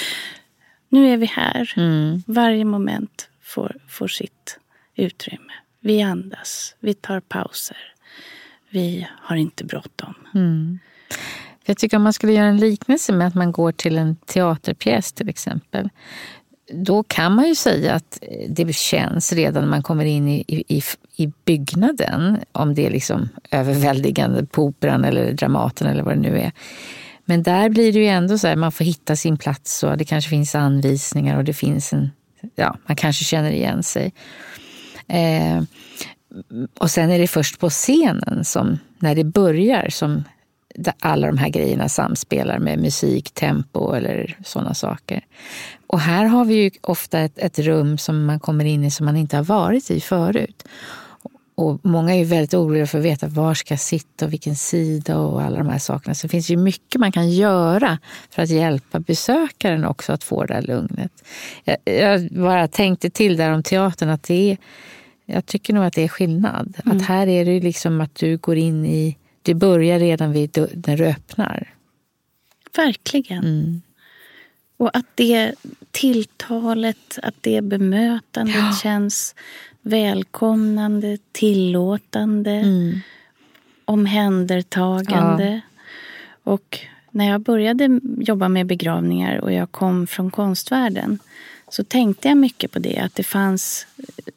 nu 0.90 1.14
är 1.14 1.18
vi 1.18 1.26
här. 1.26 1.74
Mm. 1.76 2.24
Varje 2.28 2.66
moment 2.66 3.30
får, 3.42 3.76
får 3.88 4.08
sitt 4.08 4.60
utrymme. 4.96 5.54
Vi 5.80 6.02
andas, 6.02 6.76
vi 6.80 6.94
tar 6.94 7.20
pauser. 7.20 7.94
Vi 8.70 9.08
har 9.22 9.36
inte 9.36 9.64
bråttom. 9.64 10.14
Mm. 10.36 10.80
Jag 11.66 11.78
tycker 11.78 11.98
om 11.98 12.04
man 12.04 12.14
skulle 12.14 12.34
göra 12.34 12.46
en 12.46 12.58
liknelse 12.58 13.14
med 13.14 13.28
att 13.28 13.36
man 13.36 13.52
går 13.52 13.72
till 13.72 13.98
en 13.98 14.16
teaterpjäs 14.16 15.14
till 15.14 15.30
exempel. 15.30 15.90
Då 16.74 17.04
kan 17.04 17.36
man 17.36 17.48
ju 17.48 17.56
säga 17.56 17.94
att 17.94 18.20
eh, 18.22 18.50
det 18.50 18.76
känns 18.76 19.34
redan 19.34 19.64
när 19.64 19.70
man 19.70 19.84
kommer 19.84 20.06
in 20.06 20.28
i, 20.28 20.44
i, 20.48 20.82
i 21.16 21.32
byggnaden, 21.46 22.38
om 22.52 22.76
det 22.76 22.86
är 22.86 22.92
liksom 22.92 23.30
överväldigande 23.52 24.46
på 24.46 24.64
operan 24.64 25.06
eller 25.06 25.34
Dramaten 25.34 25.88
eller 25.88 26.04
vad 26.04 26.14
det 26.14 26.22
nu 26.22 26.40
är. 26.40 26.52
Men 27.26 27.44
där 27.44 27.70
blir 27.70 27.94
det 27.94 28.00
ju 28.00 28.08
ändå 28.08 28.38
så 28.38 28.48
här, 28.48 28.56
man 28.56 28.72
får 28.72 28.86
hitta 28.86 29.16
sin 29.16 29.38
plats 29.38 29.84
och 29.84 29.98
det 29.98 30.06
kanske 30.06 30.30
finns 30.30 30.56
anvisningar 30.56 31.38
och 31.38 31.44
det 31.44 31.54
finns 31.54 31.94
en, 31.94 32.12
ja, 32.56 32.78
man 32.86 32.96
kanske 32.96 33.24
känner 33.24 33.52
igen 33.52 33.84
sig. 33.84 34.14
Eh, 35.08 35.64
och 36.80 36.92
sen 36.92 37.12
är 37.12 37.20
det 37.20 37.28
först 37.28 37.60
på 37.60 37.70
scenen, 37.70 38.46
som, 38.46 38.80
när 39.00 39.16
det 39.16 39.24
börjar, 39.24 39.90
som 39.90 40.24
där 40.76 40.94
alla 41.00 41.28
de 41.28 41.38
här 41.38 41.50
grejerna 41.50 41.90
samspelar 41.90 42.60
med 42.60 42.80
musik, 42.80 43.32
tempo 43.32 43.94
eller 43.94 44.38
sådana 44.44 44.74
saker. 44.74 45.26
Och 45.88 46.00
här 46.00 46.26
har 46.26 46.46
vi 46.46 46.54
ju 46.54 46.72
ofta 46.82 47.20
ett, 47.20 47.38
ett 47.38 47.60
rum 47.60 47.98
som 47.98 48.26
man 48.26 48.40
kommer 48.40 48.66
in 48.66 48.84
i 48.84 48.92
som 48.92 49.06
man 49.06 49.18
inte 49.18 49.38
har 49.38 49.44
varit 49.44 49.92
i 49.92 50.02
förut. 50.02 50.64
Och 51.56 51.80
många 51.84 52.14
är 52.14 52.18
ju 52.20 52.24
väldigt 52.24 52.54
oroliga 52.54 52.88
för 52.88 52.98
att 52.98 53.06
veta 53.06 53.28
var 53.28 53.54
ska 53.54 53.74
jag 53.74 53.80
sitta 53.80 54.26
och 54.26 54.34
vilken 54.34 54.56
sida 54.56 55.18
och 55.18 55.42
alla 55.42 55.58
de 55.58 55.70
här 55.70 55.80
sakerna. 55.80 56.16
Så 56.16 56.28
det 56.28 56.32
finns 56.32 56.50
ju 56.50 56.58
mycket 56.58 57.02
man 57.02 57.12
kan 57.12 57.30
göra 57.30 57.98
för 58.30 58.42
att 58.42 58.50
hjälpa 58.50 59.00
besökaren 59.00 59.86
också 59.86 60.14
att 60.14 60.24
få 60.24 60.46
det 60.46 60.54
där 60.54 60.62
lugnet. 60.62 61.12
Jag, 61.64 61.78
jag 61.86 62.28
bara 62.32 62.68
tänkte 62.68 63.10
till 63.10 63.38
där 63.38 63.52
om 63.52 63.64
teatern 63.64 64.10
att 64.10 64.24
det 64.24 64.52
är, 64.52 64.58
jag 65.26 65.46
tycker 65.46 65.74
nog 65.74 65.86
att 65.86 65.94
det 65.94 66.04
är 66.04 66.08
skillnad. 66.08 66.78
Att 66.86 67.02
här 67.02 67.28
är 67.28 67.46
det 67.46 67.52
ju 67.52 67.60
liksom 67.60 68.02
att 68.02 68.16
du 68.16 68.38
går 68.38 68.58
in 68.58 68.86
i, 68.86 69.18
du 69.48 69.54
börjar 69.54 70.00
redan 70.00 70.32
vid 70.32 70.58
när 70.88 70.98
du 70.98 71.06
öppnar. 71.06 71.74
Verkligen. 72.76 73.44
Mm. 73.44 73.82
Och 74.78 74.98
att 74.98 75.06
det 75.16 75.54
tilltalet, 75.92 77.20
att 77.24 77.36
det 77.42 77.62
bemötandet 77.62 78.56
Ja. 78.56 78.74
känns 78.84 79.36
välkomnande, 79.82 81.18
tillåtande, 81.32 82.52
Mm. 82.52 83.00
omhändertagande. 83.86 85.62
Och 86.44 86.80
när 87.12 87.30
jag 87.30 87.42
började 87.42 88.00
jobba 88.18 88.50
med 88.50 88.66
begravningar 88.66 89.38
och 89.38 89.54
jag 89.54 89.72
kom 89.72 90.08
från 90.08 90.32
konstvärlden 90.32 91.20
så 91.70 91.84
tänkte 91.84 92.28
jag 92.28 92.38
mycket 92.38 92.72
på 92.72 92.80
det, 92.80 92.98
att 92.98 93.16
det 93.16 93.24
fanns 93.24 93.88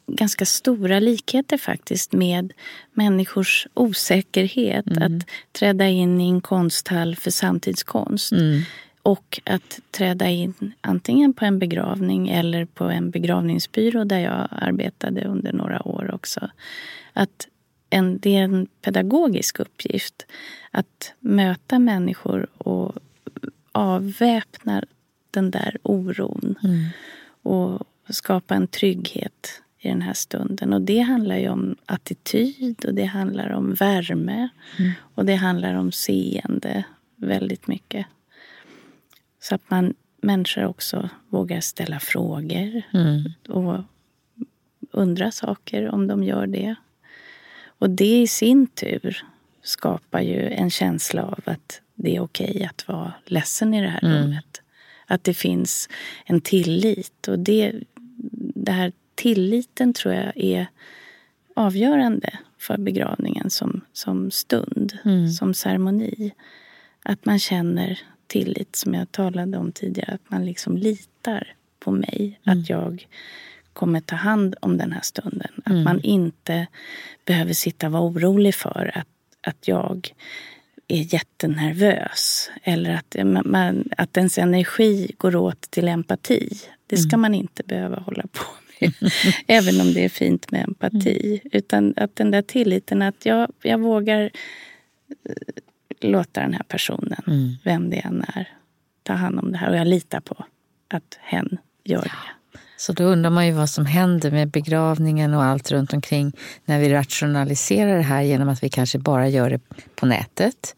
ganska 0.07 0.45
stora 0.45 0.99
likheter 0.99 1.57
faktiskt 1.57 2.13
med 2.13 2.53
människors 2.93 3.67
osäkerhet 3.73 4.85
att 4.97 5.27
träda 5.51 5.87
in 5.87 6.21
i 6.21 6.29
en 6.29 6.41
konsthall 6.41 7.15
för 7.15 7.31
samtidskonst. 7.31 8.31
Mm. 8.31 8.61
Och 9.03 9.41
att 9.43 9.79
träda 9.91 10.29
in 10.29 10.73
antingen 10.81 11.33
på 11.33 11.45
en 11.45 11.59
begravning 11.59 12.29
eller 12.29 12.65
på 12.65 12.83
en 12.83 13.11
begravningsbyrå 13.11 14.03
där 14.03 14.19
jag 14.19 14.47
arbetade 14.51 15.25
under 15.25 15.53
några 15.53 15.87
år 15.87 16.11
också. 16.13 16.49
Att 17.13 17.47
en, 17.89 18.19
det 18.19 18.35
är 18.35 18.43
en 18.43 18.67
pedagogisk 18.81 19.59
uppgift 19.59 20.25
att 20.71 21.13
möta 21.19 21.79
människor 21.79 22.47
och 22.57 22.95
avväpna 23.71 24.83
den 25.31 25.51
där 25.51 25.77
oron. 25.83 26.55
Mm. 26.63 26.85
Och 27.41 27.87
skapa 28.09 28.55
en 28.55 28.67
trygghet 28.67 29.61
i 29.79 29.87
den 29.87 30.01
här 30.01 30.13
stunden. 30.13 30.73
Och 30.73 30.81
det 30.81 30.99
handlar 30.99 31.37
ju 31.37 31.49
om 31.49 31.75
attityd 31.85 32.85
och 32.85 32.93
det 32.93 33.05
handlar 33.05 33.49
om 33.49 33.73
värme. 33.73 34.49
Och 35.15 35.25
det 35.25 35.35
handlar 35.35 35.73
om 35.73 35.91
seende 35.91 36.83
väldigt 37.15 37.67
mycket. 37.67 38.05
Så 39.39 39.55
att 39.55 39.69
man, 39.69 39.93
människor 40.21 40.65
också 40.65 41.09
vågar 41.29 41.61
ställa 41.61 41.99
frågor 41.99 42.81
Mm. 42.93 43.23
och 43.49 43.83
undra 44.91 45.31
saker 45.31 45.89
om 45.89 46.07
de 46.07 46.23
gör 46.23 46.47
det. 46.47 46.75
Och 47.65 47.89
det 47.89 48.21
i 48.21 48.27
sin 48.27 48.67
tur 48.67 49.23
skapar 49.63 50.21
ju 50.21 50.49
en 50.49 50.69
känsla 50.69 51.23
av 51.23 51.39
att 51.45 51.81
det 51.95 52.15
är 52.15 52.19
okej 52.19 52.65
att 52.69 52.87
vara 52.87 53.13
ledsen 53.25 53.73
i 53.73 53.81
det 53.81 53.87
här 53.87 54.03
Mm. 54.05 54.17
rummet. 54.23 54.60
Att 55.11 55.23
det 55.23 55.33
finns 55.33 55.89
en 56.25 56.41
tillit. 56.41 57.27
Och 57.27 57.39
det, 57.39 57.73
det 58.55 58.71
här 58.71 58.91
tilliten 59.15 59.93
tror 59.93 60.13
jag 60.13 60.31
är 60.35 60.67
avgörande 61.55 62.39
för 62.59 62.77
begravningen 62.77 63.49
som, 63.49 63.81
som 63.93 64.31
stund, 64.31 64.97
mm. 65.05 65.29
som 65.29 65.53
ceremoni. 65.53 66.31
Att 67.03 67.25
man 67.25 67.39
känner 67.39 67.99
tillit, 68.27 68.75
som 68.75 68.93
jag 68.93 69.11
talade 69.11 69.57
om 69.57 69.71
tidigare. 69.71 70.13
Att 70.13 70.29
man 70.29 70.45
liksom 70.45 70.77
litar 70.77 71.55
på 71.79 71.91
mig. 71.91 72.39
Mm. 72.43 72.59
Att 72.59 72.69
jag 72.69 73.07
kommer 73.73 74.01
ta 74.01 74.15
hand 74.15 74.55
om 74.61 74.77
den 74.77 74.91
här 74.91 75.01
stunden. 75.01 75.51
Att 75.65 75.71
mm. 75.71 75.83
man 75.83 76.01
inte 76.01 76.67
behöver 77.25 77.53
sitta 77.53 77.87
och 77.87 77.93
vara 77.93 78.03
orolig 78.03 78.55
för 78.55 78.91
att, 78.95 79.07
att 79.41 79.67
jag 79.67 80.13
är 80.91 81.13
jättenervös. 81.13 82.51
Eller 82.63 82.95
att, 82.95 83.15
man, 83.45 83.89
att 83.97 84.17
ens 84.17 84.37
energi 84.37 85.11
går 85.17 85.35
åt 85.35 85.61
till 85.61 85.87
empati. 85.87 86.49
Det 86.87 86.97
ska 86.97 87.13
mm. 87.13 87.21
man 87.21 87.35
inte 87.35 87.63
behöva 87.63 87.99
hålla 87.99 88.23
på 88.23 88.43
med. 88.79 88.93
Även 89.47 89.81
om 89.81 89.93
det 89.93 90.05
är 90.05 90.09
fint 90.09 90.51
med 90.51 90.63
empati. 90.63 91.27
Mm. 91.27 91.39
Utan 91.51 91.93
att 91.97 92.15
den 92.15 92.31
där 92.31 92.41
tilliten 92.41 93.01
att 93.01 93.25
jag, 93.25 93.51
jag 93.61 93.79
vågar 93.79 94.21
eh, 95.25 96.09
låta 96.09 96.41
den 96.41 96.53
här 96.53 96.63
personen, 96.63 97.23
mm. 97.27 97.55
vem 97.63 97.89
det 97.89 97.97
än 97.97 98.25
är, 98.27 98.49
ta 99.03 99.13
hand 99.13 99.39
om 99.39 99.51
det 99.51 99.57
här. 99.57 99.69
Och 99.69 99.77
jag 99.77 99.87
litar 99.87 100.19
på 100.19 100.45
att 100.87 101.17
hen 101.21 101.57
gör 101.83 102.01
det. 102.01 102.40
Så 102.81 102.93
då 102.93 103.03
undrar 103.03 103.29
man 103.29 103.47
ju 103.47 103.51
vad 103.51 103.69
som 103.69 103.85
händer 103.85 104.31
med 104.31 104.47
begravningen 104.47 105.33
och 105.33 105.43
allt 105.43 105.71
runt 105.71 105.93
omkring 105.93 106.33
när 106.65 106.79
vi 106.79 106.89
rationaliserar 106.89 107.97
det 107.97 108.03
här 108.03 108.21
genom 108.21 108.49
att 108.49 108.63
vi 108.63 108.69
kanske 108.69 108.99
bara 108.99 109.27
gör 109.29 109.49
det 109.49 109.59
på 109.95 110.05
nätet. 110.05 110.75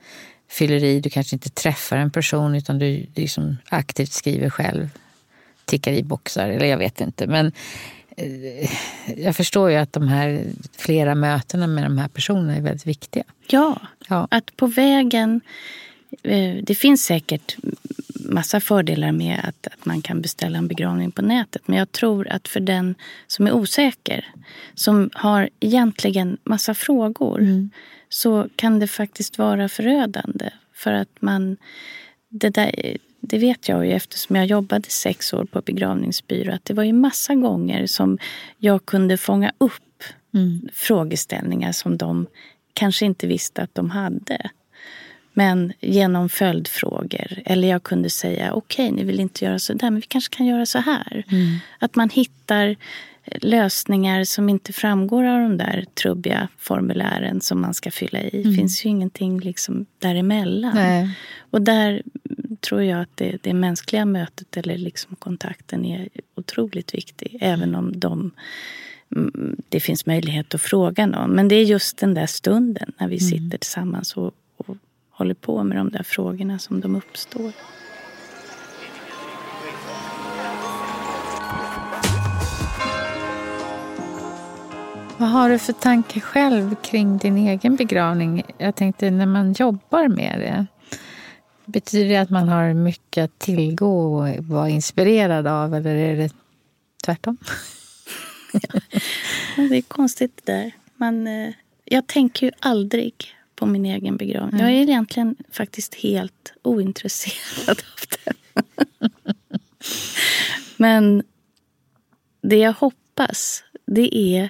Fylleri, 0.50 1.00
du 1.00 1.10
kanske 1.10 1.36
inte 1.36 1.50
träffar 1.50 1.98
en 1.98 2.12
person 2.12 2.56
utan 2.56 2.80
du 2.80 3.06
liksom 3.16 3.58
aktivt 3.70 4.12
skriver 4.12 4.50
själv. 4.50 4.90
Tickar 5.66 5.92
i 5.92 6.04
boxar, 6.04 6.50
eller 6.50 6.66
jag 6.66 6.78
vet 6.78 7.02
inte. 7.02 7.28
Men 7.28 7.52
eh, 8.18 8.70
jag 9.18 9.36
förstår 9.36 9.72
ju 9.72 9.78
att 9.78 9.94
de 9.94 10.08
här 10.08 10.44
flera 10.78 11.16
mötena 11.16 11.68
med 11.68 11.84
de 11.84 11.98
här 11.98 12.08
personerna 12.08 12.56
är 12.56 12.62
väldigt 12.62 12.88
viktiga. 12.88 13.24
Ja, 13.48 13.82
ja. 14.08 14.28
att 14.32 14.58
på 14.58 14.68
vägen... 14.68 15.42
Eh, 16.24 16.56
det 16.64 16.76
finns 16.76 17.04
säkert 17.04 17.56
massa 18.24 18.60
fördelar 18.60 19.12
med 19.12 19.40
att, 19.44 19.68
att 19.68 19.86
man 19.86 20.02
kan 20.02 20.22
beställa 20.22 20.58
en 20.58 20.68
begravning 20.68 21.12
på 21.12 21.22
nätet. 21.22 21.68
Men 21.68 21.78
jag 21.78 21.92
tror 21.92 22.28
att 22.28 22.48
för 22.48 22.60
den 22.60 22.96
som 23.28 23.48
är 23.48 23.52
osäker, 23.52 24.26
som 24.74 25.10
har 25.14 25.50
egentligen 25.60 26.38
massa 26.44 26.74
frågor, 26.74 27.40
mm. 27.40 27.70
så 28.10 28.48
kan 28.56 28.80
det 28.80 28.88
faktiskt 28.88 29.38
vara 29.38 29.70
förödande. 29.70 30.50
För 30.74 30.94
att 30.94 31.10
man... 31.20 31.58
Det, 32.36 32.50
där, 32.50 32.98
det 33.20 33.38
vet 33.38 33.70
jag 33.70 33.86
ju 33.86 33.92
eftersom 33.92 34.36
jag 34.36 34.46
jobbade 34.46 34.90
sex 34.90 35.34
år 35.34 35.46
på 35.46 35.62
begravningsbyrå. 35.62 36.54
Att 36.54 36.66
det 36.66 36.74
var 36.74 36.84
ju 36.84 36.94
massa 36.94 37.36
gånger 37.36 37.88
som 37.88 38.18
jag 38.58 38.86
kunde 38.86 39.18
fånga 39.18 39.52
upp 39.58 40.04
mm. 40.34 40.70
frågeställningar 40.74 41.72
som 41.72 41.98
de 41.98 42.28
kanske 42.74 43.06
inte 43.06 43.28
visste 43.28 43.62
att 43.62 43.76
de 43.76 43.90
hade. 43.90 44.50
Men 45.34 45.74
genom 45.80 46.30
följdfrågor. 46.30 47.42
Eller 47.46 47.68
jag 47.68 47.84
kunde 47.84 48.10
säga 48.10 48.54
okej, 48.54 48.86
okay, 48.86 48.96
ni 48.96 49.04
vill 49.04 49.20
inte 49.20 49.46
göra 49.46 49.60
så 49.60 49.74
där, 49.74 49.90
men 49.90 49.96
vi 49.96 50.08
kanske 50.08 50.36
kan 50.36 50.46
göra 50.46 50.66
så 50.66 50.80
här. 50.80 51.26
Mm. 51.30 51.58
Att 51.80 51.96
man 51.96 52.10
hittar 52.10 52.76
lösningar 53.26 54.24
som 54.24 54.50
inte 54.50 54.74
framgår 54.74 55.24
av 55.24 55.40
de 55.40 55.58
där 55.58 55.86
trubbiga 55.94 56.48
formulären 56.58 57.42
som 57.42 57.62
man 57.62 57.74
ska 57.74 57.92
fylla 57.92 58.22
i. 58.22 58.30
Det 58.30 58.42
mm. 58.42 58.56
finns 58.56 58.86
ju 58.86 58.90
ingenting 58.90 59.40
liksom 59.40 59.86
däremellan. 60.00 60.76
Nej. 60.76 61.18
Och 61.40 61.62
där 61.62 62.02
tror 62.60 62.84
jag 62.84 63.02
att 63.02 63.18
det, 63.18 63.38
det 63.42 63.54
mänskliga 63.54 64.06
mötet 64.06 64.58
eller 64.58 64.78
liksom 64.78 65.16
kontakten 65.16 65.86
är 65.86 66.10
otroligt 66.36 66.94
viktig. 66.94 67.38
Även 67.42 67.76
om 67.76 68.00
de, 68.00 68.32
mm, 69.16 69.56
det 69.70 69.80
finns 69.80 70.06
möjlighet 70.06 70.56
att 70.56 70.62
fråga 70.62 71.06
någon. 71.06 71.30
Men 71.30 71.48
det 71.48 71.56
är 71.56 71.64
just 71.64 71.98
den 71.98 72.14
där 72.14 72.26
stunden 72.26 72.92
när 72.98 73.08
vi 73.08 73.18
mm. 73.18 73.30
sitter 73.30 73.58
tillsammans 73.58 74.18
och 74.18 74.34
håller 75.14 75.34
på 75.34 75.64
med 75.64 75.78
de 75.78 75.90
där 75.90 76.04
frågorna 76.04 76.60
som 76.60 76.82
de 76.82 76.96
uppstår. 76.96 77.52
Vad 85.18 85.30
har 85.30 85.50
du 85.50 85.60
för 85.60 85.74
tanke 85.74 86.20
själv 86.20 86.76
kring 86.76 87.18
din 87.18 87.38
egen 87.38 87.76
begravning? 87.76 88.44
Jag 88.58 88.76
tänkte 88.76 89.12
när 89.12 89.26
man 89.26 89.54
jobbar 89.54 90.08
med 90.08 90.40
det. 90.40 90.66
Betyder 91.66 92.10
det 92.10 92.18
att 92.18 92.30
man 92.30 92.50
har 92.50 92.74
mycket 92.74 93.24
att 93.24 93.40
tillgå 93.40 94.16
och 94.16 94.44
vara 94.44 94.70
inspirerad 94.70 95.48
av 95.48 95.76
eller 95.76 95.96
är 95.96 96.18
det 96.18 96.34
tvärtom? 97.06 97.38
ja, 98.54 99.64
det 99.70 99.78
är 99.78 99.82
konstigt 99.82 100.42
det 100.44 100.52
där. 100.52 100.72
Man, 100.96 101.28
eh, 101.28 101.54
jag 101.86 102.08
tänker 102.08 102.46
ju 102.46 102.52
aldrig 102.60 103.36
på 103.56 103.66
min 103.66 103.86
egen 103.86 104.18
begravning. 104.18 104.60
Mm. 104.60 104.72
Jag 104.72 104.80
är 104.80 104.84
egentligen 104.84 105.36
faktiskt 105.52 105.96
helt 105.96 106.54
ointresserad 106.62 107.70
av 107.70 108.08
den. 108.24 108.66
Men 110.78 111.24
det 112.42 112.58
jag 112.58 112.74
hoppas, 112.74 113.64
det 113.86 114.18
är 114.18 114.50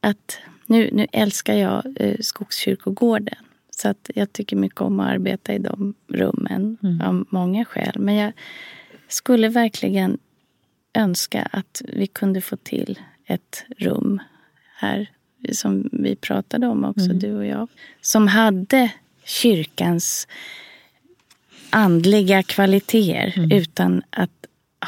att... 0.00 0.38
Nu, 0.68 0.90
nu 0.92 1.06
älskar 1.12 1.54
jag 1.54 1.82
eh, 1.96 2.16
Skogskyrkogården. 2.20 3.38
Så 3.70 3.88
att 3.88 4.10
jag 4.14 4.32
tycker 4.32 4.56
mycket 4.56 4.80
om 4.80 5.00
att 5.00 5.10
arbeta 5.10 5.52
i 5.52 5.58
de 5.58 5.94
rummen 6.08 6.78
mm. 6.82 7.00
av 7.00 7.26
många 7.30 7.64
skäl. 7.64 7.98
Men 7.98 8.14
jag 8.14 8.32
skulle 9.08 9.48
verkligen 9.48 10.18
önska 10.94 11.42
att 11.52 11.82
vi 11.88 12.06
kunde 12.06 12.40
få 12.40 12.56
till 12.56 12.98
ett 13.24 13.64
rum 13.78 14.20
här 14.74 15.10
som 15.52 15.88
vi 15.92 16.16
pratade 16.16 16.66
om 16.66 16.84
också, 16.84 17.04
mm. 17.04 17.18
du 17.18 17.34
och 17.34 17.46
jag. 17.46 17.68
Som 18.00 18.28
hade 18.28 18.92
kyrkans 19.24 20.28
andliga 21.70 22.42
kvaliteter 22.42 23.32
mm. 23.36 23.52
utan 23.52 24.02
att 24.10 24.30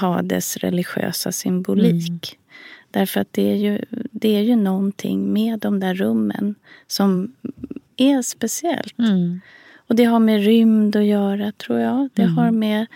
ha 0.00 0.22
dess 0.22 0.56
religiösa 0.56 1.32
symbolik. 1.32 2.08
Mm. 2.08 2.44
Därför 2.90 3.20
att 3.20 3.32
det 3.32 3.50
är, 3.50 3.56
ju, 3.56 3.84
det 3.90 4.36
är 4.36 4.42
ju 4.42 4.56
någonting 4.56 5.32
med 5.32 5.58
de 5.58 5.80
där 5.80 5.94
rummen 5.94 6.54
som 6.86 7.32
är 7.96 8.22
speciellt. 8.22 8.98
Mm. 8.98 9.40
Och 9.76 9.96
det 9.96 10.04
har 10.04 10.18
med 10.18 10.44
rymd 10.44 10.96
att 10.96 11.04
göra, 11.04 11.52
tror 11.52 11.78
jag. 11.78 12.08
Det 12.14 12.22
mm. 12.22 12.34
har 12.34 12.50
med 12.50 12.86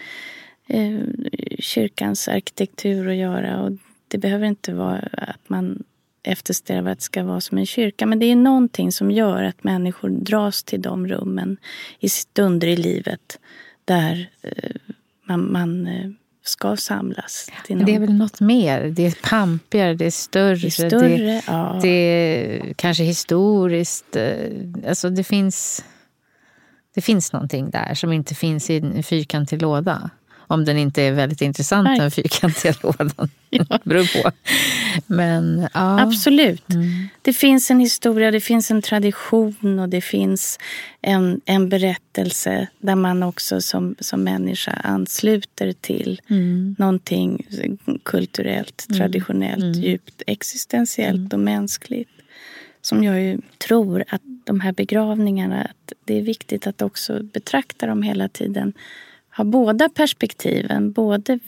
eh, 0.67 1.01
kyrkans 1.59 2.29
arkitektur 2.29 3.09
att 3.09 3.17
göra. 3.17 3.63
Och 3.63 3.73
det 4.09 4.19
behöver 4.19 4.47
inte 4.47 4.75
vara 4.75 5.09
att 5.13 5.49
man 5.49 5.83
eftersträva 6.23 6.91
att 6.91 6.99
det 6.99 7.05
ska 7.05 7.25
vara 7.25 7.41
som 7.41 7.59
en 7.59 7.67
kyrka. 7.67 8.07
Men 8.07 8.19
det 8.19 8.27
är 8.27 8.37
någonting 8.37 8.93
som 8.93 9.11
gör 9.11 9.43
att 9.43 9.65
människor 9.65 10.09
dras 10.11 10.63
till 10.63 10.83
de 10.83 11.07
rummen 11.07 11.57
i 11.99 12.09
stunder 12.09 12.69
i 12.69 12.77
livet 12.77 13.39
där 13.85 14.31
eh, 14.43 14.71
man, 15.29 15.53
man 15.53 15.87
eh, 15.87 16.11
ska 16.45 16.77
samlas. 16.77 17.51
Det 17.69 17.95
är 17.95 18.01
väl 18.01 18.15
något 18.15 18.41
mer? 18.41 18.85
Det 18.85 19.07
är 19.07 19.19
pampigare, 19.23 19.95
det 19.95 20.07
är 20.07 20.11
större. 20.11 20.55
Det 20.55 20.67
är, 20.67 20.71
större, 20.71 21.09
det, 21.09 21.43
ja. 21.47 21.79
det 21.83 21.89
är 21.89 22.75
kanske 22.75 23.05
historiskt. 23.05 24.17
Eh, 24.17 24.35
alltså 24.89 25.11
det 25.11 25.25
finns, 25.25 25.85
det 26.95 27.01
finns 27.01 27.33
någonting 27.33 27.71
där 27.71 27.95
som 27.95 28.13
inte 28.13 28.35
finns 28.35 28.71
i 28.71 28.77
en 28.77 29.03
fyrkantig 29.03 29.63
låda. 29.63 30.11
Om 30.53 30.65
den 30.65 30.79
inte 30.79 31.03
är 31.03 31.13
väldigt 31.13 31.43
intressant, 31.43 31.85
Nej. 31.85 31.99
den 31.99 32.11
fyrkantiga 32.11 32.75
lådan. 32.83 33.31
ja. 33.51 33.79
beror 33.85 34.23
på. 34.23 34.31
Men, 35.07 35.69
ja. 35.75 36.01
Absolut. 36.01 36.71
Mm. 36.71 37.09
Det 37.23 37.33
finns 37.33 37.71
en 37.71 37.81
historia, 37.81 38.31
det 38.31 38.41
finns 38.41 38.71
en 38.71 38.83
tradition 38.83 39.79
och 39.79 39.89
det 39.89 40.01
finns 40.01 40.59
en, 41.01 41.41
en 41.45 41.69
berättelse 41.69 42.69
där 42.79 42.95
man 42.95 43.23
också 43.23 43.61
som, 43.61 43.95
som 44.01 44.25
människa 44.25 44.73
ansluter 44.73 45.73
till 45.73 46.21
mm. 46.31 46.77
någonting 46.79 47.47
kulturellt, 48.03 48.87
mm. 48.89 48.99
traditionellt, 48.99 49.63
mm. 49.63 49.81
djupt 49.81 50.23
existentiellt 50.27 51.17
mm. 51.17 51.31
och 51.33 51.41
mänskligt. 51.41 52.11
Som 52.83 53.05
jag 53.05 53.23
ju 53.23 53.39
tror 53.59 54.05
att 54.09 54.23
de 54.45 54.61
här 54.61 54.73
begravningarna, 54.73 55.63
att 55.63 55.93
det 56.05 56.19
är 56.19 56.23
viktigt 56.23 56.67
att 56.67 56.83
också 56.83 57.23
betrakta 57.23 57.87
dem 57.87 58.03
hela 58.03 58.29
tiden 58.29 58.73
ha 59.37 59.45
båda 59.45 59.89
perspektiven. 59.89 60.93
Både 60.93 61.39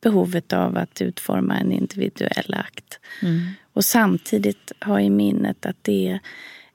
behovet 0.00 0.52
av 0.52 0.76
att 0.76 1.00
utforma 1.00 1.58
en 1.58 1.72
individuell 1.72 2.54
akt 2.54 3.00
mm. 3.22 3.40
och 3.72 3.84
samtidigt 3.84 4.72
ha 4.80 5.00
i 5.00 5.10
minnet 5.10 5.66
att 5.66 5.76
det 5.82 6.08
är 6.08 6.20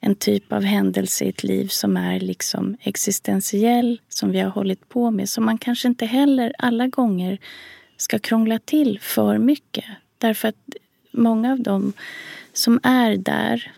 en 0.00 0.14
typ 0.14 0.52
av 0.52 0.62
händelse 0.62 1.24
i 1.24 1.28
ett 1.28 1.44
liv 1.44 1.66
som 1.66 1.96
är 1.96 2.20
liksom 2.20 2.76
existentiell, 2.80 4.00
som 4.08 4.30
vi 4.30 4.40
har 4.40 4.50
hållit 4.50 4.88
på 4.88 5.10
med. 5.10 5.28
Som 5.28 5.44
man 5.44 5.58
kanske 5.58 5.88
inte 5.88 6.06
heller 6.06 6.52
alla 6.58 6.86
gånger 6.86 7.38
ska 7.96 8.18
krångla 8.18 8.58
till 8.58 8.98
för 9.00 9.38
mycket. 9.38 9.84
Därför 10.18 10.48
att 10.48 10.56
många 11.10 11.52
av 11.52 11.60
dem 11.60 11.92
som 12.52 12.80
är 12.82 13.16
där 13.16 13.72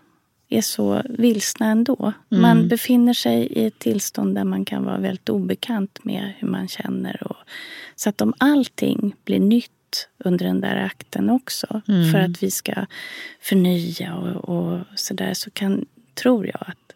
är 0.53 0.61
så 0.61 1.01
vilsna 1.09 1.65
ändå. 1.65 2.13
Mm. 2.31 2.41
Man 2.41 2.67
befinner 2.67 3.13
sig 3.13 3.47
i 3.47 3.65
ett 3.65 3.79
tillstånd 3.79 4.35
där 4.35 4.43
man 4.43 4.65
kan 4.65 4.85
vara 4.85 4.97
väldigt 4.97 5.29
obekant 5.29 6.03
med 6.03 6.33
hur 6.37 6.47
man 6.47 6.67
känner. 6.67 7.27
Och, 7.27 7.37
så 7.95 8.09
att 8.09 8.21
om 8.21 8.33
allting 8.37 9.15
blir 9.25 9.39
nytt 9.39 10.07
under 10.17 10.45
den 10.45 10.61
där 10.61 10.75
akten 10.75 11.29
också. 11.29 11.81
Mm. 11.87 12.11
För 12.11 12.19
att 12.19 12.43
vi 12.43 12.51
ska 12.51 12.85
förnya 13.41 14.15
och, 14.15 14.49
och 14.49 14.79
sådär 14.95 15.33
så 15.33 15.51
kan, 15.51 15.85
tror 16.13 16.45
jag 16.45 16.63
att 16.67 16.93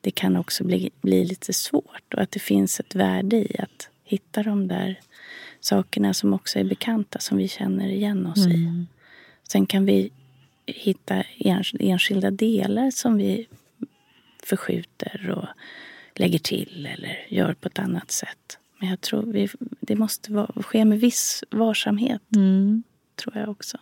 det 0.00 0.10
kan 0.10 0.36
också 0.36 0.64
bli, 0.64 0.90
bli 1.00 1.24
lite 1.24 1.52
svårt. 1.52 2.14
Och 2.14 2.22
att 2.22 2.30
det 2.30 2.40
finns 2.40 2.80
ett 2.80 2.94
värde 2.94 3.36
i 3.36 3.56
att 3.58 3.88
hitta 4.04 4.42
de 4.42 4.68
där 4.68 5.00
sakerna 5.60 6.14
som 6.14 6.32
också 6.34 6.58
är 6.58 6.64
bekanta, 6.64 7.18
som 7.18 7.38
vi 7.38 7.48
känner 7.48 7.88
igen 7.88 8.26
oss 8.26 8.46
i. 8.46 8.54
Mm. 8.54 8.86
Sen 9.48 9.66
kan 9.66 9.86
vi 9.86 10.10
hitta 10.76 11.22
ens- 11.38 11.72
enskilda 11.80 12.30
delar 12.30 12.90
som 12.90 13.16
vi 13.16 13.46
förskjuter 14.42 15.30
och 15.30 15.46
lägger 16.14 16.38
till 16.38 16.88
eller 16.94 17.26
gör 17.28 17.54
på 17.54 17.68
ett 17.68 17.78
annat 17.78 18.10
sätt. 18.10 18.58
Men 18.80 18.88
jag 18.88 19.00
tror 19.00 19.22
vi, 19.22 19.48
det 19.80 19.96
måste 19.96 20.32
vara, 20.32 20.62
ske 20.62 20.84
med 20.84 21.00
viss 21.00 21.44
varsamhet, 21.50 22.22
Mm. 22.36 22.82
tror 23.22 23.36
jag 23.36 23.48
också. 23.48 23.78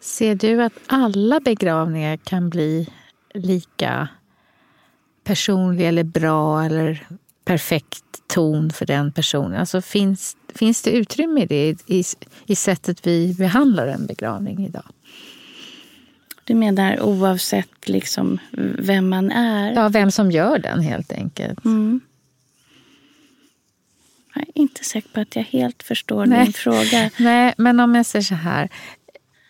Ser 0.00 0.34
du 0.34 0.62
att 0.62 0.72
alla 0.86 1.40
begravningar 1.40 2.16
kan 2.16 2.50
bli 2.50 2.88
lika 3.34 4.08
personliga 5.24 5.88
eller 5.88 6.04
bra 6.04 6.64
eller 6.64 7.06
perfekt 7.44 8.04
ton 8.26 8.70
för 8.70 8.86
den 8.86 9.12
personen? 9.12 9.60
Alltså 9.60 9.82
finns, 9.82 10.36
finns 10.54 10.82
det 10.82 10.90
utrymme 10.90 11.42
i 11.42 11.46
det 11.46 11.76
i, 11.86 12.04
i 12.46 12.56
sättet 12.56 13.06
vi 13.06 13.34
behandlar 13.38 13.86
en 13.86 14.06
begravning 14.06 14.66
idag? 14.66 14.84
Du 16.46 16.54
menar 16.54 17.00
oavsett 17.00 17.88
liksom 17.88 18.38
vem 18.78 19.08
man 19.08 19.30
är? 19.30 19.72
Ja, 19.72 19.88
vem 19.88 20.10
som 20.10 20.30
gör 20.30 20.58
den 20.58 20.80
helt 20.80 21.12
enkelt. 21.12 21.64
Mm. 21.64 22.00
Jag 24.34 24.42
är 24.42 24.62
inte 24.62 24.84
säker 24.84 25.08
på 25.08 25.20
att 25.20 25.36
jag 25.36 25.42
helt 25.42 25.82
förstår 25.82 26.26
Nej. 26.26 26.44
din 26.44 26.52
fråga. 26.52 27.10
Nej, 27.18 27.54
men 27.56 27.80
om 27.80 27.94
jag 27.94 28.06
säger 28.06 28.22
så 28.22 28.34
här. 28.34 28.68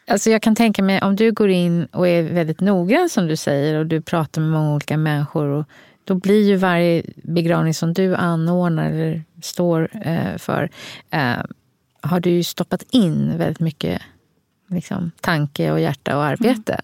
Alltså 0.06 0.30
jag 0.30 0.42
kan 0.42 0.54
tänka 0.54 0.82
mig 0.82 1.02
om 1.02 1.16
du 1.16 1.32
går 1.32 1.50
in 1.50 1.84
och 1.84 2.08
är 2.08 2.22
väldigt 2.22 2.60
noggrann 2.60 3.08
som 3.08 3.26
du 3.26 3.36
säger 3.36 3.74
och 3.74 3.86
du 3.86 4.00
pratar 4.00 4.40
med 4.40 4.50
många 4.50 4.74
olika 4.74 4.96
människor. 4.96 5.46
Och 5.46 5.64
då 6.04 6.14
blir 6.14 6.48
ju 6.48 6.56
varje 6.56 7.02
begravning 7.16 7.74
som 7.74 7.92
du 7.92 8.14
anordnar 8.14 8.90
eller 8.90 9.22
står 9.42 9.88
eh, 10.06 10.36
för 10.38 10.70
eh, 11.10 11.36
har 12.00 12.20
du 12.20 12.30
ju 12.30 12.42
stoppat 12.42 12.82
in 12.90 13.38
väldigt 13.38 13.60
mycket 13.60 14.02
liksom, 14.66 15.10
tanke 15.20 15.72
och 15.72 15.80
hjärta 15.80 16.16
och 16.16 16.24
arbete. 16.24 16.80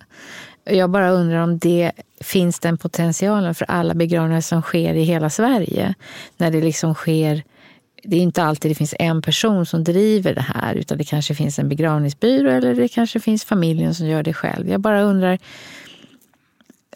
Jag 0.65 0.91
bara 0.91 1.11
undrar 1.11 1.39
om 1.39 1.59
det 1.59 1.93
finns 2.21 2.61
den 2.61 2.79
potentialen 2.79 3.55
för 3.55 3.71
alla 3.71 3.95
begravningar 3.95 4.41
som 4.41 4.63
sker 4.63 4.95
i 4.95 5.03
hela 5.03 5.31
Sverige. 5.31 5.95
När 6.37 6.51
det 6.51 6.61
liksom 6.61 6.95
sker 6.95 7.43
det 8.05 8.17
är 8.17 8.21
inte 8.21 8.43
alltid 8.43 8.71
det 8.71 8.75
finns 8.75 8.95
en 8.99 9.23
person 9.23 9.67
som 9.67 9.85
driver 9.85 10.35
det 10.35 10.47
här 10.55 10.75
utan 10.75 10.99
det 10.99 11.05
kanske 11.05 11.35
finns 11.35 11.59
en 11.59 11.69
begravningsbyrå 11.69 12.51
eller 12.51 12.75
det 12.75 12.89
kanske 12.89 13.21
finns 13.21 13.45
familjen 13.45 13.95
som 13.95 14.07
gör 14.07 14.23
det 14.23 14.33
själv. 14.33 14.69
Jag 14.69 14.81
bara 14.81 15.03
undrar, 15.03 15.39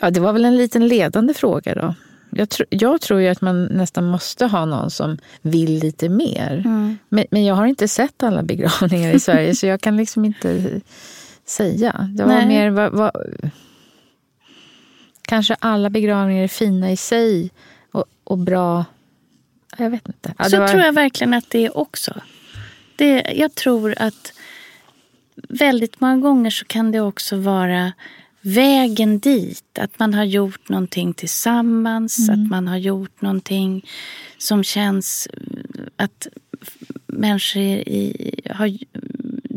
ja 0.00 0.10
det 0.10 0.20
var 0.20 0.32
väl 0.32 0.44
en 0.44 0.56
liten 0.56 0.88
ledande 0.88 1.34
fråga 1.34 1.74
då. 1.74 1.94
Jag, 2.36 2.48
tr 2.48 2.62
jag 2.70 3.00
tror 3.00 3.20
ju 3.20 3.28
att 3.28 3.40
man 3.40 3.64
nästan 3.64 4.04
måste 4.04 4.46
ha 4.46 4.64
någon 4.64 4.90
som 4.90 5.18
vill 5.42 5.78
lite 5.78 6.08
mer. 6.08 6.62
Mm. 6.64 6.98
Men, 7.08 7.24
men 7.30 7.44
jag 7.44 7.54
har 7.54 7.66
inte 7.66 7.88
sett 7.88 8.22
alla 8.22 8.42
begravningar 8.42 9.14
i 9.14 9.20
Sverige 9.20 9.54
så 9.54 9.66
jag 9.66 9.80
kan 9.80 9.96
liksom 9.96 10.24
inte 10.24 10.80
säga. 11.44 12.10
Det 12.14 12.22
var 12.24 12.34
Nej. 12.34 12.46
mer, 12.46 12.70
vad, 12.70 12.92
vad, 12.92 13.12
kanske 15.22 15.56
alla 15.58 15.90
begravningar 15.90 16.44
är 16.44 16.48
fina 16.48 16.90
i 16.92 16.96
sig 16.96 17.50
och, 17.92 18.04
och 18.24 18.38
bra. 18.38 18.84
Jag 19.78 19.90
vet 19.90 20.08
inte. 20.08 20.34
Ja, 20.38 20.44
Så 20.44 20.58
var- 20.60 20.68
tror 20.68 20.82
jag 20.82 20.92
verkligen 20.92 21.34
att 21.34 21.50
det 21.50 21.66
är 21.66 21.78
också. 21.78 22.20
Det, 22.96 23.32
jag 23.36 23.54
tror 23.54 23.94
att 23.98 24.32
väldigt 25.48 26.00
många 26.00 26.16
gånger 26.16 26.50
så 26.50 26.64
kan 26.64 26.92
det 26.92 27.00
också 27.00 27.36
vara 27.36 27.92
vägen 28.46 29.18
dit. 29.18 29.78
Att 29.78 29.98
man 29.98 30.14
har 30.14 30.24
gjort 30.24 30.68
någonting 30.68 31.14
tillsammans. 31.14 32.28
Att 32.28 32.50
man 32.50 32.68
har 32.68 32.76
gjort 32.76 33.20
någonting 33.20 33.84
som 34.38 34.64
känns 34.64 35.28
att 35.96 36.26
människor 37.06 37.62
i, 37.62 38.40
har, 38.50 38.78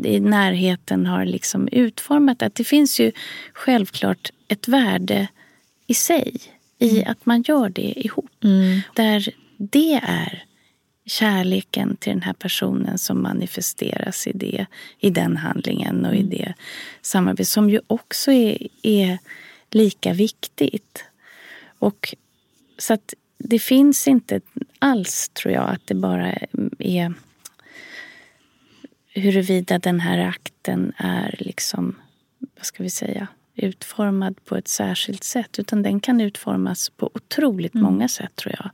i 0.04 0.20
närheten 0.20 1.06
har 1.06 1.24
liksom 1.24 1.68
utformat. 1.68 2.42
Att 2.42 2.54
det 2.54 2.64
finns 2.64 3.00
ju 3.00 3.12
självklart 3.52 4.32
ett 4.48 4.68
värde 4.68 5.28
i 5.86 5.94
sig 5.94 6.36
i 6.78 7.04
att 7.04 7.26
man 7.26 7.42
gör 7.42 7.68
det 7.68 7.92
ihop. 7.96 8.44
Mm. 8.44 8.80
Där 8.94 9.28
det 9.56 10.00
är 10.02 10.44
kärleken 11.06 11.96
till 11.96 12.12
den 12.12 12.22
här 12.22 12.32
personen 12.32 12.98
som 12.98 13.22
manifesteras 13.22 14.26
i, 14.26 14.32
det, 14.34 14.66
i 14.98 15.10
den 15.10 15.36
handlingen 15.36 16.04
och 16.04 16.14
i 16.14 16.22
det 16.22 16.54
samarbetet 17.02 17.48
som 17.48 17.70
ju 17.70 17.80
också 17.86 18.32
är, 18.32 18.68
är 18.82 19.18
lika 19.70 20.12
viktigt. 20.12 21.04
Och 21.78 22.14
så 22.78 22.94
att 22.94 23.14
det 23.38 23.58
finns 23.58 24.08
inte 24.08 24.40
alls, 24.78 25.28
tror 25.28 25.54
jag, 25.54 25.70
att 25.70 25.86
det 25.86 25.94
bara 25.94 26.32
är 26.78 27.14
huruvida 29.08 29.78
den 29.78 30.00
här 30.00 30.18
akten 30.18 30.92
är 30.96 31.34
liksom, 31.38 31.96
vad 32.56 32.66
ska 32.66 32.82
vi 32.82 32.90
säga, 32.90 33.28
utformad 33.54 34.44
på 34.44 34.56
ett 34.56 34.68
särskilt 34.68 35.24
sätt. 35.24 35.58
Utan 35.58 35.82
den 35.82 36.00
kan 36.00 36.20
utformas 36.20 36.90
på 36.90 37.10
otroligt 37.14 37.74
många 37.74 38.08
sätt 38.08 38.36
tror 38.36 38.54
jag. 38.58 38.70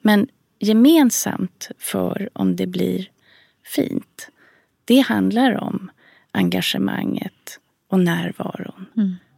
Men 0.00 0.28
gemensamt 0.58 1.70
för 1.78 2.28
om 2.32 2.56
det 2.56 2.66
blir 2.66 3.08
fint, 3.64 4.28
det 4.84 5.00
handlar 5.00 5.62
om 5.62 5.90
engagemanget 6.32 7.60
och 7.88 8.00
närvaron. 8.00 8.86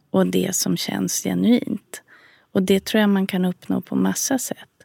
Och 0.09 0.27
det 0.27 0.55
som 0.55 0.77
känns 0.77 1.23
genuint. 1.23 2.01
Och 2.51 2.63
det 2.63 2.85
tror 2.85 3.01
jag 3.01 3.09
man 3.09 3.27
kan 3.27 3.45
uppnå 3.45 3.81
på 3.81 3.95
massa 3.95 4.39
sätt. 4.39 4.77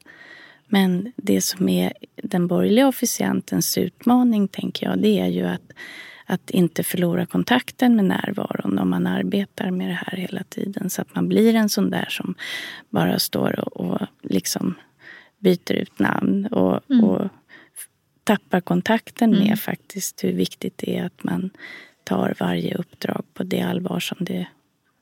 Men 0.66 1.12
det 1.16 1.41
som 1.41 1.68
är 1.68 1.93
den 2.16 2.47
borgerliga 2.47 2.89
officiantens 2.89 3.78
utmaning, 3.78 4.49
tänker 4.49 4.87
jag, 4.87 4.99
det 4.99 5.20
är 5.20 5.26
ju 5.26 5.47
att, 5.47 5.72
att 6.26 6.51
inte 6.51 6.83
förlora 6.83 7.26
kontakten 7.26 7.97
med 7.97 8.05
närvaron 8.05 8.78
om 8.78 8.91
man 8.91 9.07
arbetar 9.07 9.70
med 9.70 9.89
det 9.89 10.01
här 10.07 10.16
hela 10.16 10.43
tiden. 10.43 10.91
Så 10.91 11.03
att 11.03 11.14
man 11.14 11.28
blir 11.28 11.55
en 11.55 11.68
sån 11.68 11.91
där 11.91 12.07
som 12.09 12.35
bara 12.91 13.18
står 13.18 13.61
och, 13.61 13.76
och 13.76 14.07
liksom 14.22 14.74
byter 15.43 15.72
ut 15.72 15.99
namn 15.99 16.47
och, 16.47 16.80
och 17.03 17.24
f- 17.24 17.88
tappar 18.24 18.61
kontakten 18.61 19.30
med 19.30 19.61
faktiskt 19.61 20.24
hur 20.24 20.32
viktigt 20.32 20.78
det 20.78 20.97
är 20.99 21.05
att 21.05 21.24
man 21.24 21.51
tar 22.05 22.34
varje 22.40 22.74
uppdrag 22.74 23.24
på 23.34 23.43
det 23.43 23.61
allvar 23.61 24.01
som 24.01 24.16
det 24.20 24.47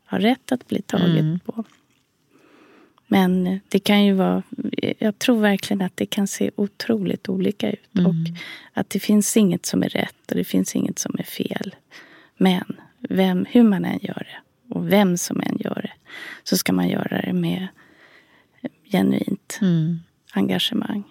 har 0.04 0.20
rätt 0.20 0.52
att 0.52 0.68
bli 0.68 0.82
taget 0.82 1.44
på. 1.44 1.64
Men 3.06 3.60
det 3.68 3.78
kan 3.78 4.04
ju 4.04 4.12
vara, 4.12 4.42
jag 4.98 5.18
tror 5.18 5.40
verkligen 5.40 5.82
att 5.82 5.96
det 5.96 6.06
kan 6.06 6.26
se 6.26 6.50
otroligt 6.56 7.28
olika 7.28 7.70
ut. 7.70 7.88
Och 8.06 8.14
att 8.72 8.90
det 8.90 9.00
finns 9.00 9.36
inget 9.36 9.66
som 9.66 9.82
är 9.82 9.88
rätt 9.88 10.30
och 10.30 10.36
det 10.36 10.44
finns 10.44 10.76
inget 10.76 10.98
som 10.98 11.14
är 11.18 11.22
fel. 11.22 11.74
Men 12.36 12.76
vem, 12.98 13.46
hur 13.50 13.62
man 13.62 13.84
än 13.84 13.98
gör 14.02 14.26
det 14.30 14.74
och 14.74 14.92
vem 14.92 15.16
som 15.16 15.40
än 15.40 15.58
gör 15.60 15.80
det 15.82 15.92
så 16.44 16.56
ska 16.56 16.72
man 16.72 16.88
göra 16.88 17.20
det 17.22 17.32
med 17.32 17.68
genuint 18.92 19.58
Mm. 19.62 19.98
Engagemang. 20.32 21.04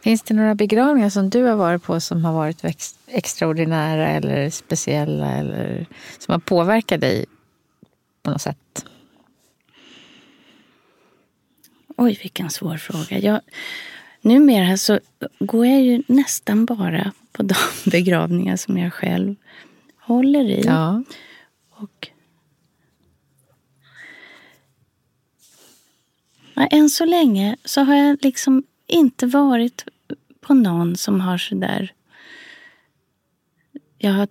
Finns 0.00 0.22
det 0.22 0.34
några 0.34 0.54
begravningar 0.54 1.10
som 1.10 1.30
du 1.30 1.42
har 1.42 1.56
varit 1.56 1.82
på 1.82 2.00
som 2.00 2.24
har 2.24 2.32
varit 2.32 2.64
ex- 2.64 2.98
extraordinära 3.06 4.08
eller 4.08 4.50
speciella 4.50 5.32
eller 5.32 5.86
som 6.18 6.32
har 6.32 6.38
påverkat 6.38 7.00
dig 7.00 7.26
på 8.22 8.30
något 8.30 8.42
sätt? 8.42 8.86
Oj, 11.96 12.18
vilken 12.22 12.50
svår 12.50 12.76
fråga. 12.76 13.18
Jag, 13.18 13.40
numera 14.20 14.76
så 14.76 15.00
går 15.38 15.66
jag 15.66 15.82
ju 15.82 16.02
nästan 16.06 16.64
bara 16.64 17.12
på 17.32 17.42
de 17.42 17.54
begravningar 17.90 18.56
som 18.56 18.78
jag 18.78 18.92
själv 18.92 19.34
håller 20.00 20.44
i. 20.44 20.62
Ja. 20.66 21.02
Och 21.70 22.08
än 26.66 26.88
så 26.88 27.04
länge 27.04 27.56
så 27.64 27.80
har 27.80 27.94
jag 27.94 28.18
liksom 28.22 28.62
inte 28.86 29.26
varit 29.26 29.84
på 30.40 30.54
någon 30.54 30.96
som 30.96 31.20
har 31.20 31.38
sådär 31.38 31.92
jag 33.98 34.12
har, 34.12 34.28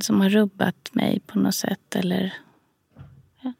som 0.00 0.20
har 0.20 0.28
rubbat 0.30 0.90
mig 0.92 1.20
på 1.26 1.38
något 1.38 1.54
sätt. 1.54 1.96
Eller, 1.96 2.34
ja, 3.42 3.52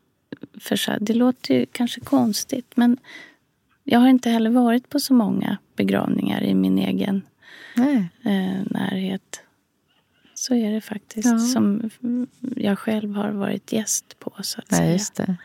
för 0.60 0.98
det 1.00 1.14
låter 1.14 1.54
ju 1.54 1.66
kanske 1.66 2.00
konstigt 2.00 2.76
men 2.76 2.96
jag 3.84 4.00
har 4.00 4.08
inte 4.08 4.30
heller 4.30 4.50
varit 4.50 4.88
på 4.88 5.00
så 5.00 5.14
många 5.14 5.58
begravningar 5.76 6.42
i 6.42 6.54
min 6.54 6.78
egen 6.78 7.22
Nej. 7.76 7.96
eh, 8.22 8.62
närhet. 8.70 9.40
Så 10.34 10.54
är 10.54 10.70
det 10.72 10.80
faktiskt. 10.80 11.28
Ja. 11.28 11.38
Som 11.38 11.90
jag 12.56 12.78
själv 12.78 13.14
har 13.14 13.30
varit 13.30 13.72
gäst 13.72 14.18
på. 14.18 14.32
så 14.42 14.60
att 14.60 14.66
Ja, 14.70 14.98
säga. 14.98 15.36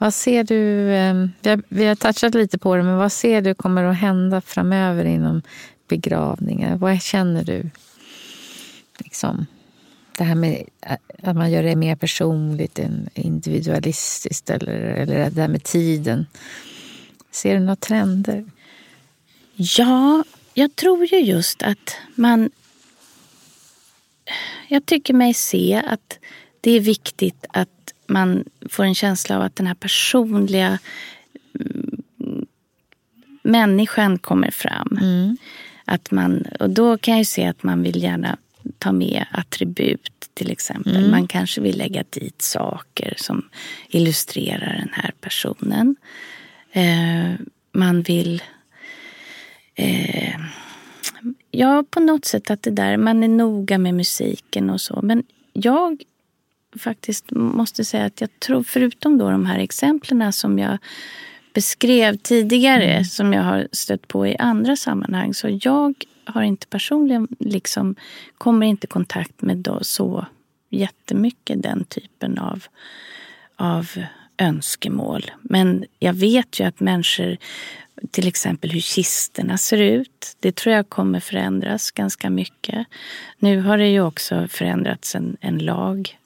Vad 0.00 0.14
ser 0.14 0.44
du, 0.44 0.92
ehm, 0.94 1.32
vi 1.40 1.50
har, 1.50 1.62
vi 1.68 1.84
har 1.84 1.94
touchat 1.94 2.34
lite 2.34 2.58
på 2.58 2.76
det, 2.76 2.82
men 2.82 2.96
vad 2.96 3.12
ser 3.12 3.40
du 3.42 3.54
kommer 3.54 3.84
att 3.84 3.96
hända 3.96 4.40
framöver 4.40 5.04
inom 5.04 5.42
begravningar? 5.88 6.76
Vad 6.76 7.02
känner 7.02 7.44
du? 7.44 7.70
liksom, 9.04 9.46
det 10.18 10.24
här 10.24 10.34
med 10.34 10.64
eh, 10.80 10.96
att 11.22 11.36
man 11.36 11.50
gör 11.50 11.62
det 11.62 11.76
mer 11.76 11.96
personligt 11.96 12.78
än 12.78 13.08
individualistiskt 13.14 14.50
eller, 14.50 14.72
eller 14.72 15.30
det 15.30 15.40
här 15.40 15.48
med 15.48 15.64
tiden. 15.64 16.26
Ser 17.30 17.54
du 17.54 17.60
några 17.60 17.76
trender? 17.76 18.44
Ja, 19.54 20.24
jag 20.54 20.76
tror 20.76 21.04
ju 21.04 21.20
just 21.20 21.62
att 21.62 21.96
man... 22.14 22.50
Jag 24.68 24.86
tycker 24.86 25.14
mig 25.14 25.34
se 25.34 25.82
att 25.86 26.18
det 26.60 26.70
är 26.70 26.80
viktigt 26.80 27.44
att 27.48 27.68
man 28.10 28.44
får 28.68 28.84
en 28.84 28.94
känsla 28.94 29.36
av 29.36 29.42
att 29.42 29.56
den 29.56 29.66
här 29.66 29.74
personliga 29.74 30.78
mm, 31.60 32.46
människan 33.42 34.18
kommer 34.18 34.50
fram. 34.50 34.98
Mm. 35.00 35.36
Att 35.84 36.10
man, 36.10 36.44
och 36.60 36.70
då 36.70 36.98
kan 36.98 37.16
jag 37.16 37.26
se 37.26 37.46
att 37.46 37.62
man 37.62 37.82
vill 37.82 38.02
gärna 38.02 38.36
ta 38.78 38.92
med 38.92 39.26
attribut 39.30 40.10
till 40.34 40.50
exempel. 40.50 40.96
Mm. 40.96 41.10
Man 41.10 41.26
kanske 41.26 41.60
vill 41.60 41.78
lägga 41.78 42.04
dit 42.10 42.42
saker 42.42 43.14
som 43.16 43.48
illustrerar 43.88 44.76
den 44.78 44.90
här 44.92 45.12
personen. 45.20 45.96
Eh, 46.72 47.46
man 47.72 48.02
vill... 48.02 48.42
Eh, 49.74 50.34
ja, 51.50 51.84
på 51.90 52.00
något 52.00 52.24
sätt 52.24 52.50
att 52.50 52.62
det 52.62 52.70
där, 52.70 52.96
man 52.96 53.22
är 53.22 53.28
noga 53.28 53.78
med 53.78 53.94
musiken 53.94 54.70
och 54.70 54.80
så. 54.80 55.00
Men 55.02 55.22
jag 55.52 56.02
faktiskt 56.78 57.30
måste 57.30 57.84
säga 57.84 58.04
att 58.04 58.20
jag 58.20 58.40
tror, 58.40 58.62
förutom 58.62 59.18
då 59.18 59.30
de 59.30 59.46
här 59.46 59.58
exemplen 59.58 60.32
som 60.32 60.58
jag 60.58 60.78
beskrev 61.52 62.16
tidigare, 62.16 62.92
mm. 62.92 63.04
som 63.04 63.32
jag 63.32 63.42
har 63.42 63.68
stött 63.72 64.08
på 64.08 64.26
i 64.26 64.36
andra 64.36 64.76
sammanhang, 64.76 65.34
så 65.34 65.58
jag 65.62 65.94
har 66.24 66.42
inte 66.42 66.66
personligen 66.66 67.28
liksom, 67.38 67.94
kommer 68.38 68.66
inte 68.66 68.86
i 68.86 68.88
kontakt 68.88 69.42
med 69.42 69.56
då 69.56 69.78
så 69.82 70.26
jättemycket 70.70 71.62
den 71.62 71.84
typen 71.84 72.38
av, 72.38 72.64
av 73.56 73.90
önskemål. 74.38 75.30
Men 75.42 75.84
jag 75.98 76.12
vet 76.12 76.60
ju 76.60 76.64
att 76.64 76.80
människor, 76.80 77.36
till 78.10 78.28
exempel 78.28 78.70
hur 78.70 78.80
kisterna 78.80 79.58
ser 79.58 79.78
ut, 79.78 80.36
det 80.40 80.56
tror 80.56 80.74
jag 80.74 80.88
kommer 80.88 81.20
förändras 81.20 81.90
ganska 81.90 82.30
mycket. 82.30 82.86
Nu 83.38 83.60
har 83.60 83.78
det 83.78 83.88
ju 83.88 84.00
också 84.00 84.48
förändrats 84.48 85.14
en, 85.14 85.36
en 85.40 85.58
lag 85.58 86.18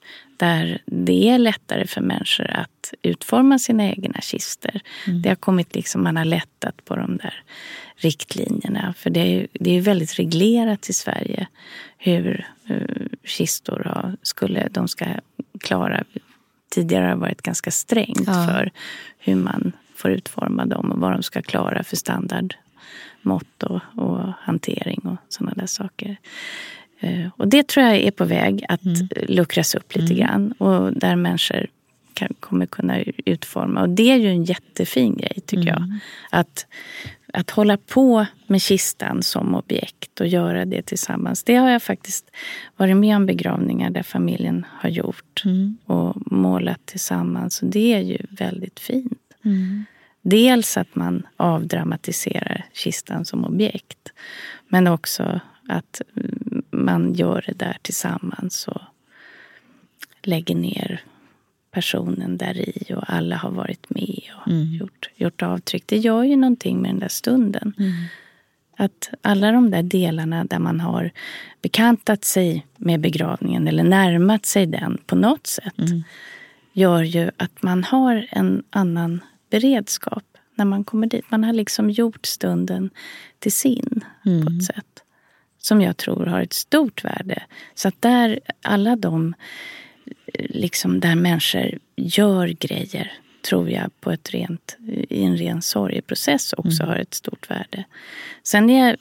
där 0.45 0.79
det 0.87 1.29
är 1.29 1.39
lättare 1.39 1.87
för 1.87 2.01
människor 2.01 2.51
att 2.51 2.95
utforma 3.03 3.59
sina 3.59 3.85
egna 3.85 4.21
kister. 4.21 4.81
Mm. 5.07 5.23
Det 5.23 5.29
har 5.29 5.37
kommit 5.37 5.75
liksom, 5.75 6.03
man 6.03 6.17
har 6.17 6.25
lättat 6.25 6.85
på 6.85 6.97
de 6.97 7.17
där 7.17 7.43
riktlinjerna. 7.97 8.95
För 8.97 9.11
det 9.11 9.21
är, 9.21 9.47
det 9.53 9.71
är 9.71 9.81
väldigt 9.81 10.19
reglerat 10.19 10.89
i 10.89 10.93
Sverige 10.93 11.47
hur 11.99 12.47
uh, 12.71 13.07
kistor 13.25 13.83
har, 13.85 14.17
skulle, 14.23 14.69
de 14.71 14.89
ska 14.89 15.07
klara. 15.61 16.05
Tidigare 16.71 17.05
har 17.05 17.11
det 17.11 17.21
varit 17.21 17.43
ganska 17.43 17.71
strängt 17.71 18.27
ja. 18.27 18.47
för 18.49 18.71
hur 19.19 19.37
man 19.37 19.73
får 19.95 20.11
utforma 20.11 20.67
dem 20.67 20.93
och 20.93 20.99
vad 20.99 21.13
de 21.13 21.23
ska 21.23 21.43
klara 21.43 21.85
för 21.85 21.97
standardmått 21.97 23.63
och, 23.63 23.81
och 23.97 24.33
hantering 24.41 25.01
och 25.05 25.17
sådana 25.29 25.53
där 25.57 25.67
saker. 25.67 26.17
Uh, 27.03 27.29
och 27.37 27.49
det 27.49 27.69
tror 27.69 27.87
jag 27.87 27.97
är 27.97 28.11
på 28.11 28.25
väg 28.25 28.65
att 28.69 28.85
mm. 28.85 29.09
luckras 29.29 29.75
upp 29.75 29.95
lite 29.95 30.15
mm. 30.15 30.27
grann. 30.27 30.53
Och 30.53 30.93
där 30.93 31.17
människor 31.17 31.67
kan, 32.15 32.35
kommer 32.41 32.67
kunna 32.67 32.99
utforma. 33.25 33.81
Och 33.81 33.89
det 33.89 34.11
är 34.11 34.17
ju 34.17 34.29
en 34.29 34.45
jättefin 34.45 35.17
grej 35.17 35.39
tycker 35.47 35.69
mm. 35.69 35.91
jag. 35.91 35.99
Att 36.41 36.67
att 37.35 37.51
hålla 37.51 37.77
på 37.77 38.27
med 38.47 38.63
kistan 38.63 39.23
som 39.23 39.55
objekt 39.55 40.21
och 40.21 40.27
göra 40.27 40.65
det 40.65 40.83
tillsammans. 40.83 41.45
Det 41.45 41.55
har 41.55 41.71
jag 41.71 41.83
faktiskt 41.83 42.31
varit 42.77 42.97
med 42.97 43.17
om 43.17 43.27
begravningar 43.27 43.91
där 43.91 44.03
familjen 44.03 44.67
har 44.71 44.89
gjort 44.89 45.43
mm. 45.45 45.79
och 45.85 46.33
målat 46.33 46.87
tillsammans. 46.87 47.63
Och 47.63 47.69
det 47.69 47.95
är 47.95 48.01
ju 48.01 48.19
väldigt 48.31 48.81
fint. 48.81 49.21
Mm. 49.45 49.85
Dels 50.23 50.77
att 50.77 50.95
man 50.95 51.27
avdramatiserar 51.37 52.65
kistan 52.73 53.25
som 53.25 53.45
objekt. 53.45 54.13
Men 54.69 54.87
också 54.87 55.41
att 55.69 56.03
man 56.75 57.15
gör 57.15 57.45
det 57.47 57.59
där 57.59 57.77
tillsammans 57.83 58.69
och 58.69 58.81
lägger 60.23 60.55
ner 60.55 61.03
personen 61.71 62.37
där 62.37 62.59
i 62.59 62.95
och 62.95 63.05
alla 63.07 63.37
har 63.37 63.51
varit 63.51 63.91
med 63.91 64.21
och 64.41 64.49
mm. 64.49 64.75
gjort, 64.75 65.11
gjort 65.15 65.43
avtryck. 65.43 65.83
Det 65.87 65.97
gör 65.97 66.23
ju 66.23 66.37
någonting 66.37 66.83
med 66.83 66.91
den 66.91 66.99
där 66.99 67.09
stunden. 67.09 67.75
Mm. 67.79 67.93
Att 68.77 69.11
alla 69.23 69.53
de 69.53 69.71
där 69.71 69.83
delarna 69.83 70.45
där 70.45 70.59
man 70.59 70.81
har 70.81 71.11
bekantat 71.63 72.25
sig 72.25 72.67
med 72.77 73.01
begravningen 73.01 73.69
eller 73.69 73.85
närmat 73.85 74.47
sig 74.47 74.67
den 74.67 74.99
på 75.07 75.17
något 75.17 75.47
sätt 75.47 75.79
mm. 75.79 76.03
gör 76.73 77.03
ju 77.03 77.31
att 77.37 77.63
man 77.63 77.85
har 77.85 78.27
en 78.31 78.63
annan 78.71 79.21
beredskap 79.51 80.25
när 80.55 80.65
man 80.65 80.85
kommer 80.85 81.07
dit. 81.07 81.25
Man 81.29 81.45
har 81.45 81.53
liksom 81.53 81.91
gjort 81.91 82.27
stunden 82.27 82.91
till 83.39 83.53
sin 83.53 84.05
på 84.23 84.31
ett 84.31 84.49
mm. 84.49 84.61
sätt 84.61 85.04
som 85.65 85.81
jag 85.81 85.97
tror 85.97 86.27
har 86.27 86.41
ett 86.41 86.53
stort 86.53 87.05
värde. 87.05 87.43
Så 87.75 87.89
att 87.89 88.03
där, 88.03 88.41
alla 88.63 88.97
de 88.97 89.35
liksom 90.35 91.01
där 91.01 91.15
människor 91.15 91.79
gör 91.97 92.47
grejer 92.47 93.13
tror 93.49 93.71
jag 93.71 94.01
på 94.01 94.11
ett 94.11 94.31
rent, 94.31 94.77
i 95.09 95.25
en 95.25 95.37
ren 95.37 95.63
sorgeprocess 95.63 96.53
också 96.53 96.83
mm. 96.83 96.89
har 96.89 97.01
ett 97.01 97.15
stort 97.15 97.51
värde. 97.51 97.85
Sen 98.43 98.71
är 98.71 98.87
jag 98.87 98.97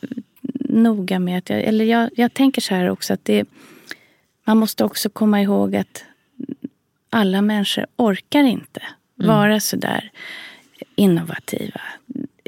noga 0.69 1.19
med 1.19 1.37
att 1.37 1.49
jag, 1.49 1.61
eller 1.63 1.85
jag, 1.85 2.09
jag 2.15 2.33
tänker 2.33 2.61
så 2.61 2.75
här 2.75 2.89
också 2.89 3.13
att 3.13 3.25
det, 3.25 3.45
man 4.43 4.57
måste 4.57 4.83
också 4.83 5.09
komma 5.09 5.41
ihåg 5.41 5.75
att 5.75 6.03
alla 7.09 7.41
människor 7.41 7.85
orkar 7.95 8.43
inte 8.43 8.81
mm. 9.19 9.27
vara 9.35 9.59
så 9.59 9.75
där 9.75 10.11
innovativa. 10.95 11.81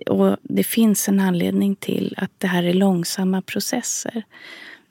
Och 0.10 0.38
det 0.43 0.64
finns 0.64 1.10
en 1.10 1.20
anledning 1.20 1.76
till 1.76 2.16
att 2.18 2.32
det 2.38 2.47
här 2.47 2.64
är 2.64 2.74
långsamma 2.74 3.41
processer. 3.41 4.24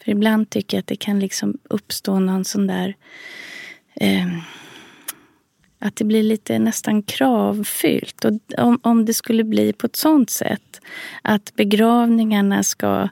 För 0.04 0.10
ibland 0.10 0.50
tycker 0.50 0.76
jag 0.76 0.80
att 0.80 0.86
det 0.86 0.96
kan 0.96 1.20
liksom 1.20 1.58
uppstå 1.64 2.18
någon 2.18 2.44
sån 2.44 2.66
där 2.66 2.94
eh, 3.94 4.26
att 5.78 5.96
det 5.96 6.04
blir 6.04 6.22
lite 6.22 6.58
nästan 6.58 7.02
kravfyllt. 7.02 8.24
Och 8.24 8.32
om, 8.58 8.80
om 8.82 9.04
det 9.04 9.14
skulle 9.14 9.44
bli 9.44 9.72
på 9.72 9.86
ett 9.86 9.96
sånt 9.96 10.30
sätt 10.30 10.80
att 11.22 11.54
begravningarna 11.56 12.62
ska 12.62 13.08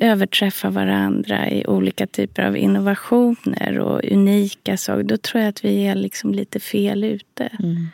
överträffa 0.00 0.70
varandra 0.70 1.50
i 1.50 1.66
olika 1.66 2.06
typer 2.06 2.42
av 2.42 2.56
innovationer 2.56 3.78
och 3.78 4.04
unika 4.04 4.76
saker, 4.76 5.02
då 5.02 5.16
tror 5.16 5.42
jag 5.42 5.48
att 5.48 5.64
vi 5.64 5.86
är 5.86 5.94
liksom 5.94 6.34
lite 6.34 6.60
fel 6.60 7.04
ute. 7.04 7.44
Mm. 7.58 7.88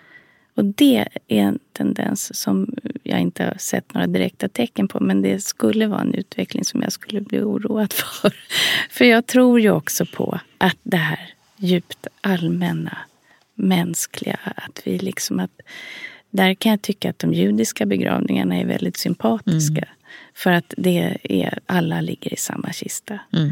Och 0.55 0.65
det 0.65 0.97
är 0.97 1.09
en 1.29 1.59
tendens 1.73 2.41
som 2.41 2.75
jag 3.03 3.21
inte 3.21 3.45
har 3.45 3.55
sett 3.59 3.95
några 3.95 4.07
direkta 4.07 4.49
tecken 4.49 4.89
på. 4.89 5.01
Men 5.01 5.23
det 5.23 5.45
skulle 5.45 5.87
vara 5.87 6.01
en 6.01 6.15
utveckling 6.15 6.65
som 6.65 6.83
jag 6.83 6.93
skulle 6.93 7.21
bli 7.21 7.41
oroad 7.41 7.93
för. 7.93 8.35
För 8.91 9.05
jag 9.05 9.27
tror 9.27 9.61
ju 9.61 9.71
också 9.71 10.07
på 10.07 10.41
att 10.59 10.79
det 10.83 10.97
här 10.97 11.35
djupt 11.57 12.07
allmänna, 12.21 12.99
mänskliga. 13.55 14.39
Att 14.45 14.83
vi 14.85 14.99
liksom 14.99 15.41
att, 15.41 15.61
där 16.31 16.55
kan 16.55 16.71
jag 16.71 16.83
tycka 16.83 17.11
att 17.11 17.19
de 17.19 17.35
judiska 17.35 17.87
begravningarna 17.87 18.57
är 18.57 18.67
väldigt 18.67 18.97
sympatiska. 18.97 19.83
Mm. 19.83 19.95
För 20.35 20.53
att 20.53 20.75
det 20.77 21.19
är, 21.23 21.59
alla 21.67 22.01
ligger 22.01 22.33
i 22.33 22.37
samma 22.37 22.73
kista. 22.73 23.19
Mm. 23.33 23.51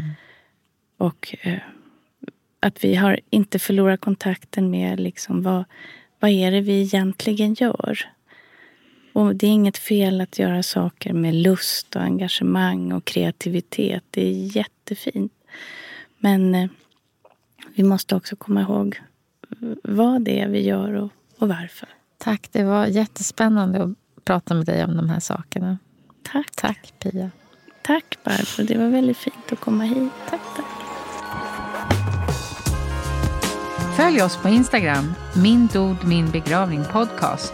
Och 0.97 1.35
eh, 1.41 1.59
att 2.59 2.83
vi 2.83 2.95
har 2.95 3.19
inte 3.29 3.59
förlorat 3.59 4.01
kontakten 4.01 4.69
med 4.69 4.99
liksom 4.99 5.43
vad, 5.43 5.63
vad 6.21 6.31
är 6.31 6.51
det 6.51 6.61
vi 6.61 6.81
egentligen 6.81 7.53
gör. 7.53 7.99
Och 9.13 9.35
det 9.35 9.47
är 9.47 9.51
inget 9.51 9.77
fel 9.77 10.21
att 10.21 10.39
göra 10.39 10.63
saker 10.63 11.13
med 11.13 11.35
lust 11.35 11.95
och 11.95 12.01
engagemang 12.01 12.91
och 12.91 13.05
kreativitet. 13.05 14.03
Det 14.11 14.21
är 14.21 14.57
jättefint. 14.57 15.33
Men 16.17 16.55
eh, 16.55 16.69
vi 17.75 17.83
måste 17.83 18.15
också 18.15 18.35
komma 18.35 18.61
ihåg 18.61 19.01
vad 19.83 20.21
det 20.21 20.39
är 20.39 20.47
vi 20.47 20.61
gör 20.61 20.93
och, 20.93 21.11
och 21.37 21.47
varför. 21.47 21.89
Tack, 22.17 22.47
det 22.51 22.63
var 22.63 22.85
jättespännande 22.85 23.83
att 23.83 24.23
prata 24.23 24.53
med 24.53 24.65
dig 24.65 24.83
om 24.83 24.97
de 24.97 25.09
här 25.09 25.19
sakerna. 25.19 25.77
Tack. 26.23 26.51
Tack 26.55 26.93
Pia. 26.99 27.31
Tack 27.81 28.17
Barbro, 28.23 28.63
det 28.67 28.77
var 28.77 28.89
väldigt 28.89 29.17
fint 29.17 29.51
att 29.51 29.59
komma 29.59 29.83
hit. 29.83 30.11
Tack, 30.29 30.41
tack. 30.55 30.70
Följ 34.01 34.21
oss 34.21 34.37
på 34.37 34.49
Instagram, 34.49 35.13
min 35.33 35.67
dod 35.67 36.05
min 36.05 36.31
begravning 36.31 36.83
podcast. 36.91 37.53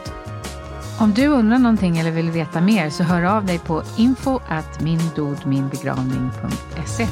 Om 1.00 1.14
du 1.14 1.28
undrar 1.28 1.58
någonting 1.58 1.98
eller 1.98 2.12
vill 2.12 2.32
veta 2.32 2.62
mer 2.62 2.89
så 2.89 3.04
hör 3.04 3.24
av 3.24 3.45
dig 3.45 3.60
på 3.60 3.84
info 3.98 4.39
at 4.48 4.82
mindodminbegravning.se. 4.82 7.08